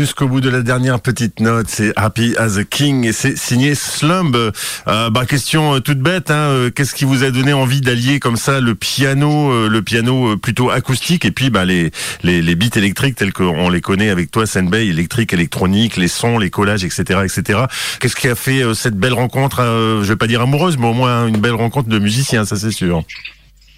Jusqu'au 0.00 0.28
bout 0.28 0.40
de 0.40 0.48
la 0.48 0.62
dernière 0.62 0.98
petite 1.00 1.40
note, 1.40 1.66
c'est 1.68 1.92
Happy 1.94 2.34
as 2.38 2.56
a 2.56 2.64
King 2.64 3.04
et 3.04 3.12
c'est 3.12 3.36
signé 3.36 3.74
Slumb. 3.74 4.34
Euh, 4.34 5.10
bah 5.10 5.26
question 5.26 5.74
euh, 5.74 5.80
toute 5.80 5.98
bête, 5.98 6.30
hein, 6.30 6.48
euh, 6.48 6.70
qu'est-ce 6.70 6.94
qui 6.94 7.04
vous 7.04 7.22
a 7.22 7.30
donné 7.30 7.52
envie 7.52 7.82
d'allier 7.82 8.18
comme 8.18 8.38
ça 8.38 8.60
le 8.60 8.74
piano, 8.74 9.68
le 9.68 9.82
piano 9.82 10.38
plutôt 10.38 10.70
acoustique 10.70 11.26
et 11.26 11.32
puis 11.32 11.50
bah 11.50 11.66
les 11.66 11.90
les, 12.22 12.40
les 12.40 12.54
beats 12.54 12.78
électriques 12.78 13.16
tels 13.16 13.34
qu'on 13.34 13.68
les 13.68 13.82
connaît 13.82 14.08
avec 14.08 14.30
toi, 14.30 14.46
Senbei, 14.46 14.86
électrique, 14.86 15.34
électronique, 15.34 15.98
les 15.98 16.08
sons, 16.08 16.38
les 16.38 16.48
collages, 16.48 16.82
etc., 16.82 17.20
etc. 17.22 17.64
Qu'est-ce 18.00 18.16
qui 18.16 18.28
a 18.28 18.34
fait 18.34 18.62
cette 18.72 18.96
belle 18.96 19.12
rencontre, 19.12 19.58
je 20.02 20.08
vais 20.08 20.16
pas 20.16 20.28
dire 20.28 20.40
amoureuse, 20.40 20.78
mais 20.78 20.86
au 20.86 20.94
moins 20.94 21.26
une 21.26 21.36
belle 21.42 21.52
rencontre 21.52 21.90
de 21.90 21.98
musiciens, 21.98 22.46
ça 22.46 22.56
c'est 22.56 22.70
sûr. 22.70 23.02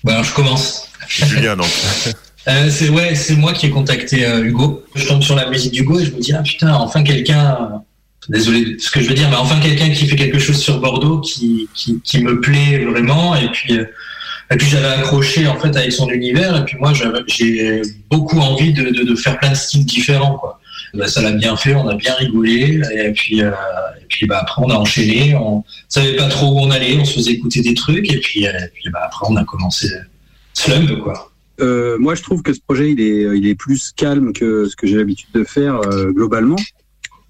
Bah 0.04 0.12
alors 0.12 0.24
je 0.24 0.34
commence. 0.34 0.88
Julien 1.08 1.56
donc. 1.56 1.66
Euh, 2.48 2.70
c'est 2.70 2.88
ouais, 2.88 3.14
c'est 3.14 3.36
moi 3.36 3.52
qui 3.52 3.66
ai 3.66 3.70
contacté 3.70 4.26
euh, 4.26 4.44
Hugo. 4.44 4.84
Je 4.94 5.06
tombe 5.06 5.22
sur 5.22 5.36
la 5.36 5.48
musique 5.48 5.72
d'Hugo 5.72 6.00
et 6.00 6.04
je 6.04 6.12
me 6.12 6.20
dis 6.20 6.32
ah 6.32 6.42
putain, 6.42 6.74
enfin 6.74 7.02
quelqu'un. 7.02 7.82
Désolé 8.28 8.74
de 8.76 8.78
ce 8.78 8.88
que 8.88 9.00
je 9.00 9.08
veux 9.08 9.14
dire, 9.14 9.28
mais 9.30 9.36
enfin 9.36 9.58
quelqu'un 9.58 9.90
qui 9.90 10.06
fait 10.06 10.14
quelque 10.14 10.38
chose 10.38 10.56
sur 10.56 10.78
Bordeaux 10.80 11.20
qui, 11.20 11.68
qui, 11.74 12.00
qui 12.02 12.22
me 12.22 12.40
plaît 12.40 12.84
vraiment. 12.84 13.34
Et 13.34 13.48
puis 13.48 13.76
euh, 13.76 13.84
et 14.52 14.56
puis 14.56 14.68
j'avais 14.68 14.86
accroché 14.86 15.46
en 15.48 15.58
fait 15.58 15.74
avec 15.76 15.92
son 15.92 16.08
univers. 16.08 16.56
Et 16.56 16.64
puis 16.64 16.76
moi 16.78 16.92
j'ai 17.26 17.82
beaucoup 18.10 18.38
envie 18.38 18.72
de, 18.72 18.90
de, 18.90 19.02
de, 19.02 19.14
faire 19.16 19.38
plein 19.38 19.50
de 19.50 19.56
styles 19.56 19.84
différents 19.84 20.36
quoi. 20.38 20.60
Bah, 20.94 21.08
ça 21.08 21.22
l'a 21.22 21.32
bien 21.32 21.56
fait, 21.56 21.74
on 21.74 21.88
a 21.88 21.94
bien 21.94 22.14
rigolé. 22.14 22.80
Et 22.94 23.10
puis 23.12 23.40
et 23.40 24.06
puis 24.08 24.26
bah 24.26 24.38
après 24.42 24.62
on 24.64 24.70
a 24.70 24.74
enchaîné. 24.74 25.34
On 25.34 25.64
savait 25.88 26.14
pas 26.14 26.28
trop 26.28 26.46
où 26.54 26.60
on 26.60 26.70
allait, 26.70 26.96
on 27.00 27.04
se 27.04 27.14
faisait 27.14 27.32
écouter 27.32 27.60
des 27.60 27.74
trucs. 27.74 28.12
Et 28.12 28.18
puis, 28.20 28.44
et 28.44 28.50
puis 28.72 28.88
bah, 28.90 29.00
après 29.04 29.26
on 29.28 29.36
a 29.36 29.44
commencé 29.44 29.88
Slump 30.54 31.00
quoi. 31.02 31.31
Euh, 31.60 31.98
moi, 31.98 32.14
je 32.14 32.22
trouve 32.22 32.42
que 32.42 32.52
ce 32.52 32.60
projet, 32.60 32.90
il 32.90 33.00
est, 33.00 33.36
il 33.36 33.46
est 33.46 33.54
plus 33.54 33.92
calme 33.92 34.32
que 34.32 34.66
ce 34.66 34.76
que 34.76 34.86
j'ai 34.86 34.96
l'habitude 34.96 35.28
de 35.34 35.44
faire 35.44 35.80
euh, 35.80 36.10
globalement. 36.10 36.56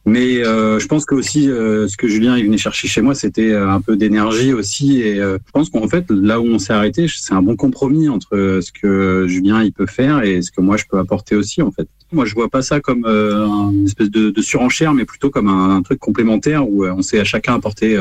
Mais 0.05 0.45
euh, 0.45 0.81
je 0.81 0.87
pense 0.89 1.05
que 1.05 1.14
aussi, 1.14 1.45
ce 1.45 1.97
que 1.97 2.09
Julien 2.09 2.37
il 2.37 2.47
venait 2.47 2.59
chercher 2.59 2.89
chez 2.89 3.01
moi, 3.03 3.14
c'était 3.14 3.55
un 3.55 3.81
peu 3.81 3.97
d'énergie 3.97 4.53
aussi. 4.53 5.01
Et 5.01 5.16
je 5.18 5.53
pense 5.53 5.70
qu'en 5.70 5.87
fait, 5.87 6.11
là 6.11 6.41
où 6.41 6.47
on 6.47 6.59
s'est 6.59 6.73
arrêté, 6.73 7.07
c'est 7.09 7.35
un 7.35 7.43
bon 7.43 7.55
compromis 7.55 8.09
entre 8.09 8.59
ce 8.61 8.73
que 8.73 9.27
Julien 9.29 9.62
il 9.62 9.73
peut 9.73 9.87
faire 9.87 10.25
et 10.25 10.43
ce 10.43 10.51
que 10.51 10.61
moi 10.61 10.77
je 10.77 10.87
peux 10.91 10.99
apporter 10.99 11.37
aussi. 11.37 11.62
En 11.62 11.70
fait, 11.70 11.87
moi, 12.11 12.25
je 12.25 12.35
vois 12.35 12.49
pas 12.49 12.62
ça 12.62 12.81
comme 12.81 13.07
une 13.07 13.87
espèce 13.87 14.11
de, 14.11 14.31
de, 14.31 14.43
surenchère, 14.43 14.93
mais 14.93 15.05
plutôt 15.05 15.31
comme 15.31 15.47
un, 15.47 15.81
truc 15.83 16.01
complémentaire 16.01 16.68
où 16.68 16.85
on 16.85 17.03
sait 17.03 17.20
à 17.20 17.25
chacun 17.25 17.55
apporter, 17.55 17.97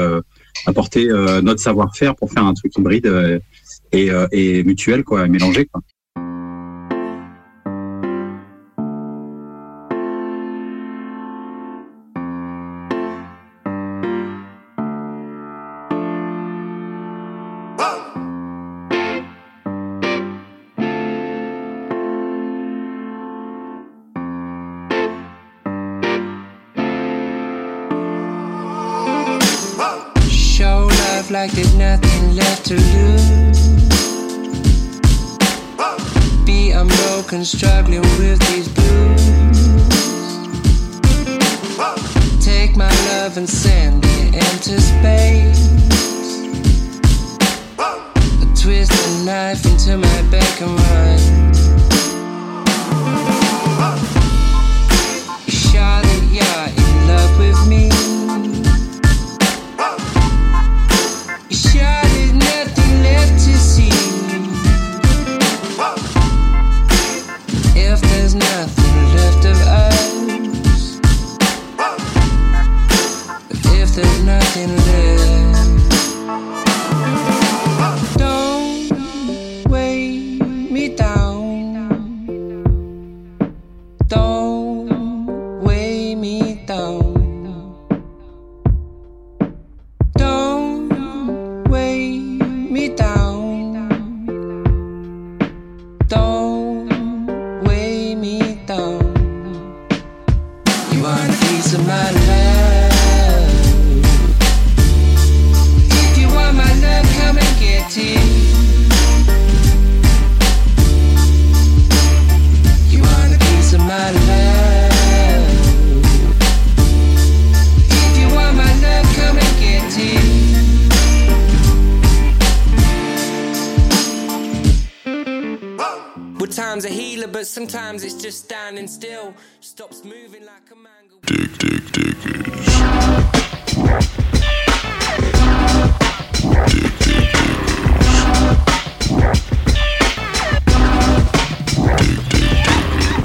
apporter 0.65 1.05
notre 1.43 1.59
savoir-faire 1.59 2.15
pour 2.15 2.31
faire 2.31 2.45
un 2.45 2.55
truc 2.55 2.75
hybride 2.79 3.39
et, 3.91 4.09
et 4.31 4.63
mutuel, 4.63 5.03
quoi, 5.03 5.27
mélangé, 5.27 5.67
quoi. 5.67 5.83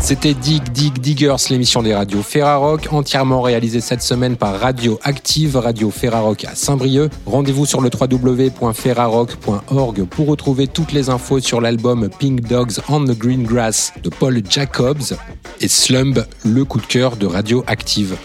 C'était 0.06 0.34
Dig 0.34 0.62
Dig 0.70 1.00
Diggers, 1.00 1.34
l'émission 1.50 1.82
des 1.82 1.92
radios 1.92 2.22
Ferrarock, 2.22 2.86
entièrement 2.92 3.42
réalisée 3.42 3.80
cette 3.80 4.02
semaine 4.02 4.36
par 4.36 4.60
Radio 4.60 5.00
Active, 5.02 5.56
Radio 5.56 5.90
Ferrarock 5.90 6.44
à 6.44 6.54
Saint-Brieuc. 6.54 7.10
Rendez-vous 7.26 7.66
sur 7.66 7.80
le 7.80 7.90
www.ferrarock.org 7.92 10.04
pour 10.04 10.28
retrouver 10.28 10.68
toutes 10.68 10.92
les 10.92 11.10
infos 11.10 11.40
sur 11.40 11.60
l'album 11.60 12.08
Pink 12.20 12.42
Dogs 12.42 12.74
on 12.88 13.02
the 13.02 13.18
Green 13.18 13.42
Grass 13.42 13.92
de 14.04 14.08
Paul 14.08 14.40
Jacobs 14.48 15.16
et 15.60 15.66
Slumb, 15.66 16.24
le 16.44 16.64
coup 16.64 16.78
de 16.78 16.86
cœur 16.86 17.16
de 17.16 17.26
Radio 17.26 17.64
Active. 17.66 18.16